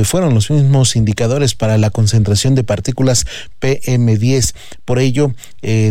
[0.03, 3.25] fueron los mismos indicadores para la concentración de partículas
[3.61, 4.53] PM10.
[4.85, 5.33] Por ello,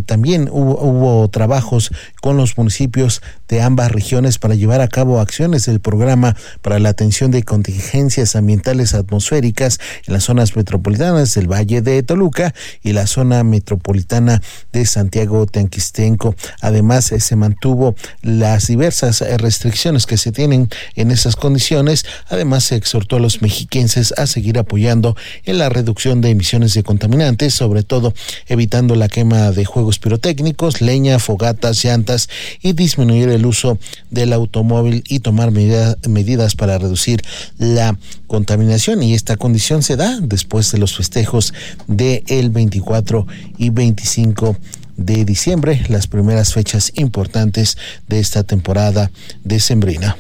[0.07, 1.91] también hubo, hubo trabajos
[2.21, 6.89] con los municipios de ambas regiones para llevar a cabo acciones del programa para la
[6.89, 13.09] atención de contingencias ambientales atmosféricas en las zonas metropolitanas del Valle de Toluca y la
[13.09, 14.41] zona metropolitana
[14.73, 16.37] de Santiago Teanquistenco.
[16.61, 22.05] Además, eh, se mantuvo las diversas eh, restricciones que se tienen en esas condiciones.
[22.29, 26.85] Además, se exhortó a los mexiquenses a seguir apoyando en la reducción de emisiones de
[26.85, 28.15] contaminantes, sobre todo
[28.47, 32.29] evitando la quema de juegos pirotécnicos, leña, fogatas, llantas
[32.63, 33.79] y disminuir el uso
[34.11, 37.23] del automóvil y tomar medidas para reducir
[37.59, 37.97] la
[38.27, 41.55] contaminación y esta condición se da después de los festejos
[41.87, 43.27] del el 24
[43.59, 44.57] y 25
[44.97, 49.11] de diciembre, las primeras fechas importantes de esta temporada
[49.45, 50.17] decembrina.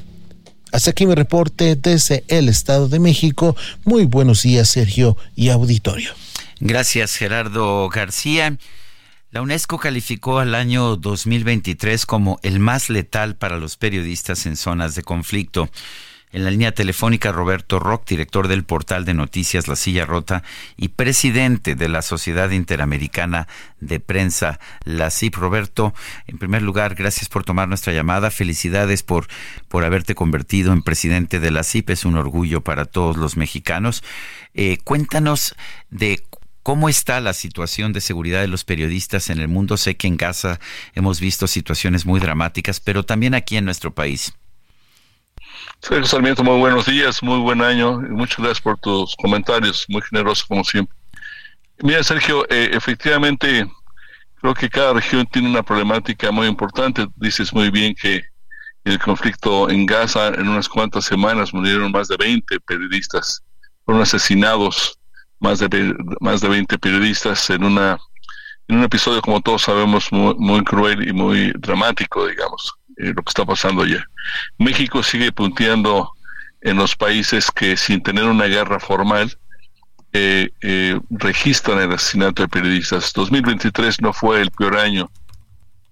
[0.72, 3.56] Hasta aquí mi reporte desde el Estado de México.
[3.84, 6.12] Muy buenos días, Sergio y auditorio.
[6.60, 8.56] Gracias, Gerardo García.
[9.32, 14.96] La UNESCO calificó al año 2023 como el más letal para los periodistas en zonas
[14.96, 15.70] de conflicto.
[16.32, 20.42] En la línea telefónica, Roberto Rock, director del portal de noticias La Silla Rota
[20.76, 23.46] y presidente de la Sociedad Interamericana
[23.80, 25.36] de Prensa, la CIP.
[25.36, 25.94] Roberto,
[26.26, 28.32] en primer lugar, gracias por tomar nuestra llamada.
[28.32, 29.28] Felicidades por,
[29.68, 31.90] por haberte convertido en presidente de la CIP.
[31.90, 34.02] Es un orgullo para todos los mexicanos.
[34.54, 35.54] Eh, cuéntanos
[35.90, 36.22] de
[36.62, 39.76] ¿Cómo está la situación de seguridad de los periodistas en el mundo?
[39.76, 40.60] Sé que en Gaza
[40.94, 44.34] hemos visto situaciones muy dramáticas, pero también aquí en nuestro país.
[45.80, 50.02] Sergio Sarmiento, muy buenos días, muy buen año y muchas gracias por tus comentarios, muy
[50.02, 50.94] generoso como siempre.
[51.82, 53.66] Mira, Sergio, eh, efectivamente
[54.40, 57.06] creo que cada región tiene una problemática muy importante.
[57.16, 58.22] Dices muy bien que
[58.84, 63.42] el conflicto en Gaza en unas cuantas semanas murieron más de 20 periodistas,
[63.86, 64.99] fueron asesinados
[65.40, 67.98] más de, más de 20 periodistas en, una,
[68.68, 73.30] en un episodio, como todos sabemos, muy, cruel y muy dramático, digamos, eh, lo que
[73.30, 74.04] está pasando allá.
[74.58, 76.12] México sigue punteando
[76.60, 79.36] en los países que sin tener una guerra formal
[80.12, 83.12] eh, eh, registran el asesinato de periodistas.
[83.14, 85.10] 2023 no fue el peor año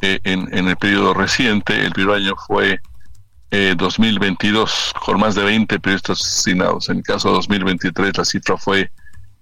[0.03, 2.81] en, en, el periodo reciente, el peor año fue
[3.51, 6.91] 2022, con más de 20 periodistas asesinados.
[6.91, 8.93] En el caso de 2023 la cifra fue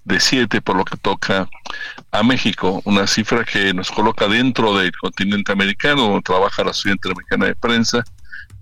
[0.06, 1.48] de 7 por lo que toca
[2.12, 6.94] a México, una cifra que nos coloca dentro del continente americano, donde trabaja la Sociedad
[6.94, 8.04] Interamericana de Prensa,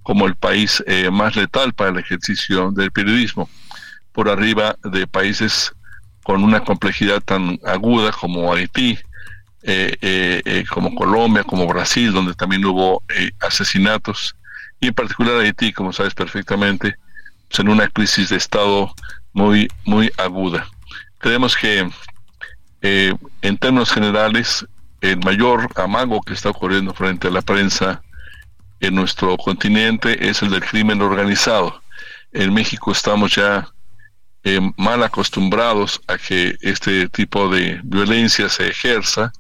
[0.03, 3.49] como el país eh, más letal para el ejercicio del periodismo,
[4.13, 5.73] por arriba de países
[6.23, 8.99] con una complejidad tan aguda como Haití,
[9.63, 13.03] eh, eh, como Colombia, como Brasil, donde también hubo
[13.41, 14.35] asesinatos,
[14.81, 16.97] y en particular Haití, como sabes perfectamente,
[17.49, 18.95] pues, en una crisis de Estado
[19.35, 20.67] muy, muy aguda.
[21.25, 21.91] Creemos que
[22.83, 24.67] eh, en términos generales
[25.01, 28.03] el mayor amago que está ocurriendo frente a la prensa
[28.81, 31.81] en nuestro continente es el del crimen organizado.
[32.33, 33.67] En México estamos ya
[34.43, 39.33] eh, mal acostumbrados a que este tipo de violencia se ejerza,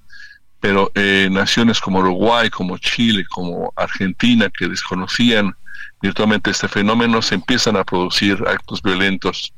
[0.61, 5.55] pero eh, naciones como Uruguay, como Chile, como Argentina, que desconocían
[6.01, 9.53] virtualmente este fenómeno, se empiezan a producir actos violentos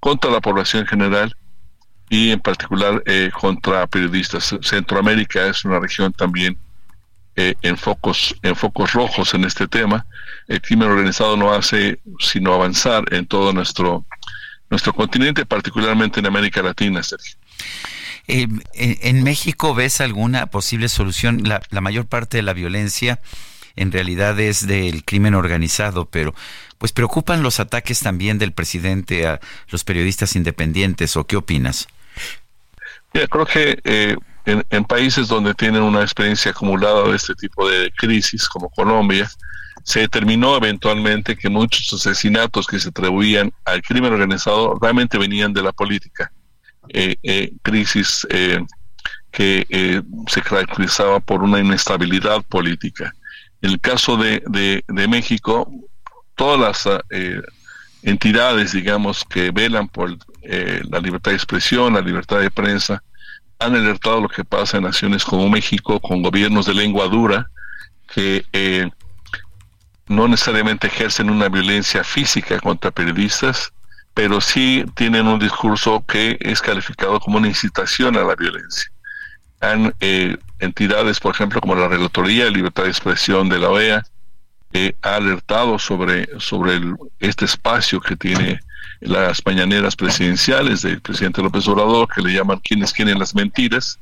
[0.00, 1.34] contra la población en general
[2.12, 4.54] y en particular eh, contra periodistas.
[4.60, 6.58] Centroamérica es una región también
[7.36, 10.04] eh, en focos en focos rojos en este tema.
[10.46, 14.04] El crimen organizado no hace sino avanzar en todo nuestro
[14.68, 17.36] nuestro continente, particularmente en América Latina, Sergio.
[18.28, 21.44] Eh, en, México ves alguna posible solución?
[21.44, 23.20] La, la mayor parte de la violencia
[23.74, 26.34] en realidad es del crimen organizado, pero
[26.76, 29.40] pues preocupan los ataques también del presidente a
[29.70, 31.88] los periodistas independientes, ¿o qué opinas?
[33.14, 37.92] Mira, creo que eh, en, países donde tienen una experiencia acumulada de este tipo de
[37.96, 39.30] crisis, como Colombia,
[39.84, 45.62] se determinó eventualmente que muchos asesinatos que se atribuían al crimen organizado realmente venían de
[45.62, 46.32] la política.
[46.88, 48.64] Eh, eh, crisis eh,
[49.30, 53.14] que eh, se caracterizaba por una inestabilidad política.
[53.60, 55.70] En el caso de México,
[56.34, 57.40] todas las eh,
[58.02, 63.02] entidades, digamos, que velan por eh, la libertad de expresión, la libertad de prensa,
[63.58, 67.48] han alertado lo que pasa en naciones como México, con gobiernos de lengua dura,
[68.12, 68.90] que eh,
[70.08, 73.72] no necesariamente ejercen una violencia física contra periodistas,
[74.14, 78.90] pero sí tienen un discurso que es calificado como una incitación a la violencia.
[79.60, 84.02] Han eh, entidades, por ejemplo, como la Relatoría de Libertad de Expresión de la OEA,
[84.74, 86.80] eh, ha alertado sobre, sobre
[87.20, 88.60] este espacio que tiene
[89.02, 93.98] las mañaneras presidenciales del presidente López Obrador, que le llaman quienes quieren las mentiras,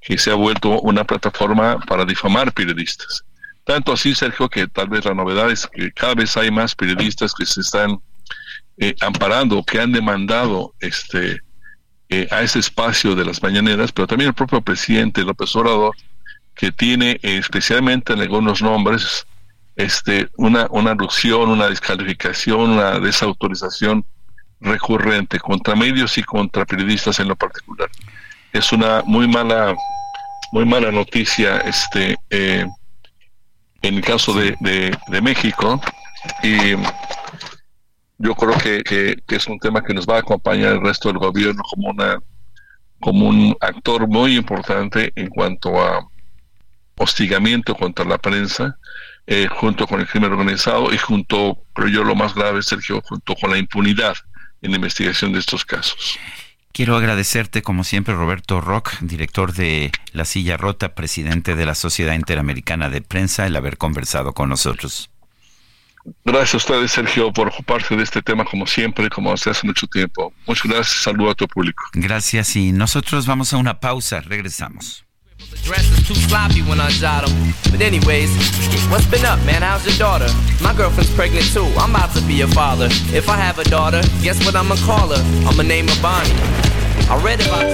[0.00, 3.22] que se ha vuelto una plataforma para difamar periodistas.
[3.64, 7.34] Tanto así, Sergio, que tal vez la novedad es que cada vez hay más periodistas
[7.34, 8.00] que se están
[8.78, 11.40] eh, amparando, que han demandado este
[12.08, 15.94] eh, a ese espacio de las mañaneras, pero también el propio presidente López Obrador,
[16.54, 19.26] que tiene eh, especialmente en algunos nombres
[19.76, 24.04] este, una, una alusión, una descalificación, una desautorización
[24.60, 27.90] recurrente contra medios y contra periodistas en lo particular.
[28.52, 29.74] Es una muy mala,
[30.52, 32.66] muy mala noticia este, eh,
[33.82, 35.80] en el caso de, de, México
[36.42, 36.72] y
[38.18, 38.82] yo creo que,
[39.26, 42.18] que, es un tema que nos va a acompañar el resto del gobierno como una
[43.00, 46.06] como un actor muy importante en cuanto a
[46.98, 48.76] hostigamiento contra la prensa
[49.26, 53.34] eh, junto con el crimen organizado y junto, creo yo, lo más grave, Sergio, junto
[53.36, 54.16] con la impunidad
[54.62, 56.18] en la investigación de estos casos.
[56.72, 62.14] Quiero agradecerte, como siempre, Roberto Rock, director de La Silla Rota, presidente de la Sociedad
[62.14, 65.10] Interamericana de Prensa, el haber conversado con nosotros.
[66.24, 69.86] Gracias a ustedes, Sergio, por ocuparse de este tema como siempre, como hace hace mucho
[69.86, 70.32] tiempo.
[70.46, 71.84] Muchas gracias, saludo a tu público.
[71.92, 75.04] Gracias y nosotros vamos a una pausa, regresamos.
[75.64, 77.54] Dress is too sloppy when I jot 'em.
[77.70, 78.30] But anyways,
[78.90, 79.62] what's been up, man?
[79.62, 80.28] How's your daughter?
[80.60, 81.66] My girlfriend's pregnant too.
[81.78, 82.88] I'm about to be a father.
[83.12, 85.22] If I have a daughter, guess what I'ma call her?
[85.48, 86.34] I'ma name her Bonnie.
[87.08, 87.66] I read about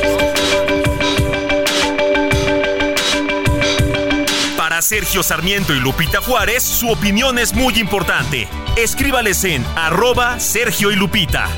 [4.56, 8.48] Para Sergio Sarmiento y Lupita Juárez, su opinión es muy importante.
[8.76, 11.48] Escríbales en arroba Sergio y Lupita.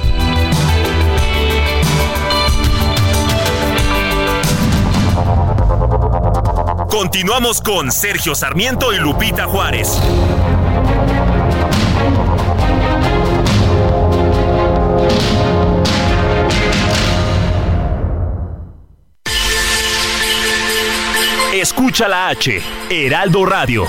[6.89, 10.01] Continuamos con Sergio Sarmiento y Lupita Juárez.
[21.52, 23.85] Escucha la H, Heraldo Radio.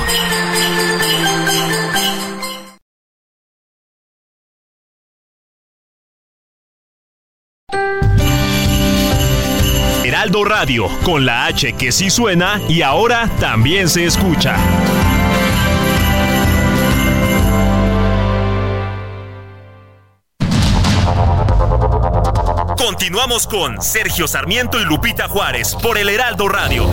[10.19, 14.57] Heraldo Radio, con la H que sí suena y ahora también se escucha.
[22.77, 26.89] Continuamos con Sergio Sarmiento y Lupita Juárez por el Heraldo Radio.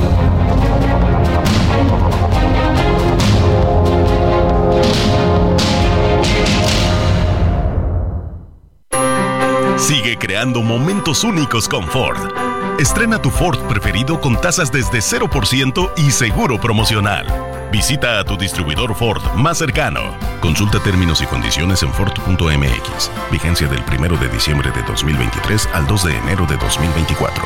[9.78, 12.45] Sigue creando momentos únicos con Ford.
[12.78, 17.26] Estrena tu Ford preferido con tasas desde 0% y seguro promocional.
[17.72, 20.14] Visita a tu distribuidor Ford más cercano.
[20.42, 23.10] Consulta términos y condiciones en Ford.mx.
[23.32, 27.44] Vigencia del 1 de diciembre de 2023 al 2 de enero de 2024.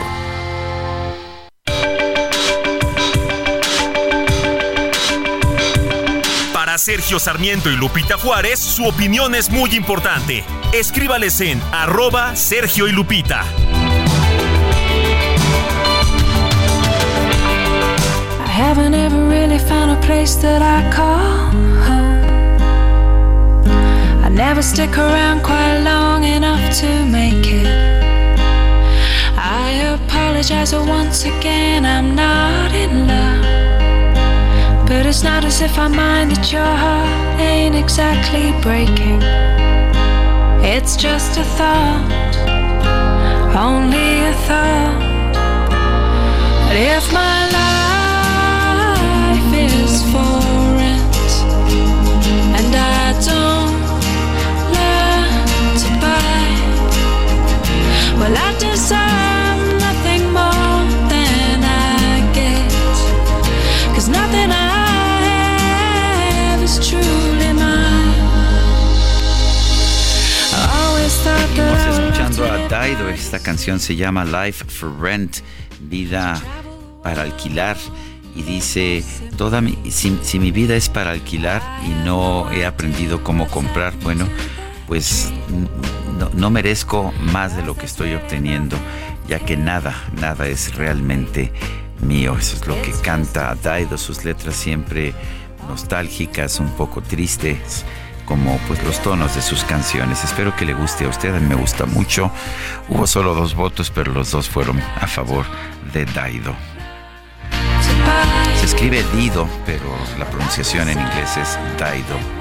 [6.52, 10.42] Para Sergio Sarmiento y Lupita Juárez, su opinión es muy importante.
[10.72, 13.44] Escríbales en arroba Sergio y Lupita.
[18.60, 21.16] Haven't ever really found a place that I call
[21.88, 22.60] home.
[24.26, 27.66] I never stick around quite long enough to make it.
[29.62, 31.86] I apologize once again.
[31.86, 33.44] I'm not in love.
[34.86, 39.22] But it's not as if I mind that your heart ain't exactly breaking.
[40.74, 42.34] It's just a thought,
[43.56, 45.00] only a thought.
[46.66, 47.79] But if my life
[72.80, 73.10] Daido.
[73.10, 75.40] Esta canción se llama Life for Rent,
[75.80, 76.40] vida
[77.02, 77.76] para alquilar.
[78.34, 79.04] Y dice,
[79.36, 83.92] toda mi, si, si mi vida es para alquilar y no he aprendido cómo comprar,
[84.02, 84.26] bueno,
[84.86, 85.30] pues
[86.18, 88.78] no, no merezco más de lo que estoy obteniendo,
[89.28, 91.52] ya que nada, nada es realmente
[92.00, 92.34] mío.
[92.38, 95.12] Eso es lo que canta Daido, sus letras siempre
[95.68, 97.84] nostálgicas, un poco tristes,
[98.30, 100.22] como pues los tonos de sus canciones.
[100.22, 102.30] Espero que le guste a usted, me gusta mucho.
[102.88, 105.44] Hubo solo dos votos, pero los dos fueron a favor
[105.92, 106.54] de Daido.
[108.60, 109.82] Se escribe Dido, pero
[110.16, 112.39] la pronunciación en inglés es Daido.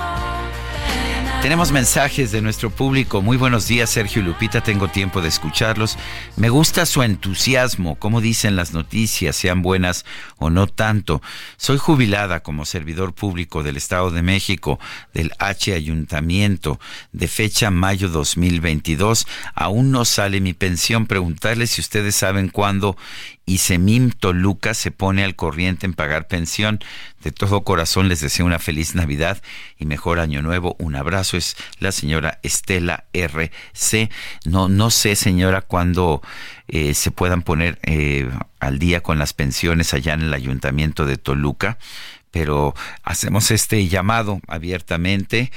[1.41, 3.21] Tenemos mensajes de nuestro público.
[3.21, 4.59] Muy buenos días, Sergio y Lupita.
[4.59, 5.97] Tengo tiempo de escucharlos.
[6.35, 10.03] Me gusta su entusiasmo, como dicen las noticias, sean buenas
[10.37, 11.21] o no tanto.
[11.55, 14.81] Soy jubilada como servidor público del Estado de México,
[15.13, 16.77] del H Ayuntamiento,
[17.13, 19.25] de fecha mayo 2022.
[19.55, 21.07] Aún no sale mi pensión.
[21.07, 22.97] Preguntarles si ustedes saben cuándo
[23.49, 26.80] Isemim Toluca se pone al corriente en pagar pensión.
[27.23, 29.41] De todo corazón les deseo una feliz Navidad
[29.77, 30.76] y mejor año nuevo.
[30.77, 31.35] Un abrazo.
[31.35, 34.09] Es la señora Estela R.C.
[34.45, 36.21] No, no sé, señora, cuándo
[36.67, 41.17] eh, se puedan poner eh, al día con las pensiones allá en el ayuntamiento de
[41.17, 41.80] Toluca,
[42.30, 45.51] pero hacemos este llamado abiertamente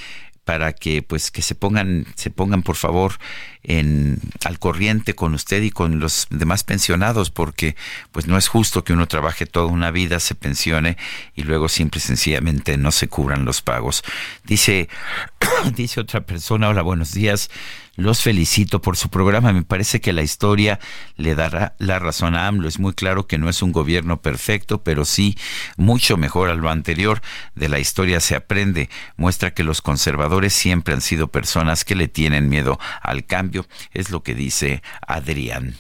[0.45, 3.15] para que pues que se pongan se pongan por favor
[3.63, 7.77] en al corriente con usted y con los demás pensionados porque
[8.11, 10.97] pues no es justo que uno trabaje toda una vida se pensione
[11.37, 14.03] y luego simple y sencillamente no se cubran los pagos.
[14.45, 14.89] Dice
[15.77, 17.49] dice otra persona hola buenos días
[17.97, 19.53] los felicito por su programa.
[19.53, 20.81] Me parece que la historia
[21.17, 22.69] le dará la razón a AMLO.
[22.69, 25.37] Es muy claro que no es un gobierno perfecto, pero sí
[25.77, 27.23] mucho mejor a lo anterior.
[27.55, 28.89] De la historia se aprende.
[29.17, 33.67] Muestra que los conservadores siempre han sido personas que le tienen miedo al cambio.
[33.93, 35.77] Es lo que dice Adrián.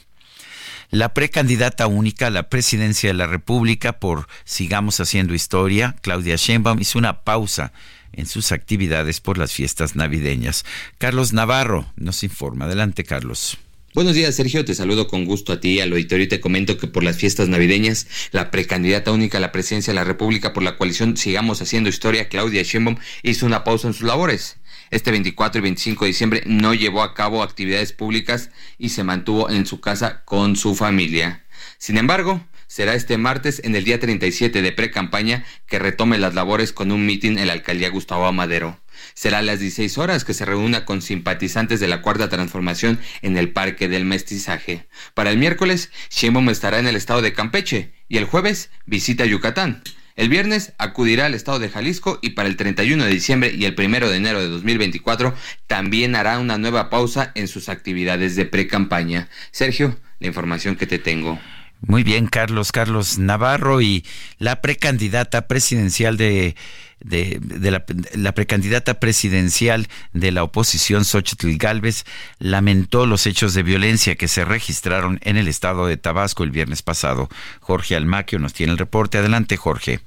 [0.90, 6.80] La precandidata única a la presidencia de la República por Sigamos Haciendo Historia, Claudia Sheinbaum,
[6.80, 7.72] hizo una pausa
[8.12, 10.64] en sus actividades por las fiestas navideñas.
[10.98, 12.66] Carlos Navarro nos informa.
[12.66, 13.58] Adelante, Carlos.
[13.94, 14.64] Buenos días, Sergio.
[14.64, 17.50] Te saludo con gusto a ti, al auditorio, y te comento que por las fiestas
[17.50, 21.90] navideñas, la precandidata única a la presidencia de la República por la coalición Sigamos Haciendo
[21.90, 24.56] Historia, Claudia Sheinbaum, hizo una pausa en sus labores.
[24.90, 28.48] Este 24 y 25 de diciembre no llevó a cabo actividades públicas
[28.78, 31.44] y se mantuvo en su casa con su familia.
[31.76, 32.42] Sin embargo,
[32.72, 37.04] será este martes en el día 37 de pre-campaña que retome las labores con un
[37.04, 38.80] mitin en la alcaldía Gustavo Amadero.
[39.12, 43.36] Será a las 16 horas que se reúna con simpatizantes de la Cuarta Transformación en
[43.36, 44.86] el Parque del Mestizaje.
[45.12, 49.82] Para el miércoles, Sheinbaum estará en el estado de Campeche y el jueves visita Yucatán.
[50.16, 53.74] El viernes acudirá al estado de Jalisco y para el 31 de diciembre y el
[53.78, 55.34] 1 de enero de 2024
[55.66, 59.28] también hará una nueva pausa en sus actividades de pre-campaña.
[59.50, 61.38] Sergio, la información que te tengo.
[61.86, 64.04] Muy bien, Carlos, Carlos Navarro y
[64.38, 66.54] la precandidata presidencial de,
[67.00, 67.70] de,
[68.14, 72.04] la, precandidata presidencial de la oposición, Xochitl Galvez,
[72.38, 76.82] lamentó los hechos de violencia que se registraron en el estado de Tabasco el viernes
[76.82, 77.28] pasado.
[77.60, 79.18] Jorge Almaquio nos tiene el reporte.
[79.18, 80.00] Adelante, Jorge.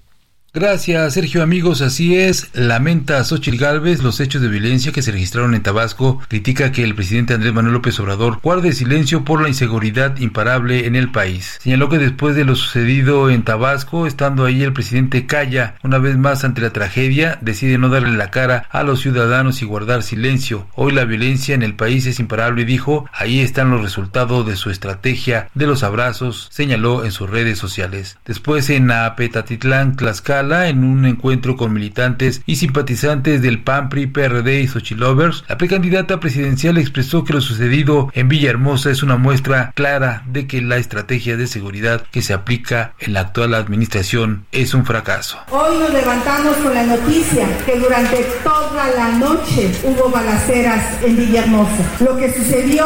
[0.56, 1.44] Gracias, Sergio.
[1.44, 2.48] Amigos, así es.
[2.54, 6.22] Lamenta Xochitl Galvez los hechos de violencia que se registraron en Tabasco.
[6.30, 10.96] Critica que el presidente Andrés Manuel López Obrador guarde silencio por la inseguridad imparable en
[10.96, 11.60] el país.
[11.62, 16.16] Señaló que después de lo sucedido en Tabasco, estando ahí el presidente calla una vez
[16.16, 20.68] más ante la tragedia, decide no darle la cara a los ciudadanos y guardar silencio.
[20.76, 24.56] Hoy la violencia en el país es imparable y dijo, ahí están los resultados de
[24.56, 28.18] su estrategia de los abrazos, señaló en sus redes sociales.
[28.24, 34.62] Después en Apetatitlán, Tlaxcala, en un encuentro con militantes y simpatizantes del PAN, PRI, PRD
[34.62, 40.24] y Xochilovers, la precandidata presidencial expresó que lo sucedido en Villahermosa es una muestra clara
[40.28, 44.86] de que la estrategia de seguridad que se aplica en la actual administración es un
[44.86, 45.40] fracaso.
[45.50, 51.84] Hoy nos levantamos con la noticia que durante toda la noche hubo balaceras en Villahermosa.
[52.02, 52.86] Lo que sucedió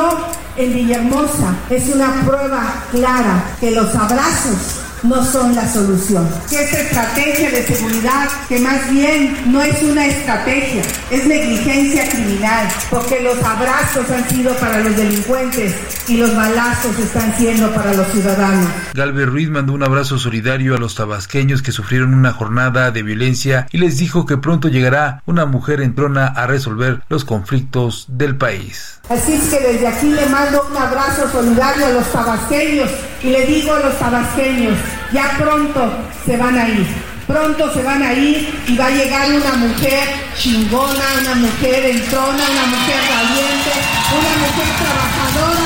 [0.56, 6.28] en Villahermosa es una prueba clara que los abrazos no son la solución.
[6.50, 10.82] Que esta estrategia de seguridad, que más bien no es una estrategia,
[11.12, 15.76] es negligencia criminal, porque los abrazos han sido para los delincuentes
[16.08, 18.68] y los balazos están siendo para los ciudadanos.
[18.94, 23.68] Galvez Ruiz mandó un abrazo solidario a los tabasqueños que sufrieron una jornada de violencia
[23.72, 28.36] y les dijo que pronto llegará una mujer en trona a resolver los conflictos del
[28.36, 29.00] país.
[29.10, 32.90] Así es que desde aquí le mando un abrazo solidario a los tabasqueños
[33.24, 34.78] y le digo a los tabasqueños,
[35.12, 35.92] ya pronto
[36.26, 36.88] se van a ir.
[37.28, 42.44] Pronto se van a ir y va a llegar una mujer chingona, una mujer entrona,
[42.56, 43.74] una mujer valiente,
[44.18, 45.66] una mujer trabajadora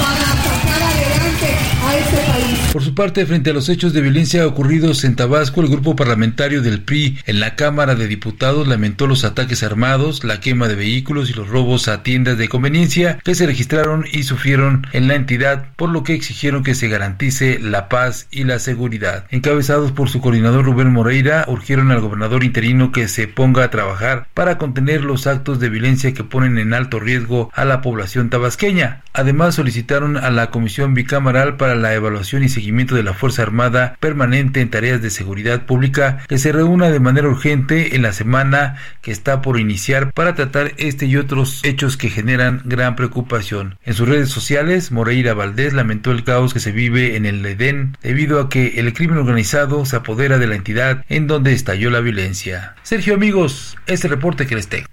[0.00, 2.53] para sacar adelante a este país.
[2.74, 6.60] Por su parte, frente a los hechos de violencia ocurridos en Tabasco, el grupo parlamentario
[6.60, 11.30] del PRI en la Cámara de Diputados lamentó los ataques armados, la quema de vehículos
[11.30, 15.66] y los robos a tiendas de conveniencia que se registraron y sufrieron en la entidad,
[15.76, 19.26] por lo que exigieron que se garantice la paz y la seguridad.
[19.30, 24.26] Encabezados por su coordinador Rubén Moreira, urgieron al gobernador interino que se ponga a trabajar
[24.34, 29.02] para contener los actos de violencia que ponen en alto riesgo a la población tabasqueña.
[29.12, 33.96] Además, solicitaron a la Comisión Bicameral para la Evaluación y Seguimiento de la Fuerza Armada
[34.00, 38.76] Permanente en Tareas de Seguridad Pública que se reúna de manera urgente en la semana
[39.02, 43.78] que está por iniciar para tratar este y otros hechos que generan gran preocupación.
[43.84, 47.98] En sus redes sociales, Moreira Valdés lamentó el caos que se vive en el Edén
[48.02, 52.00] debido a que el crimen organizado se apodera de la entidad en donde estalló la
[52.00, 52.76] violencia.
[52.82, 54.88] Sergio amigos, este reporte que les tengo.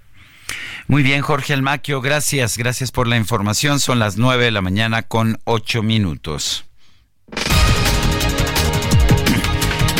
[0.88, 3.80] Muy bien, Jorge Almaquio, gracias, gracias por la información.
[3.80, 6.66] Son las nueve de la mañana con ocho minutos.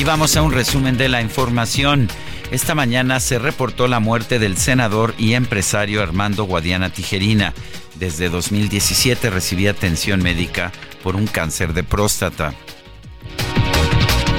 [0.03, 2.09] Y vamos a un resumen de la información.
[2.51, 7.55] Esta mañana se reportó la muerte del senador y empresario Armando Guadiana Tijerina.
[8.01, 10.73] Desde 2017 recibía atención médica
[11.05, 12.53] por un cáncer de próstata.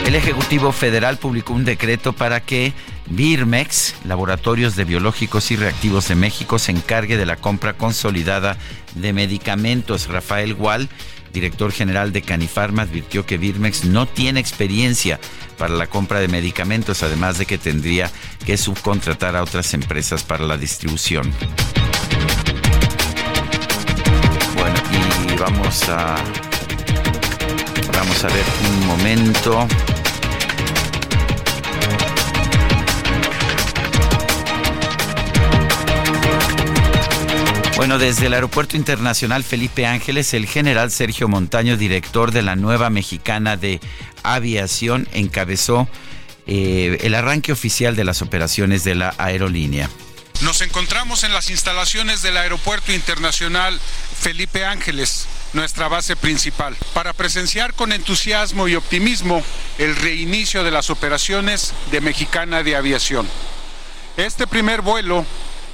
[0.06, 2.74] El Ejecutivo Federal publicó un decreto para que
[3.06, 8.58] Birmex, Laboratorios de Biológicos y Reactivos de México, se encargue de la compra consolidada
[8.96, 10.10] de medicamentos.
[10.10, 10.90] Rafael Gual,
[11.34, 15.20] director general de Canifarma, advirtió que Birmex no tiene experiencia
[15.58, 18.12] para la compra de medicamentos, además de que tendría
[18.46, 21.32] que subcontratar a otras empresas para la distribución.
[24.56, 26.16] Bueno, y vamos a
[27.92, 29.68] vamos a ver un momento.
[37.76, 42.92] Bueno, desde el Aeropuerto Internacional Felipe Ángeles, el general Sergio Montaño, director de la nueva
[42.92, 43.82] mexicana de
[44.22, 45.88] aviación, encabezó
[46.46, 49.90] eh, el arranque oficial de las operaciones de la aerolínea.
[50.42, 53.80] Nos encontramos en las instalaciones del Aeropuerto Internacional
[54.20, 59.44] Felipe Ángeles, nuestra base principal, para presenciar con entusiasmo y optimismo
[59.80, 63.28] el reinicio de las operaciones de Mexicana de Aviación.
[64.16, 65.26] Este primer vuelo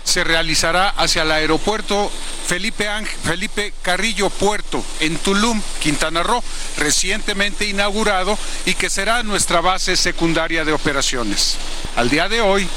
[0.04, 2.12] se realizará hacia el aeropuerto
[2.48, 2.88] Felipe,
[3.24, 6.44] Felipe Carrillo Puerto en Tulum, Quintana Roo,
[6.78, 11.58] recientemente inaugurado y que será nuestra base secundaria de operaciones.
[11.96, 12.68] Al día de hoy,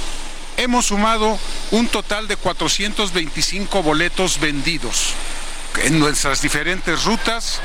[0.57, 1.39] hemos sumado
[1.70, 5.15] un total de 425 boletos vendidos
[5.85, 7.61] en nuestras diferentes rutas.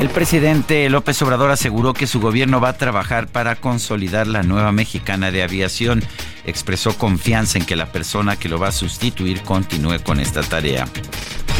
[0.00, 4.72] El presidente López Obrador aseguró que su gobierno va a trabajar para consolidar la nueva
[4.72, 6.02] mexicana de aviación.
[6.46, 10.86] Expresó confianza en que la persona que lo va a sustituir continúe con esta tarea.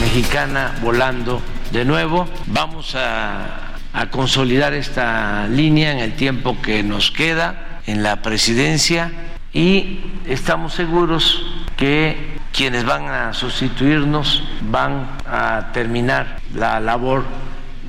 [0.01, 2.27] Mexicana volando de nuevo.
[2.47, 3.77] Vamos a,
[4.11, 9.13] consolidar esta línea en el tiempo que nos queda en la presidencia
[9.53, 11.45] y estamos seguros
[11.77, 17.25] que quienes van a sustituirnos van a terminar la labor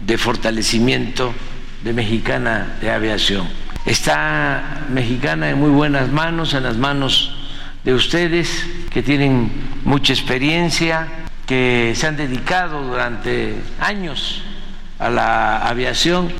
[0.05, 1.33] de fortalecimiento
[1.83, 3.47] de Mexicana de Aviación.
[3.85, 7.35] Está Mexicana en muy buenas manos, en las manos
[7.83, 9.51] de ustedes que tienen
[9.83, 11.07] mucha experiencia,
[11.47, 14.43] que se han dedicado durante años
[14.99, 16.31] a la aviación.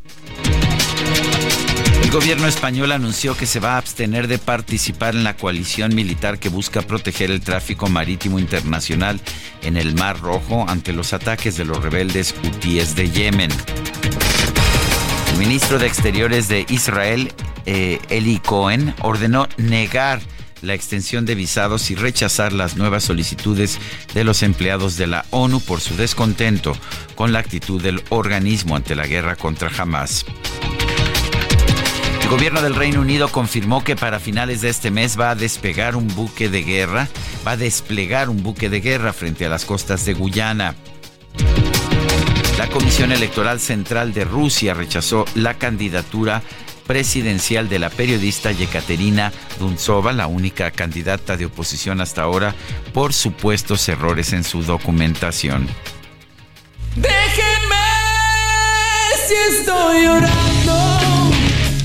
[2.12, 6.40] El gobierno español anunció que se va a abstener de participar en la coalición militar
[6.40, 9.22] que busca proteger el tráfico marítimo internacional
[9.64, 13.50] en el Mar Rojo ante los ataques de los rebeldes hutíes de Yemen.
[15.32, 17.32] El ministro de Exteriores de Israel,
[17.66, 20.20] eh, Eli Cohen, ordenó negar
[20.62, 23.80] la extensión de visados y rechazar las nuevas solicitudes
[24.14, 26.76] de los empleados de la ONU por su descontento
[27.16, 30.26] con la actitud del organismo ante la guerra contra Hamas.
[32.32, 36.08] Gobierno del Reino Unido confirmó que para finales de este mes va a despegar un
[36.08, 37.10] buque de guerra,
[37.45, 40.74] va a desplegar un buque de guerra frente a las costas de Guyana.
[42.58, 46.41] La Comisión Electoral Central de Rusia rechazó la candidatura
[46.88, 52.56] presidencial de la periodista Yekaterina Dunzova, la única candidata de oposición hasta ahora,
[52.94, 55.68] por supuestos errores en su documentación.
[56.95, 57.76] Déjenme
[59.28, 60.06] si estoy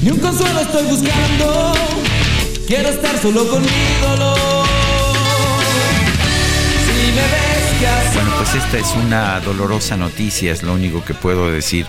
[0.06, 1.72] ni un consuelo estoy buscando.
[2.68, 3.64] Quiero estar solo con.
[3.64, 3.70] Si
[7.10, 11.86] me ves Bueno, pues esta es una dolorosa noticia, es lo único que puedo decir.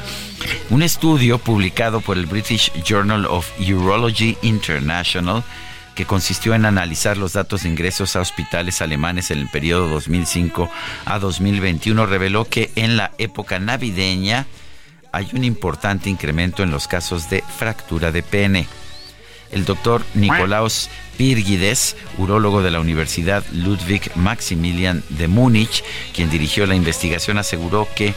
[0.72, 5.44] Un estudio publicado por el British Journal of Urology International
[5.94, 10.69] que consistió en analizar los datos de ingresos a hospitales alemanes en el periodo 2005
[11.06, 14.45] a 2021 reveló que en la época navideña
[15.18, 18.68] hay un importante incremento en los casos de fractura de pene.
[19.52, 25.84] El doctor Nicolaus Pirgides, urólogo de la Universidad Ludwig Maximilian de Múnich,
[26.14, 28.14] quien dirigió la investigación, aseguró que,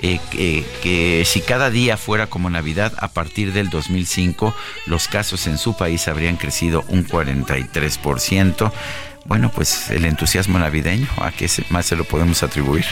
[0.00, 4.54] eh, que, si cada día fuera como Navidad, a partir del 2005,
[4.86, 8.70] los casos en su país habrían crecido un 43%.
[9.24, 12.84] Bueno, pues el entusiasmo navideño, ¿a qué más se lo podemos atribuir?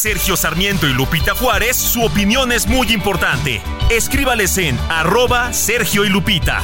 [0.00, 3.60] Sergio Sarmiento y Lupita Juárez, su opinión es muy importante.
[3.90, 6.62] Escríbales en arroba Sergio y Lupita.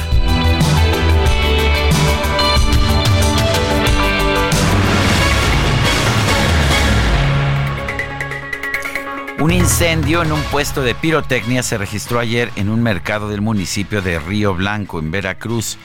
[9.39, 14.01] Un incendio en un puesto de pirotecnia se registró ayer en un mercado del municipio
[14.01, 15.77] de Río Blanco, en Veracruz.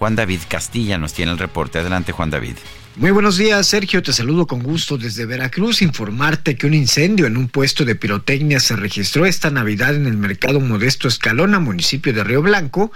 [0.00, 1.78] Juan David Castilla nos tiene el reporte.
[1.78, 2.54] Adelante, Juan David.
[2.96, 4.02] Muy buenos días, Sergio.
[4.02, 5.82] Te saludo con gusto desde Veracruz.
[5.82, 10.16] Informarte que un incendio en un puesto de pirotecnia se registró esta Navidad en el
[10.16, 12.90] mercado Modesto Escalona, municipio de Río Blanco,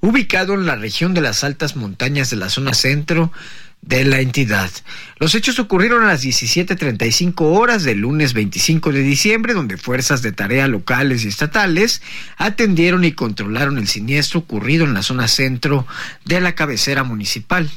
[0.00, 3.30] ubicado en la región de las altas montañas de la zona centro
[3.82, 4.70] de la entidad.
[5.18, 10.32] Los hechos ocurrieron a las 17.35 horas del lunes 25 de diciembre, donde fuerzas de
[10.32, 12.02] tarea locales y estatales
[12.36, 15.86] atendieron y controlaron el siniestro ocurrido en la zona centro
[16.24, 17.70] de la cabecera municipal.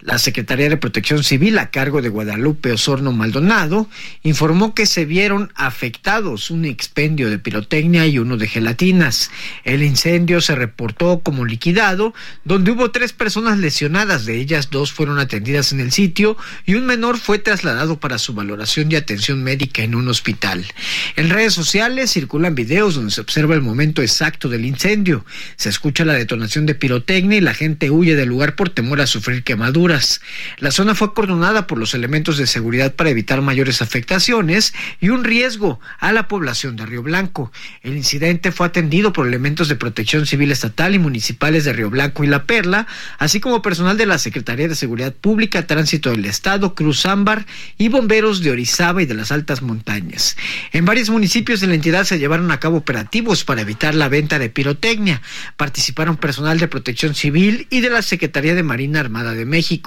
[0.00, 3.90] La Secretaría de Protección Civil, a cargo de Guadalupe Osorno Maldonado,
[4.22, 9.32] informó que se vieron afectados un expendio de pirotecnia y uno de gelatinas.
[9.64, 12.14] El incendio se reportó como liquidado,
[12.44, 16.86] donde hubo tres personas lesionadas, de ellas dos fueron atendidas en el sitio y un
[16.86, 20.64] menor fue trasladado para su valoración y atención médica en un hospital.
[21.16, 25.24] En redes sociales circulan videos donde se observa el momento exacto del incendio.
[25.56, 29.08] Se escucha la detonación de pirotecnia y la gente huye del lugar por temor a
[29.08, 29.87] sufrir quemaduras.
[30.58, 35.24] La zona fue acordonada por los elementos de seguridad para evitar mayores afectaciones y un
[35.24, 37.50] riesgo a la población de Río Blanco.
[37.82, 42.24] El incidente fue atendido por elementos de protección civil estatal y municipales de Río Blanco
[42.24, 42.86] y La Perla,
[43.18, 47.46] así como personal de la Secretaría de Seguridad Pública, Tránsito del Estado, Cruz Ámbar
[47.78, 50.36] y bomberos de Orizaba y de las altas montañas.
[50.72, 54.38] En varios municipios de la entidad se llevaron a cabo operativos para evitar la venta
[54.38, 55.22] de pirotecnia.
[55.56, 59.77] Participaron personal de protección civil y de la Secretaría de Marina Armada de México.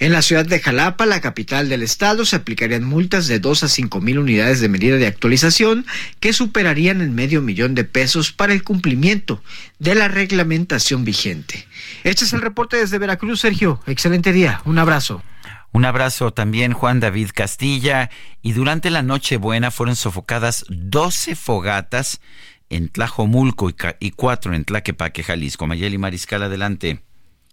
[0.00, 3.68] En la ciudad de Jalapa, la capital del estado, se aplicarían multas de 2 a
[3.68, 5.86] 5 mil unidades de medida de actualización
[6.20, 9.42] que superarían el medio millón de pesos para el cumplimiento
[9.78, 11.66] de la reglamentación vigente.
[12.04, 13.80] Este es el reporte desde Veracruz, Sergio.
[13.86, 14.60] Excelente día.
[14.64, 15.22] Un abrazo.
[15.72, 18.10] Un abrazo también Juan David Castilla.
[18.42, 22.20] Y durante la Nochebuena fueron sofocadas 12 fogatas
[22.68, 25.66] en Tlajomulco y, cuatro en Tlaquepaque, Jalisco.
[25.66, 27.02] Mayeli Mariscal, adelante.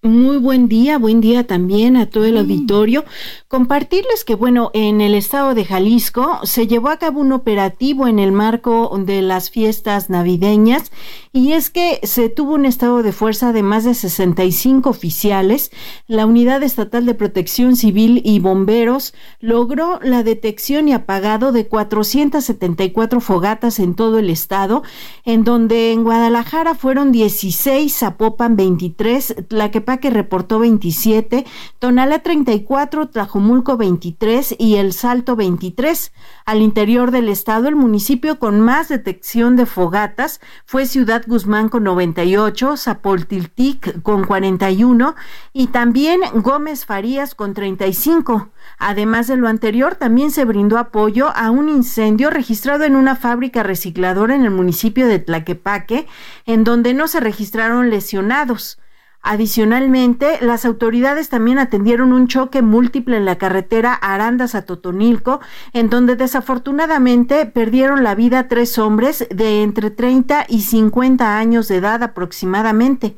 [0.02, 3.04] Muy buen día, buen día también a todo el auditorio.
[3.50, 8.18] Compartirles que, bueno, en el estado de Jalisco se llevó a cabo un operativo en
[8.18, 10.94] el marco de las fiestas navideñas
[11.34, 15.70] y es que se tuvo un estado de fuerza de más de 65 oficiales.
[16.08, 23.20] La Unidad Estatal de Protección Civil y Bomberos logró la detección y apagado de 474
[23.20, 24.82] fogatas en todo el estado,
[25.26, 31.48] en donde en Guadalajara fueron 16, Zapopan 23, Tlaquepaque Tlaquepaque reportó 27,
[31.80, 36.12] Tonalá 34, Tlajomulco 23 y El Salto 23.
[36.46, 41.86] Al interior del estado, el municipio con más detección de fogatas fue Ciudad Guzmán con
[41.86, 45.16] 98, Zapoltiltic con 41
[45.54, 48.50] y también Gómez Farías con 35.
[48.78, 53.64] Además de lo anterior, también se brindó apoyo a un incendio registrado en una fábrica
[53.64, 56.06] recicladora en el municipio de Tlaquepaque,
[56.46, 58.78] en donde no se registraron lesionados.
[59.22, 65.42] Adicionalmente, las autoridades también atendieron un choque múltiple en la carretera Arandas a Totonilco,
[65.74, 71.76] en donde desafortunadamente perdieron la vida tres hombres de entre 30 y 50 años de
[71.76, 73.18] edad aproximadamente.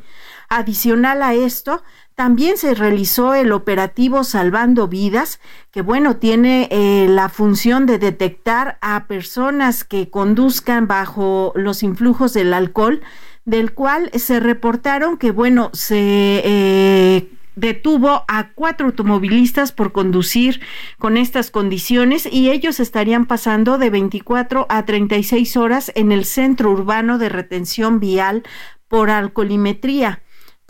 [0.50, 1.84] Adicional a esto,
[2.22, 5.40] también se realizó el operativo Salvando Vidas,
[5.72, 12.34] que bueno, tiene eh, la función de detectar a personas que conduzcan bajo los influjos
[12.34, 13.02] del alcohol,
[13.44, 16.44] del cual se reportaron que bueno, se...
[16.46, 20.62] Eh, detuvo a cuatro automovilistas por conducir
[21.00, 26.70] con estas condiciones y ellos estarían pasando de 24 a 36 horas en el centro
[26.70, 28.44] urbano de retención vial
[28.88, 30.22] por alcoholimetría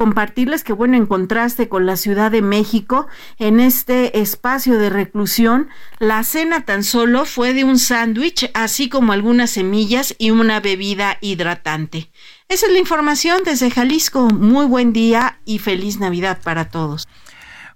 [0.01, 3.07] compartirles que, bueno, en contraste con la Ciudad de México,
[3.37, 5.69] en este espacio de reclusión,
[5.99, 11.19] la cena tan solo fue de un sándwich, así como algunas semillas y una bebida
[11.21, 12.09] hidratante.
[12.49, 14.27] Esa es la información desde Jalisco.
[14.29, 17.07] Muy buen día y feliz Navidad para todos.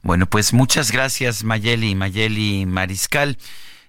[0.02, 3.38] Bueno, pues muchas gracias Mayeli, Mayeli Mariscal.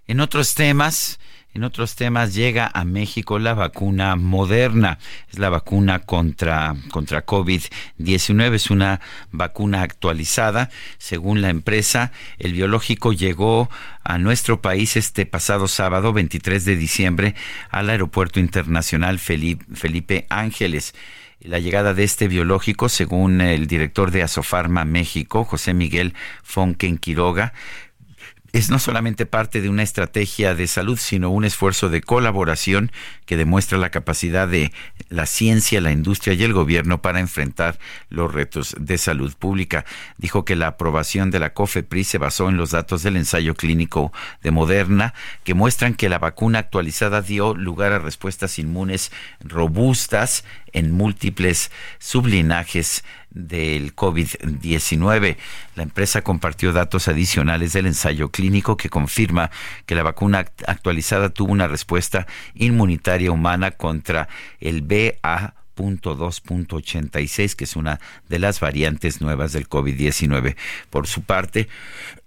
[0.07, 1.19] En otros temas,
[1.57, 4.99] en otros temas, llega a México la vacuna moderna.
[5.33, 8.55] Es la vacuna contra, contra COVID-19.
[8.55, 9.01] Es una
[9.33, 10.69] vacuna actualizada.
[10.99, 13.71] Según la empresa, el biológico llegó
[14.05, 17.35] a nuestro país este pasado sábado, 23 de diciembre,
[17.71, 20.95] al Aeropuerto Internacional Felipe, Felipe Ángeles.
[21.41, 26.13] La llegada de este biológico, según el director de Asofarma México, José Miguel
[26.43, 27.55] Fonken Quiroga,
[28.57, 32.91] es no solamente parte de una estrategia de salud, sino un esfuerzo de colaboración
[33.27, 34.73] que demuestra la capacidad de
[35.11, 37.79] la ciencia, la industria y el gobierno para enfrentar
[38.09, 39.85] los retos de salud pública.
[40.17, 44.11] Dijo que la aprobación de la COFEPRIS se basó en los datos del ensayo clínico
[44.43, 45.13] de Moderna
[45.45, 53.05] que muestran que la vacuna actualizada dio lugar a respuestas inmunes robustas en múltiples sublinajes
[53.37, 55.37] del COVID-19.
[55.77, 59.51] La empresa compartió datos adicionales del ensayo clínico que confirma
[59.85, 65.55] que la vacuna actualizada tuvo una respuesta inmunitaria humana contra el BA.
[67.55, 68.01] que es una
[68.31, 70.57] de las variantes nuevas del COVID-19.
[70.89, 71.69] Por su parte,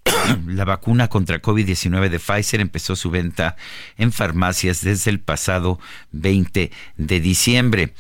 [0.45, 3.55] la vacuna contra COVID-19 de Pfizer empezó su venta
[3.97, 5.79] en farmacias desde el pasado
[6.11, 7.93] 20 de diciembre.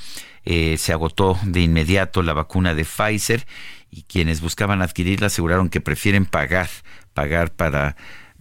[0.51, 3.45] Eh, se agotó de inmediato la vacuna de Pfizer
[3.91, 6.67] y quienes buscaban adquirirla aseguraron que prefieren pagar,
[7.13, 7.95] pagar para,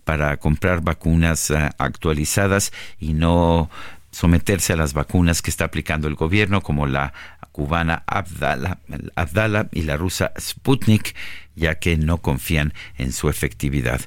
[0.04, 3.68] para comprar vacunas uh, actualizadas y no
[4.10, 7.12] someterse a las vacunas que está aplicando el gobierno, como la
[7.52, 8.78] cubana Abdala,
[9.14, 11.14] Abdala y la rusa Sputnik,
[11.56, 14.00] ya que no confían en su efectividad.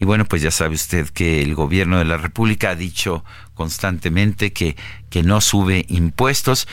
[0.00, 3.24] Y bueno, pues ya sabe usted que el gobierno de la República ha dicho
[3.54, 4.76] constantemente que,
[5.08, 6.66] que no sube impuestos.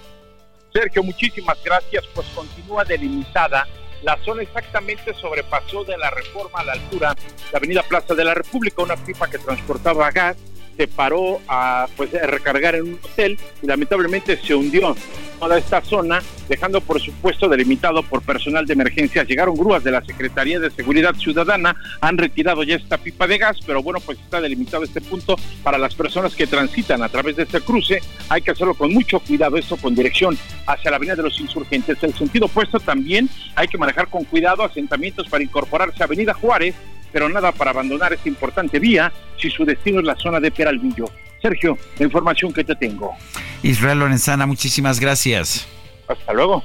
[0.73, 2.05] Sergio, muchísimas gracias.
[2.15, 3.67] Pues continúa delimitada.
[4.03, 7.15] La zona exactamente sobrepasó de la reforma a la altura
[7.51, 8.83] de Avenida Plaza de la República.
[8.83, 10.37] Una pipa que transportaba gas
[10.77, 14.95] se paró a pues a recargar en un hotel y lamentablemente se hundió
[15.39, 19.25] toda esta zona, dejando por supuesto delimitado por personal de emergencia.
[19.25, 23.59] Llegaron grúas de la Secretaría de Seguridad Ciudadana, han retirado ya esta pipa de gas,
[23.67, 27.45] pero bueno, pues está delimitado este punto para las personas que transitan a través de
[27.45, 28.01] este cruce.
[28.29, 30.37] Hay que hacerlo con mucho cuidado, esto con dirección
[30.67, 32.03] hacia la Avenida de los Insurgentes.
[32.03, 36.75] El sentido opuesto también hay que manejar con cuidado asentamientos para incorporarse a Avenida Juárez,
[37.13, 41.07] pero nada para abandonar esta importante vía si su destino es la zona de Peralvillo.
[41.43, 43.15] Sergio, la información que te tengo.
[43.63, 45.67] Israel Lorenzana, muchísimas gracias.
[46.09, 46.65] Hasta luego.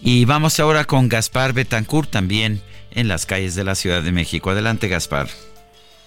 [0.00, 2.60] Y vamos ahora con Gaspar Betancourt también
[2.92, 4.50] en las calles de la Ciudad de México.
[4.50, 5.28] Adelante, Gaspar.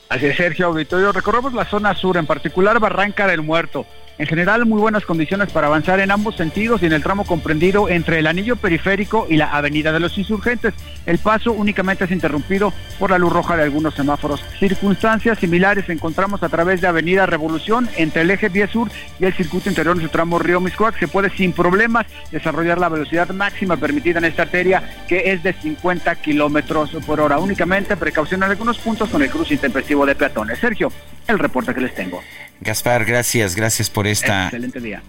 [0.10, 1.12] Así es, Sergio Auditorio.
[1.12, 3.86] Recorremos la zona sur, en particular Barranca del Muerto.
[4.20, 7.88] En general, muy buenas condiciones para avanzar en ambos sentidos y en el tramo comprendido
[7.88, 10.74] entre el anillo periférico y la avenida de los insurgentes.
[11.06, 14.44] El paso únicamente es interrumpido por la luz roja de algunos semáforos.
[14.60, 18.92] Circunstancias similares encontramos a través de avenida Revolución entre el eje 10 sur
[19.22, 21.00] y el circuito interior en su tramo Río Miscoac.
[21.00, 25.54] Se puede sin problemas desarrollar la velocidad máxima permitida en esta arteria que es de
[25.54, 27.40] 50 kilómetros por hora.
[27.40, 30.60] Únicamente precaución en algunos puntos con el cruce intempestivo de peatones.
[30.60, 30.92] Sergio,
[31.26, 32.22] el reporte que les tengo.
[32.62, 34.52] Gaspar, gracias, gracias por esta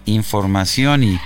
[0.05, 1.19] información y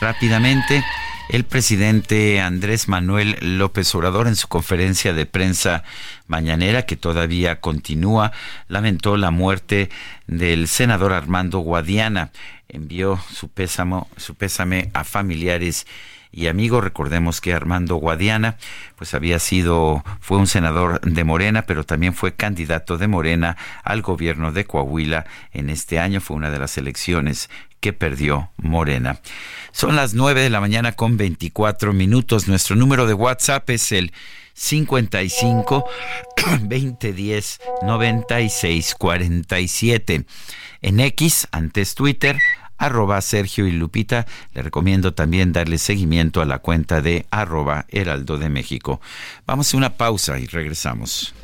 [0.00, 0.84] rápidamente
[1.28, 5.84] el presidente Andrés Manuel López Obrador en su conferencia de prensa
[6.26, 8.32] mañanera que todavía continúa
[8.66, 9.88] lamentó la muerte
[10.26, 12.32] del senador Armando Guadiana.
[12.68, 16.84] Envió su pésamo, su pésame a familiares y amigos.
[16.84, 18.56] Recordemos que Armando Guadiana,
[18.96, 24.02] pues había sido, fue un senador de Morena, pero también fue candidato de Morena al
[24.02, 26.20] gobierno de Coahuila en este año.
[26.20, 27.50] Fue una de las elecciones
[27.80, 29.20] que perdió Morena.
[29.72, 32.48] Son las 9 de la mañana con 24 minutos.
[32.48, 34.12] Nuestro número de WhatsApp es el
[34.54, 35.84] 55
[36.36, 40.24] 2010 96 47.
[40.80, 42.36] En X, antes Twitter,
[42.78, 44.26] arroba Sergio y Lupita.
[44.54, 49.00] Le recomiendo también darle seguimiento a la cuenta de arroba Heraldo de México.
[49.46, 51.34] Vamos a una pausa y regresamos.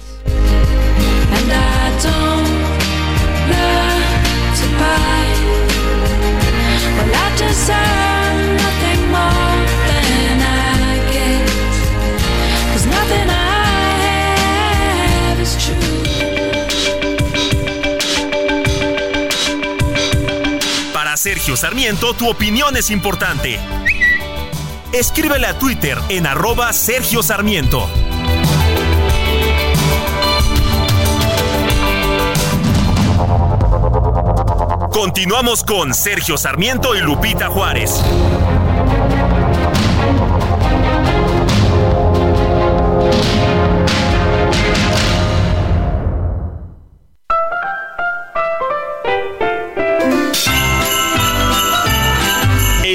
[21.24, 23.58] Sergio Sarmiento, tu opinión es importante.
[24.92, 27.88] Escríbele a Twitter en arroba Sergio Sarmiento.
[34.92, 38.04] Continuamos con Sergio Sarmiento y Lupita Juárez.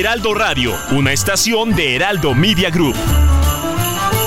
[0.10, 2.96] Heraldo Radio, una estación de Heraldo Media Group.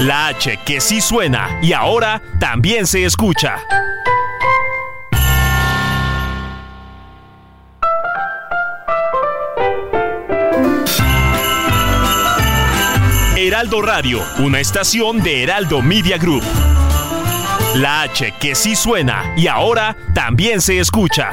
[0.03, 3.57] La H que sí suena y ahora también se escucha.
[13.37, 16.45] Heraldo Radio, una estación de Heraldo Media Group.
[17.75, 21.33] La H que sí suena y ahora también se escucha.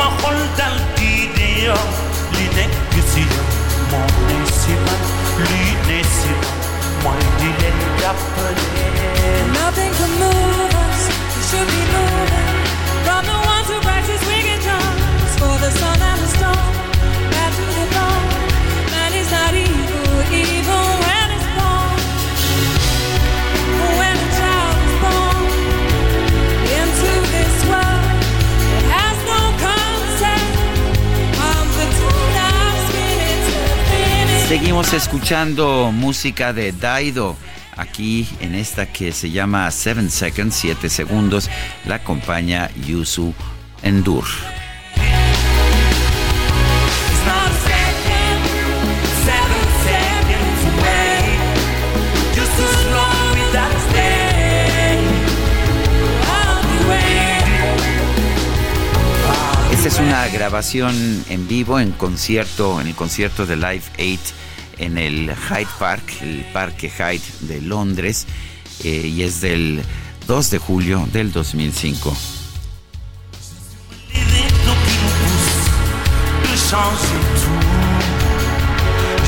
[0.00, 0.08] Ma
[0.96, 1.12] di
[2.34, 3.24] li nekk si
[3.90, 4.74] moo ne si
[5.88, 6.32] ne si
[7.02, 8.66] mooy di leen jàppale.
[9.58, 11.02] Nothing can move us.
[11.36, 12.48] We should be moving.
[13.06, 15.99] From the ones who practice wicked charms for the sun
[34.50, 37.36] Seguimos escuchando música de Daido.
[37.76, 41.48] Aquí en esta que se llama Seven Seconds, 7 segundos,
[41.86, 43.32] la acompaña Yusu
[43.84, 44.24] Endur.
[60.00, 64.18] Una grabación en vivo en concierto, en el concierto de Live 8
[64.78, 68.26] en el Hyde Park, el Parque Hyde de Londres,
[68.82, 69.82] eh, y es del
[70.26, 72.16] 2 de julio del 2005.
[76.42, 77.60] de changer tout.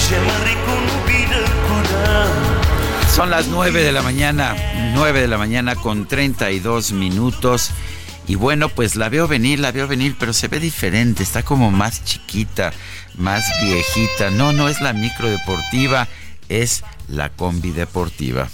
[0.08, 2.28] J'aimerais qu'on oublie le couleur.
[3.14, 4.56] Son las 9 de la mañana,
[4.94, 7.70] 9 de la mañana con 32 minutos.
[8.26, 11.70] Y bueno, pues la veo venir, la veo venir, pero se ve diferente, está como
[11.70, 12.72] más chiquita,
[13.16, 14.30] más viejita.
[14.30, 16.06] No, no es la micro deportiva,
[16.48, 18.48] es la combi deportiva.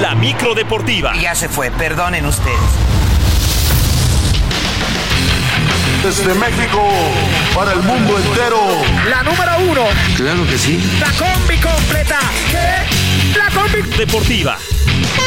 [0.00, 1.14] La micro deportiva.
[1.20, 2.58] Ya se fue, perdonen ustedes.
[6.02, 6.88] Desde México
[7.54, 8.58] para el mundo entero.
[9.08, 9.84] La número uno.
[10.16, 10.80] Claro que sí.
[10.98, 12.18] La combi completa.
[12.50, 13.38] ¿Qué?
[13.38, 14.56] La combi deportiva.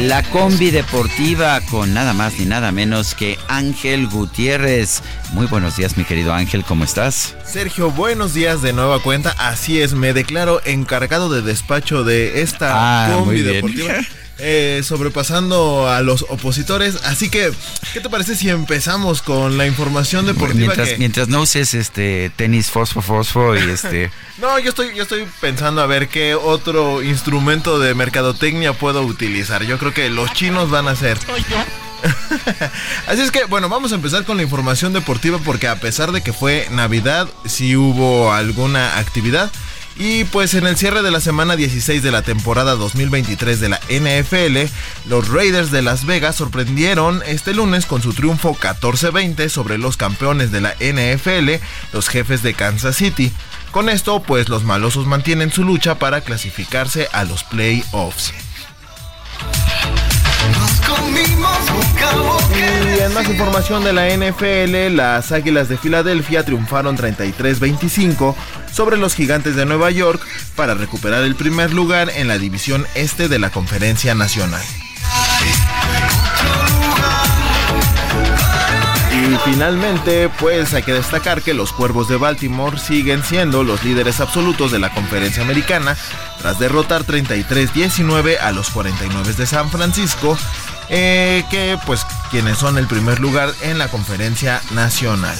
[0.00, 5.02] la combi deportiva con nada más ni nada menos que Ángel Gutiérrez.
[5.32, 7.34] Muy buenos días, mi querido Ángel, ¿cómo estás?
[7.44, 9.34] Sergio, buenos días de nueva cuenta.
[9.38, 12.72] Así es, me declaro encargado de despacho de esta
[13.06, 13.94] Ah, combi deportiva.
[14.38, 16.96] eh, sobrepasando a los opositores.
[17.04, 17.52] Así que,
[17.92, 20.58] ¿qué te parece si empezamos con la información deportiva?
[20.66, 25.02] Mientras, que- mientras no uses este tenis fosfo fosfo y este No, yo estoy, yo
[25.04, 29.62] estoy pensando a ver qué otro instrumento de mercadotecnia puedo utilizar.
[29.64, 31.18] Yo creo que los chinos van a ser.
[33.06, 36.20] Así es que, bueno, vamos a empezar con la información deportiva porque a pesar de
[36.22, 39.50] que fue Navidad, sí hubo alguna actividad.
[39.98, 43.80] Y pues en el cierre de la semana 16 de la temporada 2023 de la
[43.88, 44.70] NFL,
[45.08, 50.52] los Raiders de Las Vegas sorprendieron este lunes con su triunfo 14-20 sobre los campeones
[50.52, 51.62] de la NFL,
[51.94, 53.32] los jefes de Kansas City.
[53.70, 58.32] Con esto, pues los malosos mantienen su lucha para clasificarse a los playoffs.
[62.66, 68.34] Y en más información de la NFL, las Águilas de Filadelfia triunfaron 33-25
[68.72, 70.20] sobre los Gigantes de Nueva York
[70.54, 74.62] para recuperar el primer lugar en la división este de la Conferencia Nacional.
[79.16, 84.20] Y finalmente, pues hay que destacar que los Cuervos de Baltimore siguen siendo los líderes
[84.20, 85.96] absolutos de la conferencia americana
[86.38, 90.36] tras derrotar 33-19 a los 49 de San Francisco,
[90.88, 95.36] eh, que pues quienes son el primer lugar en la conferencia nacional.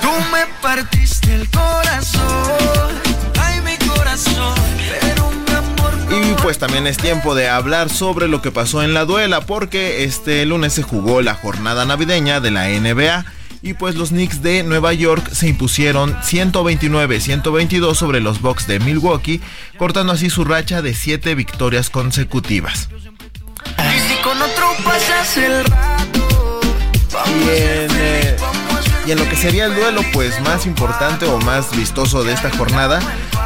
[0.00, 3.00] Tú me partiste el corazón,
[3.40, 4.54] ay mi corazón,
[5.00, 8.94] pero mi amor Y pues también es tiempo de hablar sobre lo que pasó en
[8.94, 13.24] la duela, porque este lunes se jugó la jornada navideña de la NBA.
[13.62, 19.40] Y pues los Knicks de Nueva York se impusieron 129-122 sobre los Bucks de Milwaukee,
[19.78, 22.90] cortando así su racha de 7 victorias consecutivas.
[23.78, 24.38] Y si con
[24.74, 26.60] otro pasas el rato,
[27.12, 28.36] vamos Y en, eh,
[29.06, 32.50] y en lo que sería el duelo pues más importante o más vistoso de esta
[32.50, 33.00] jornada,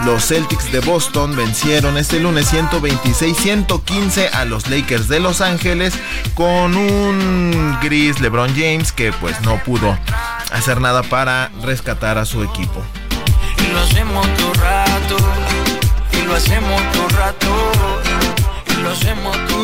[0.05, 5.95] los Celtics de Boston vencieron este lunes 126-115 a los Lakers de Los Ángeles
[6.35, 9.99] con un gris LeBron James que pues no pudo
[10.53, 12.83] hacer nada para rescatar a su equipo.
[13.59, 15.17] Y lo hacemos todo rato,
[16.13, 17.68] y lo hacemos todo rato,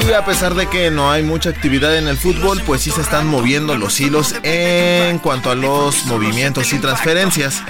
[0.08, 3.00] y a pesar de que no hay mucha actividad en el fútbol, pues sí se
[3.00, 7.62] están moviendo los hilos en cuanto a los movimientos y transferencias.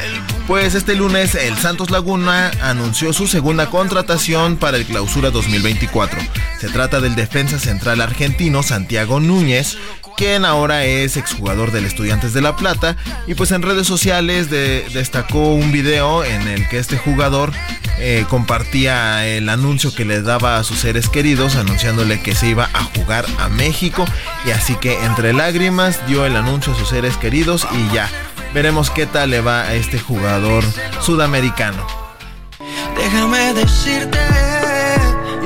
[0.49, 6.21] Pues este lunes el Santos Laguna anunció su segunda contratación para el Clausura 2024.
[6.61, 9.79] Se trata del defensa central argentino Santiago Núñez,
[10.17, 12.97] quien ahora es exjugador del Estudiantes de La Plata
[13.27, 17.53] y pues en redes sociales de- destacó un video en el que este jugador
[17.99, 22.69] eh, compartía el anuncio que le daba a sus seres queridos anunciándole que se iba
[22.75, 24.05] a jugar a México
[24.47, 28.09] y así que entre lágrimas dio el anuncio a sus seres queridos y ya
[28.53, 30.65] veremos qué tal le va a este jugador
[31.01, 31.87] sudamericano.
[32.97, 34.19] Déjame decirte.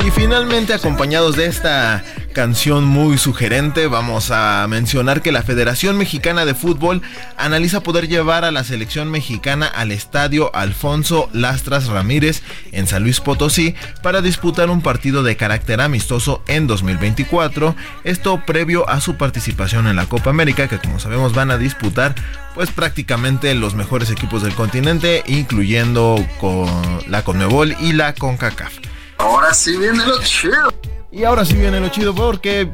[0.07, 2.03] Y finalmente, acompañados de esta
[2.33, 7.03] canción muy sugerente, vamos a mencionar que la Federación Mexicana de Fútbol
[7.37, 12.43] analiza poder llevar a la selección mexicana al estadio Alfonso Lastras Ramírez
[12.73, 17.75] en San Luis Potosí para disputar un partido de carácter amistoso en 2024.
[18.05, 22.15] Esto previo a su participación en la Copa América, que como sabemos van a disputar
[22.55, 26.69] pues prácticamente los mejores equipos del continente, incluyendo con
[27.09, 28.75] la Conmebol y la CONCACAF.
[29.19, 30.73] Ahora sí viene lo chido.
[31.11, 32.71] Y ahora sí viene lo chido porque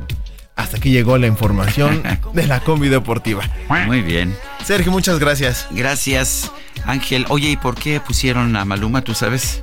[0.56, 2.02] hasta aquí llegó la información
[2.32, 3.42] de la combi deportiva.
[3.86, 4.36] Muy bien.
[4.64, 5.66] Sergio, muchas gracias.
[5.70, 6.50] Gracias,
[6.84, 7.26] Ángel.
[7.28, 9.62] Oye, ¿y por qué pusieron a Maluma, tú sabes?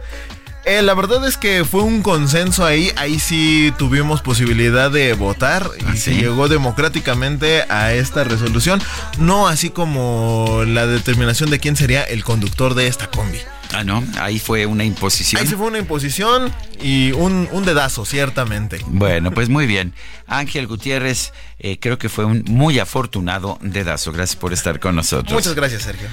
[0.65, 5.69] Eh, la verdad es que fue un consenso ahí, ahí sí tuvimos posibilidad de votar
[5.91, 8.79] y se llegó democráticamente a esta resolución,
[9.17, 13.39] no así como la determinación de quién sería el conductor de esta combi.
[13.73, 15.41] Ah, no, ahí fue una imposición.
[15.41, 18.81] Ahí sí fue una imposición y un, un dedazo, ciertamente.
[18.85, 19.93] Bueno, pues muy bien.
[20.27, 24.11] Ángel Gutiérrez, eh, creo que fue un muy afortunado dedazo.
[24.11, 25.33] Gracias por estar con nosotros.
[25.33, 26.09] Muchas gracias, Sergio.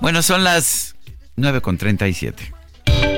[0.00, 0.96] Bueno, son las
[1.36, 3.17] 9.37.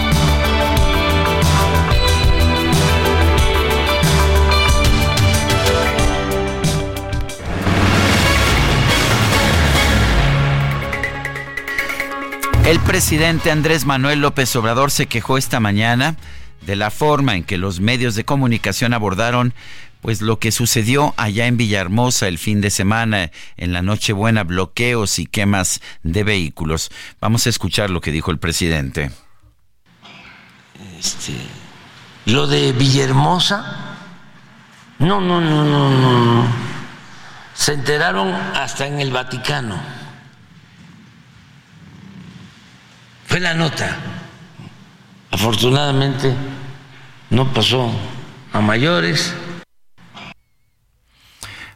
[12.65, 16.15] El presidente Andrés Manuel López Obrador se quejó esta mañana
[16.61, 19.53] de la forma en que los medios de comunicación abordaron
[20.01, 25.19] pues lo que sucedió allá en Villahermosa el fin de semana, en la Nochebuena, bloqueos
[25.19, 26.91] y quemas de vehículos.
[27.19, 29.11] Vamos a escuchar lo que dijo el presidente.
[30.99, 31.33] Este,
[32.25, 33.97] lo de Villahermosa,
[34.99, 36.47] no, no, no, no, no, no.
[37.53, 40.00] Se enteraron hasta en el Vaticano.
[43.31, 43.97] Fue la nota.
[45.31, 46.35] Afortunadamente
[47.29, 47.89] no pasó
[48.51, 49.33] a mayores.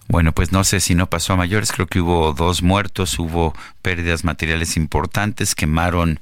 [0.09, 3.55] Bueno, pues no sé si no pasó a mayores, creo que hubo dos muertos, hubo
[3.81, 6.19] pérdidas materiales importantes, quemaron,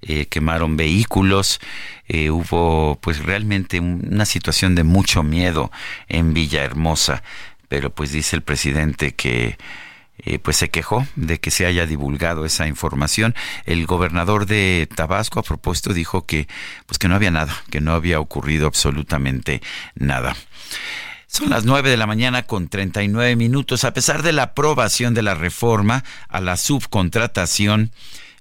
[0.00, 1.60] eh, quemaron vehículos,
[2.08, 5.70] eh, hubo pues realmente un- una situación de mucho miedo
[6.08, 7.22] en Villahermosa,
[7.68, 9.58] pero pues dice el presidente que
[10.24, 13.34] eh, pues se quejó de que se haya divulgado esa información.
[13.64, 16.48] El gobernador de Tabasco a propósito dijo que
[16.86, 19.60] pues que no había nada, que no había ocurrido absolutamente
[19.94, 20.36] nada.
[21.26, 23.84] Son las 9 de la mañana con 39 minutos.
[23.84, 27.92] A pesar de la aprobación de la reforma a la subcontratación,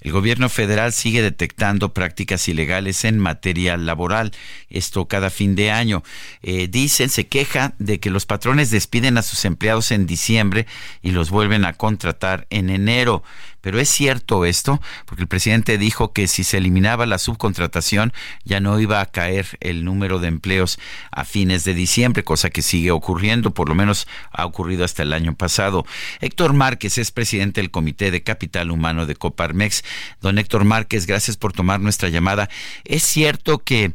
[0.01, 4.31] el gobierno federal sigue detectando prácticas ilegales en materia laboral.
[4.69, 6.03] Esto cada fin de año.
[6.41, 10.67] Eh, dicen, se queja de que los patrones despiden a sus empleados en diciembre
[11.01, 13.23] y los vuelven a contratar en enero.
[13.61, 18.13] Pero es cierto esto, porque el presidente dijo que si se eliminaba la subcontratación
[18.43, 20.79] ya no iba a caer el número de empleos
[21.11, 25.13] a fines de diciembre, cosa que sigue ocurriendo, por lo menos ha ocurrido hasta el
[25.13, 25.85] año pasado.
[26.21, 29.83] Héctor Márquez es presidente del Comité de Capital Humano de Coparmex.
[30.21, 32.49] Don Héctor Márquez, gracias por tomar nuestra llamada.
[32.85, 33.93] ¿Es cierto que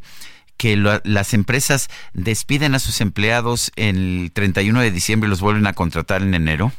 [0.57, 5.73] que las empresas despiden a sus empleados el 31 de diciembre y los vuelven a
[5.73, 6.71] contratar en enero?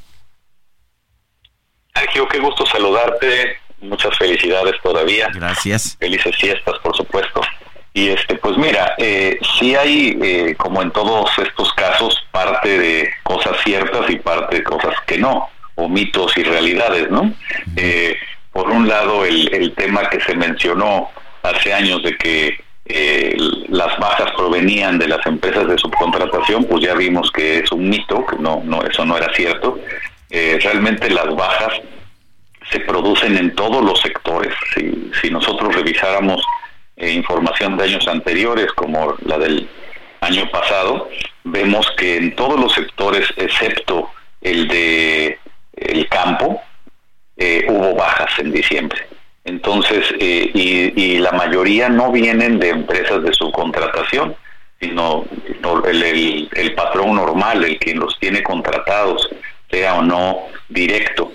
[1.99, 3.59] Sergio, qué gusto saludarte.
[3.81, 5.29] Muchas felicidades todavía.
[5.33, 5.97] Gracias.
[5.99, 7.41] Felices fiestas, por supuesto.
[7.93, 13.11] Y este, pues mira, eh, sí hay, eh, como en todos estos casos, parte de
[13.23, 17.33] cosas ciertas y parte de cosas que no, o mitos y realidades, ¿no?
[17.77, 18.17] Eh,
[18.53, 21.11] por un lado, el, el tema que se mencionó
[21.43, 22.59] hace años de que
[22.89, 23.37] eh,
[23.69, 28.25] las bajas provenían de las empresas de subcontratación, pues ya vimos que es un mito,
[28.27, 29.79] que no, no, eso no era cierto.
[30.39, 31.81] Eh, realmente las bajas
[32.71, 34.53] se producen en todos los sectores.
[34.75, 36.45] Si, si nosotros revisáramos
[36.95, 39.67] eh, información de años anteriores, como la del
[40.21, 41.09] año pasado,
[41.45, 44.11] vemos que en todos los sectores, excepto
[44.43, 45.39] el de
[45.75, 46.61] el campo,
[47.39, 49.07] eh, hubo bajas en diciembre.
[49.43, 54.37] Entonces, eh, y, la mayoría no vienen de empresas de subcontratación,
[54.81, 55.25] sino
[55.63, 59.31] no, el, el, el patrón normal, el que los tiene contratados,
[59.71, 61.33] sea o no directo.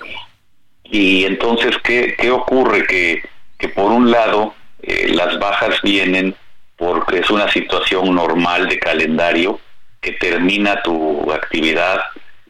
[0.84, 2.86] Y entonces, ¿qué, qué ocurre?
[2.86, 3.22] Que,
[3.58, 6.34] que por un lado, eh, las bajas vienen
[6.76, 9.60] porque es una situación normal de calendario
[10.00, 12.00] que termina tu actividad,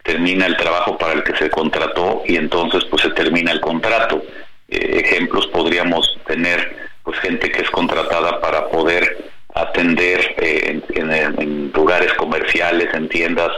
[0.03, 4.23] termina el trabajo para el que se contrató y entonces pues se termina el contrato.
[4.69, 11.41] Eh, ejemplos podríamos tener pues gente que es contratada para poder atender eh, en, en,
[11.41, 13.51] en, lugares comerciales, en tiendas,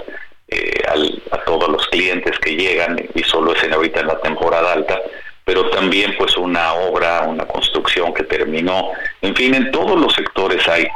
[0.55, 4.20] eh, al, a todos los clientes que llegan y solo es en ahorita en la
[4.20, 4.99] temporada alta,
[5.44, 10.66] pero también pues una obra, una construcción que terminó, en fin, en todos los sectores
[10.68, 10.86] hay.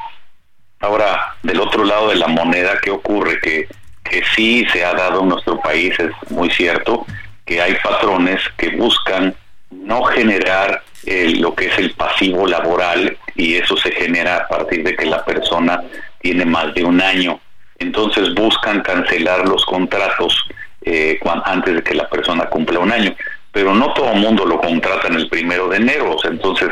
[0.80, 3.40] Ahora, del otro lado de la moneda, ¿qué ocurre?
[3.40, 3.66] Que,
[4.04, 7.04] que sí se ha dado en nuestro país, es muy cierto,
[7.44, 9.34] que hay patrones que buscan
[9.70, 14.84] no generar eh, lo que es el pasivo laboral y eso se genera a partir
[14.84, 15.82] de que la persona
[16.20, 17.40] tiene más de un año.
[17.78, 20.36] Entonces buscan cancelar los contratos
[20.82, 23.14] eh, antes de que la persona cumpla un año.
[23.52, 26.16] Pero no todo mundo lo contrata en el primero de enero.
[26.24, 26.70] Entonces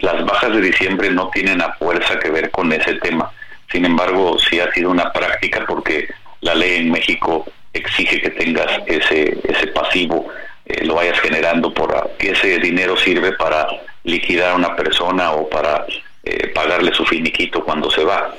[0.00, 3.30] las bajas de diciembre no tienen a fuerza que ver con ese tema.
[3.70, 6.08] Sin embargo, sí ha sido una práctica porque
[6.40, 10.28] la ley en México exige que tengas ese, ese pasivo
[10.66, 13.68] eh, lo vayas generando por que ese dinero sirve para
[14.02, 15.86] liquidar a una persona o para
[16.24, 18.34] eh, pagarle su finiquito cuando se va.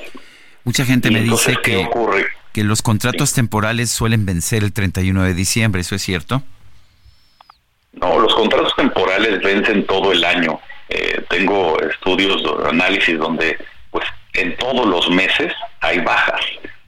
[0.68, 2.26] Mucha gente y me dice que, ocurre?
[2.52, 3.36] que los contratos sí.
[3.36, 6.42] temporales suelen vencer el 31 de diciembre, ¿eso es cierto?
[7.94, 10.60] No, los contratos temporales vencen todo el año.
[10.90, 13.56] Eh, tengo estudios, análisis donde
[13.90, 16.42] pues en todos los meses hay bajas.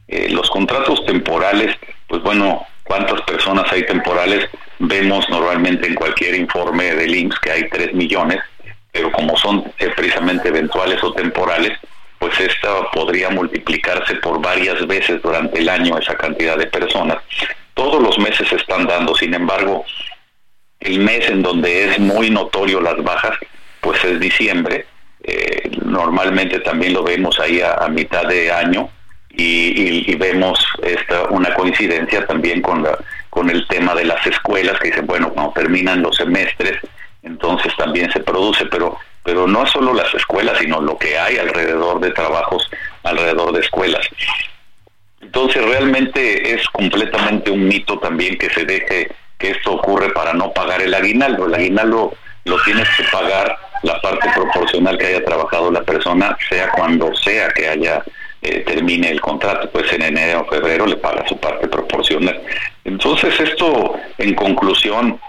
[0.09, 1.75] Eh, los contratos temporales,
[2.07, 4.47] pues bueno, ¿cuántas personas hay temporales?
[4.78, 8.41] Vemos normalmente en cualquier informe del IMSS que hay 3 millones,
[8.92, 11.78] pero como son eh, precisamente eventuales o temporales,
[12.20, 17.16] pues esta podría multiplicarse por varias veces durante el año esa cantidad de personas.
[17.73, 19.86] Todos los meses se están dando, sin embargo,
[20.81, 23.39] el mes en donde es muy notorio las bajas,
[23.81, 24.84] pues es diciembre.
[25.23, 28.90] Eh, normalmente también lo vemos ahí a, a mitad de año
[29.31, 34.26] y, y, y, vemos esta una coincidencia también con la con el tema de las
[34.26, 36.81] escuelas que dicen bueno cuando terminan los semestres
[37.23, 42.00] entonces también se produce pero pero no solo las escuelas sino lo que hay alrededor
[42.00, 42.68] de trabajos
[43.02, 44.07] alrededor de escuelas
[45.20, 50.52] entonces realmente es completamente un mito también que se deje que esto ocurre para no
[50.52, 55.70] pagar el aguinaldo el aguinaldo lo tienes que pagar la parte proporcional que haya trabajado
[55.70, 58.02] la persona sea cuando sea que haya
[58.42, 62.40] eh, termine el contrato, pues en enero o febrero le paga su parte proporcional.
[62.84, 65.20] Entonces esto, en conclusión,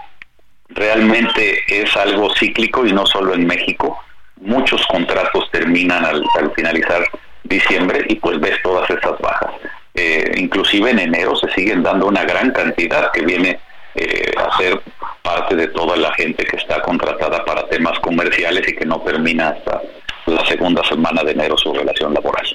[0.74, 3.98] realmente es algo cíclico y no solo en México.
[4.40, 7.02] Muchos contratos terminan al, al finalizar
[7.44, 9.50] diciembre y pues ves todas esas bajas.
[9.94, 13.60] Eh, inclusive en enero se siguen dando una gran cantidad que viene
[13.94, 14.80] eh, a ser
[15.22, 19.50] parte de toda la gente que está contratada para temas comerciales y que no termina
[19.50, 19.82] hasta
[20.26, 22.46] la segunda semana de enero su relación laboral.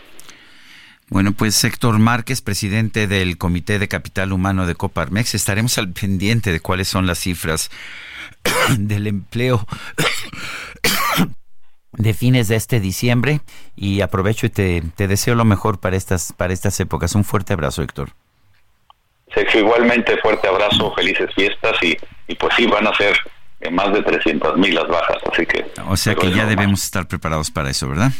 [1.09, 6.51] Bueno, pues Héctor Márquez, presidente del Comité de Capital Humano de Coparmex, estaremos al pendiente
[6.51, 7.69] de cuáles son las cifras
[8.77, 9.65] del empleo
[11.93, 13.41] de fines de este diciembre
[13.75, 17.15] y aprovecho y te, te, deseo lo mejor para estas, para estas épocas.
[17.15, 18.11] Un fuerte abrazo, Héctor.
[19.33, 23.17] Sexo, igualmente fuerte abrazo, felices fiestas y, y pues sí, van a ser
[23.71, 25.65] más de 300 mil las bajas, así que...
[25.87, 28.11] O sea que ya debemos estar preparados para eso, ¿verdad?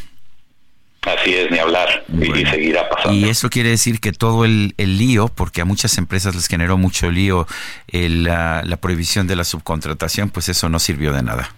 [1.08, 3.14] Así es, ni hablar, bueno, y seguirá pasando.
[3.14, 6.78] Y eso quiere decir que todo el, el, lío, porque a muchas empresas les generó
[6.78, 7.48] mucho lío
[7.88, 11.54] el, la, la, prohibición de la subcontratación, pues eso no sirvió de nada.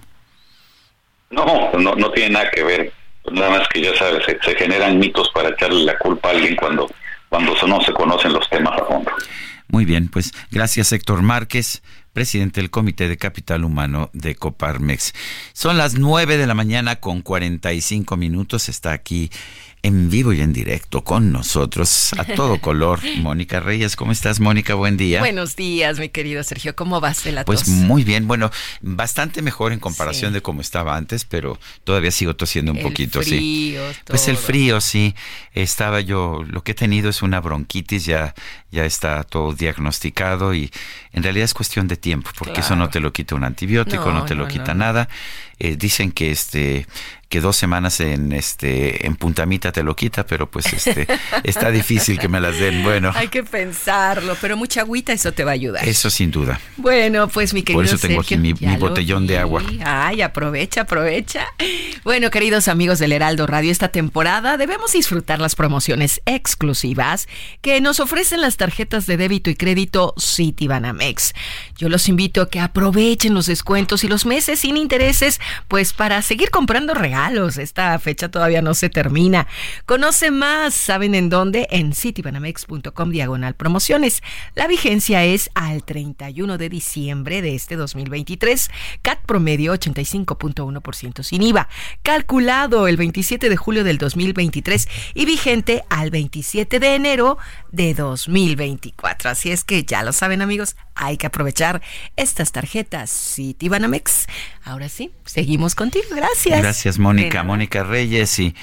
[1.31, 2.93] No, no, no tiene nada que ver.
[3.31, 6.55] Nada más que ya sabes, se, se generan mitos para echarle la culpa a alguien
[6.55, 6.89] cuando,
[7.27, 9.11] cuando no se conocen los temas a fondo.
[9.67, 11.81] Muy bien, pues gracias Héctor Márquez.
[12.19, 15.13] Presidente del Comité de Capital Humano de Coparmex.
[15.53, 18.67] Son las 9 de la mañana con 45 minutos.
[18.67, 19.29] Está aquí
[19.81, 22.99] en vivo y en directo con nosotros a todo color.
[23.17, 24.73] Mónica Reyes, ¿cómo estás, Mónica?
[24.75, 25.19] Buen día.
[25.19, 26.75] Buenos días, mi querido Sergio.
[26.75, 27.69] ¿Cómo vas de la Pues tos?
[27.69, 28.51] muy bien, bueno,
[28.81, 30.35] bastante mejor en comparación Sí.
[30.35, 33.29] de cómo estaba antes, pero todavía sigo tosiendo un El poquito, sí.
[33.29, 35.15] frío, Pues el frío, sí.
[35.53, 38.33] Estaba yo, lo que he tenido es una bronquitis, ya,
[38.71, 40.71] ya está todo diagnosticado y
[41.13, 44.19] en realidad es cuestión de tiempo, porque eso no te lo quita un antibiótico, no,
[44.19, 44.79] No, te lo no, quita no.
[44.85, 45.09] nada.
[45.59, 46.87] Eh, dicen que este
[47.29, 51.05] que dos semanas en este en puntamita te lo quita, pero pues este
[51.43, 52.83] está difícil que me las den.
[52.83, 55.87] Bueno, Hay que pensarlo, pero mucha agüita, eso te va a ayudar.
[55.87, 56.59] eso sin duda.
[56.77, 59.61] Bueno, pues mi querido Por eso tengo Sergio, aquí mi, botellón de agua.
[59.85, 61.45] Ay, aprovecha, aprovecha.
[62.03, 67.27] Bueno, queridos amigos del Heraldo Radio, esta temporada debemos disfrutar las promociones exclusivas
[67.61, 71.33] que nos ofrecen las tarjetas de débito y crédito Citibanamex.
[71.77, 76.21] Yo los invito a que aprovechen los descuentos y los meses sin intereses, pues para
[76.21, 77.57] seguir comprando regalos.
[77.57, 79.47] Esta fecha todavía no se termina.
[79.85, 81.67] Conoce más, ¿saben en dónde?
[81.71, 84.21] En citibanamex.com diagonal promociones.
[84.55, 88.69] La vigencia es al 31 de diciembre de este 2023.
[89.01, 91.69] CAT promedio 85.1% sin IVA.
[92.03, 97.37] Calculado el 27 de julio del 2023 y vigente al 27 de enero
[97.71, 99.29] de 2024.
[99.29, 101.81] Así es que ya lo saben amigos, hay que aprovechar
[102.15, 104.27] estas tarjetas Citibanamex.
[104.63, 106.07] Ahora sí, seguimos contigo.
[106.13, 106.59] Gracias.
[106.61, 107.43] Gracias, Mónica.
[107.43, 108.53] Mónica Reyes y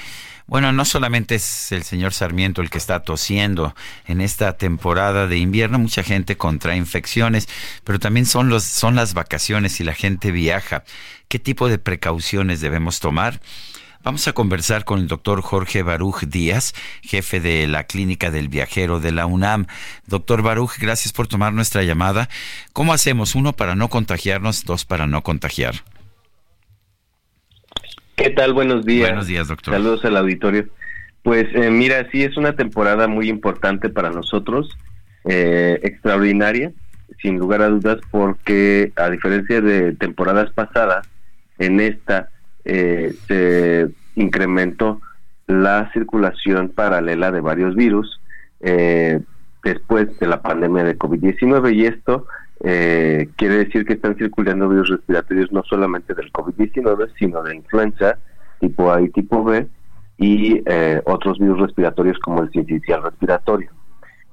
[0.45, 3.75] bueno, no solamente es el señor Sarmiento el que está tosiendo
[4.05, 7.49] en esta temporada de invierno, mucha gente contrae infecciones,
[7.83, 10.83] pero también son los son las vacaciones y la gente viaja.
[11.27, 13.41] ¿Qué tipo de precauciones debemos tomar?
[14.03, 18.99] Vamos a conversar con el doctor Jorge Baruch Díaz, jefe de la Clínica del Viajero
[18.99, 19.65] de la UNAM.
[20.05, 22.29] Doctor Baruch, gracias por tomar nuestra llamada.
[22.71, 23.33] ¿Cómo hacemos?
[23.33, 25.83] Uno, para no contagiarnos, dos, para no contagiar.
[28.17, 28.53] ¿Qué tal?
[28.53, 29.09] Buenos días.
[29.09, 29.75] Buenos días, doctor.
[29.75, 30.65] Saludos al auditorio.
[31.21, 34.75] Pues eh, mira, sí, es una temporada muy importante para nosotros,
[35.25, 36.71] eh, extraordinaria,
[37.21, 41.07] sin lugar a dudas, porque a diferencia de temporadas pasadas,
[41.59, 42.29] en esta
[42.65, 44.99] eh, se incrementó
[45.45, 48.19] la circulación paralela de varios virus
[48.61, 49.19] eh,
[49.63, 52.25] después de la pandemia de COVID-19 y esto
[52.63, 58.17] eh, quiere decir que están circulando virus respiratorios no solamente del COVID-19, sino de influenza
[58.59, 59.67] tipo A y tipo B
[60.17, 63.69] y eh, otros virus respiratorios como el sincicial respiratorio.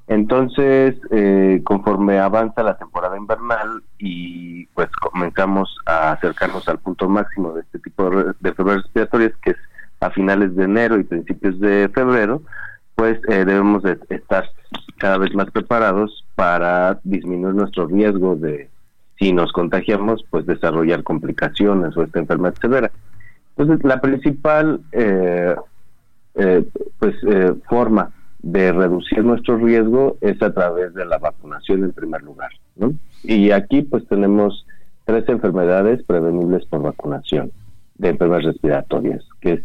[0.06, 7.52] Entonces, eh, conforme avanza la temporada invernal y pues comenzamos a acercarnos al punto máximo
[7.54, 9.56] de este tipo de, de respiratorias, que es
[10.00, 12.42] a finales de enero y principios de febrero,
[12.94, 14.48] pues eh, debemos de estar
[14.98, 18.68] cada vez más preparados para disminuir nuestro riesgo de,
[19.18, 22.90] si nos contagiamos, pues desarrollar complicaciones o esta enfermedad severa.
[23.56, 25.54] Entonces, la principal eh,
[26.34, 26.64] eh,
[26.98, 32.22] pues eh, forma de reducir nuestro riesgo es a través de la vacunación en primer
[32.22, 32.50] lugar.
[32.76, 32.92] ¿no?
[33.22, 34.66] Y aquí pues tenemos
[35.04, 37.52] tres enfermedades prevenibles por vacunación
[37.96, 39.64] de enfermedades respiratorias, que es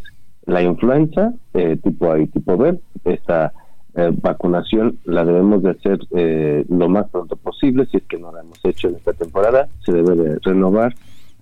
[0.49, 2.79] la influenza eh, tipo A y tipo B.
[3.05, 3.53] Esta
[3.95, 8.31] eh, vacunación la debemos de hacer eh, lo más pronto posible, si es que no
[8.31, 10.93] la hemos hecho en esta temporada, se debe de renovar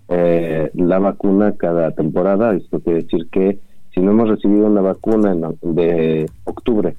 [0.10, 2.56] eh, la vacuna cada temporada.
[2.56, 3.60] Esto quiere decir que
[3.94, 6.96] si no hemos recibido una vacuna en, de octubre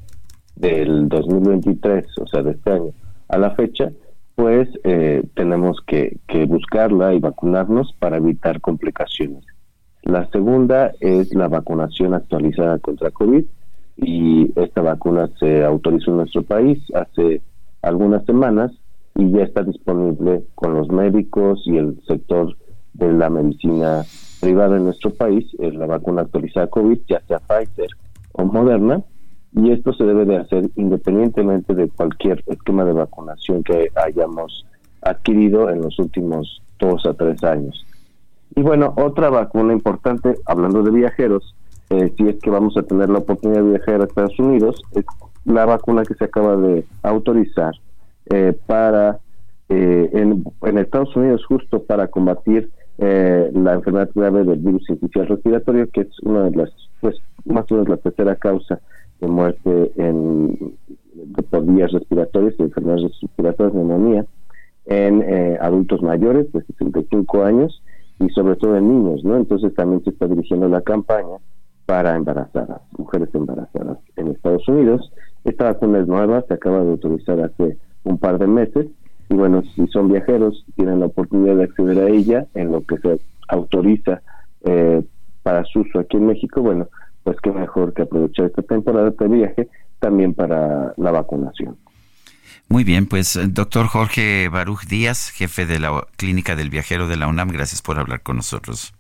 [0.57, 2.93] del 2023, o sea, de este año,
[3.29, 3.91] a la fecha,
[4.35, 9.45] pues eh, tenemos que, que buscarla y vacunarnos para evitar complicaciones.
[10.09, 13.45] La segunda es la vacunación actualizada contra COVID
[13.99, 17.43] y esta vacuna se autorizó en nuestro país hace
[17.83, 18.73] algunas semanas
[19.17, 22.57] y ya está disponible con los médicos y el sector
[22.95, 24.03] de la medicina
[24.41, 27.91] privada en nuestro país, es la vacuna actualizada COVID, ya sea Pfizer
[28.33, 29.03] o Moderna,
[29.53, 34.65] y esto se debe de hacer independientemente de cualquier esquema de vacunación que hayamos
[35.03, 37.85] adquirido en los últimos dos a tres años.
[38.57, 41.55] Y bueno, otra vacuna importante, hablando de viajeros,
[41.91, 45.05] eh, si es que vamos a tener la oportunidad de viajar a Estados Unidos, es
[45.45, 47.73] la vacuna que se acaba de autorizar
[48.31, 49.21] eh, para
[49.69, 55.89] eh, en, Estados Unidos justo para combatir eh, la enfermedad grave del virus sincicial respiratorio,
[55.91, 56.71] que es una de las,
[57.01, 58.81] pues más o menos la tercera causa
[59.21, 60.75] de muerte en,
[61.15, 64.25] de, por vías respiratorias, de enfermedades respiratorias, neumonía,
[64.87, 67.83] en eh, adultos mayores de 65 años
[68.21, 69.37] y sobre todo en niños, ¿no?
[69.37, 71.39] Entonces también se está dirigiendo la campaña
[71.87, 75.13] para embarazadas, mujeres embarazadas en Estados Unidos.
[75.45, 78.87] Esta vacuna es nueva, se acaba de autorizar hace un par de meses
[79.31, 82.99] y bueno, si son viajeros, tienen la oportunidad de acceder a ella en lo que
[82.99, 84.23] se autoriza
[84.63, 85.03] eh,
[85.43, 86.89] para su uso aquí en México, bueno,
[87.25, 91.77] pues qué mejor que aprovechar esta temporada de viaje también para la vacunación.
[92.69, 97.27] Muy bien, pues doctor Jorge Baruch Díaz, jefe de la Clínica del Viajero de la
[97.27, 98.93] UNAM, gracias por hablar con nosotros.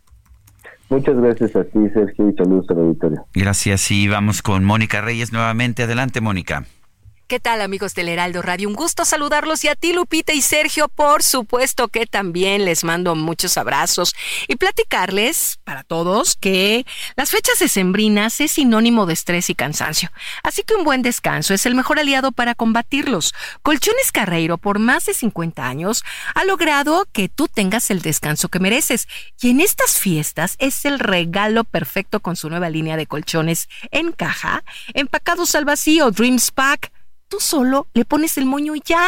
[0.89, 3.27] Muchas gracias a ti, Sergio, y saludos a la auditorio.
[3.35, 5.83] Gracias, y vamos con Mónica Reyes nuevamente.
[5.83, 6.65] Adelante, Mónica.
[7.29, 8.71] ¿Qué tal amigos del Heraldo Radio?
[8.71, 13.15] Un gusto saludarlos y a ti Lupita y Sergio, por supuesto que también les mando
[13.17, 14.15] muchos abrazos
[14.47, 20.11] y platicarles para todos que las fechas decembrinas es sinónimo de estrés y cansancio,
[20.43, 23.35] así que un buen descanso es el mejor aliado para combatirlos.
[23.61, 28.59] Colchones Carreiro por más de 50 años ha logrado que tú tengas el descanso que
[28.59, 29.07] mereces
[29.43, 34.13] y en estas fiestas es el regalo perfecto con su nueva línea de colchones en
[34.13, 36.91] caja, empacados al vacío Dreams Pack
[37.29, 39.07] Tú solo le pones el moño y ya.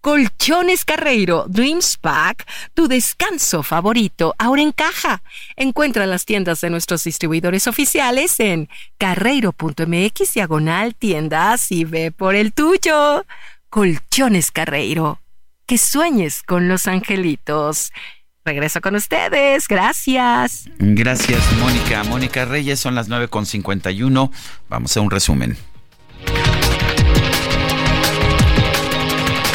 [0.00, 5.22] Colchones Carreiro Dreams Pack, tu descanso favorito, ahora en caja.
[5.56, 12.52] Encuentra las tiendas de nuestros distribuidores oficiales en carreiro.mx diagonal tiendas y ve por el
[12.52, 13.24] tuyo.
[13.70, 15.20] Colchones Carreiro.
[15.66, 17.92] Que sueñes con los angelitos.
[18.44, 19.68] Regreso con ustedes.
[19.68, 20.64] Gracias.
[20.78, 22.04] Gracias, Mónica.
[22.04, 24.30] Mónica Reyes, son las 9.51.
[24.70, 25.58] Vamos a un resumen.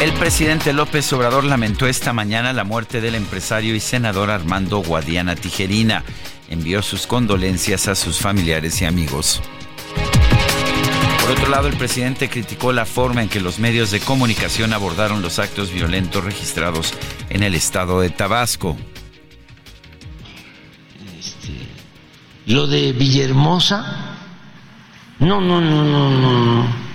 [0.04, 5.38] El presidente López Obrador lamentó esta mañana la muerte del empresario y senador Armando Guadiana
[5.38, 6.04] Tijerina.
[6.50, 9.42] Envió sus condolencias a sus familiares y amigos.
[11.22, 15.22] Por otro lado, el presidente criticó la forma en que los medios de comunicación abordaron
[15.22, 16.94] los actos violentos registrados
[17.30, 18.76] en el estado de Tabasco.
[21.18, 21.66] Este,
[22.48, 24.18] lo de Villahermosa,
[25.20, 26.93] no, no, no, no, no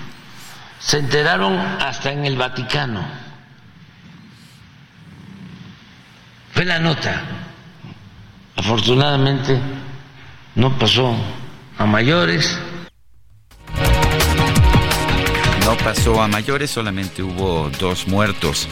[0.79, 3.05] se enteraron hasta en el Vaticano.
[6.53, 7.23] Fue la nota.
[8.57, 9.61] Afortunadamente
[10.55, 11.15] no pasó
[11.79, 12.59] a mayores.
[15.65, 18.69] No pasó a mayores, solamente hubo dos muertos.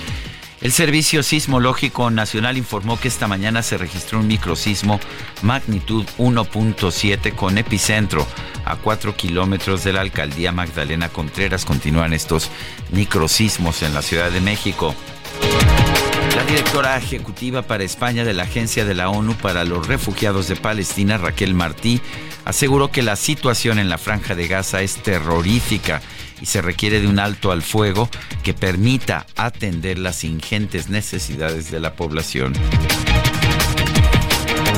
[0.62, 4.99] El Servicio Sismológico Nacional informó que esta mañana se registró un microsismo
[5.43, 8.26] magnitud 1.7 con epicentro
[8.65, 11.67] a 4 kilómetros de la alcaldía Magdalena Contreras.
[11.67, 12.51] Continúan estos
[12.91, 14.94] microsismos en la Ciudad de México.
[16.35, 20.57] La directora ejecutiva para España de la Agencia de la ONU para los Refugiados de
[20.57, 22.01] Palestina, Raquel Martí,
[22.47, 26.01] aseguró que la situación en la franja de Gaza es terrorífica
[26.40, 28.08] y se requiere de un alto al fuego
[28.42, 32.52] que permita atender las ingentes necesidades de la población.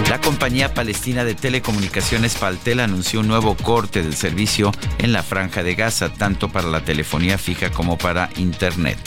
[0.09, 5.63] La compañía palestina de telecomunicaciones Paltel anunció un nuevo corte del servicio en la franja
[5.63, 8.99] de Gaza, tanto para la telefonía fija como para Internet.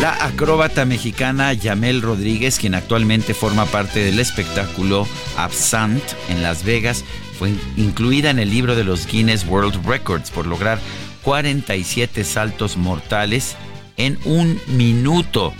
[0.00, 7.04] La acróbata mexicana Yamel Rodríguez, quien actualmente forma parte del espectáculo Absant en Las Vegas,
[7.36, 10.78] fue incluida en el libro de los Guinness World Records por lograr
[11.24, 13.56] 47 saltos mortales
[13.96, 15.52] en un minuto.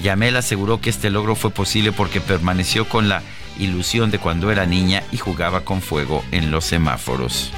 [0.00, 3.22] Yamel aseguró que este logro fue posible porque permaneció con la
[3.58, 7.50] ilusión de cuando era niña y jugaba con fuego en los semáforos.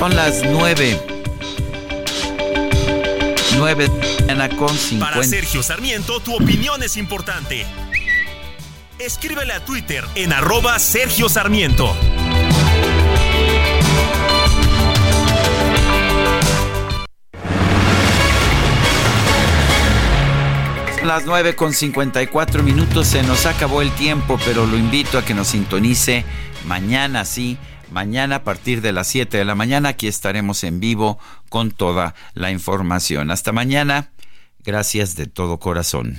[0.00, 0.98] Son las 9.
[3.58, 4.98] 9 de con 50.
[4.98, 7.66] Para Sergio Sarmiento, tu opinión es importante.
[8.98, 11.94] Escríbele a Twitter en arroba Sergio Sarmiento.
[21.04, 25.34] las 9 con 54 minutos se nos acabó el tiempo, pero lo invito a que
[25.34, 26.24] nos sintonice
[26.64, 27.58] mañana, sí,
[27.90, 32.14] Mañana a partir de las 7 de la mañana aquí estaremos en vivo con toda
[32.34, 33.30] la información.
[33.30, 34.10] Hasta mañana.
[34.64, 36.16] Gracias de todo corazón.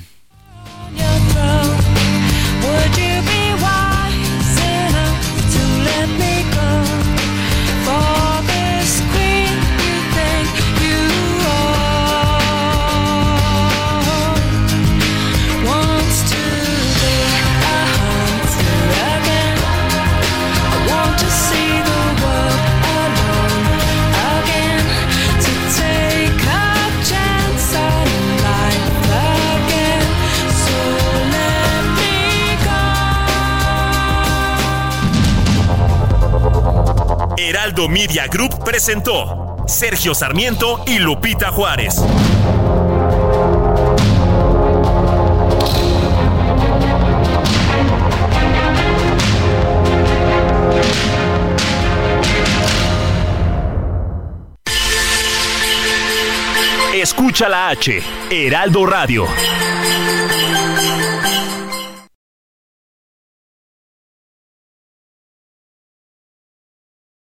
[37.51, 41.97] Heraldo Media Group presentó Sergio Sarmiento y Lupita Juárez.
[56.93, 59.27] Escucha la H, Heraldo Radio.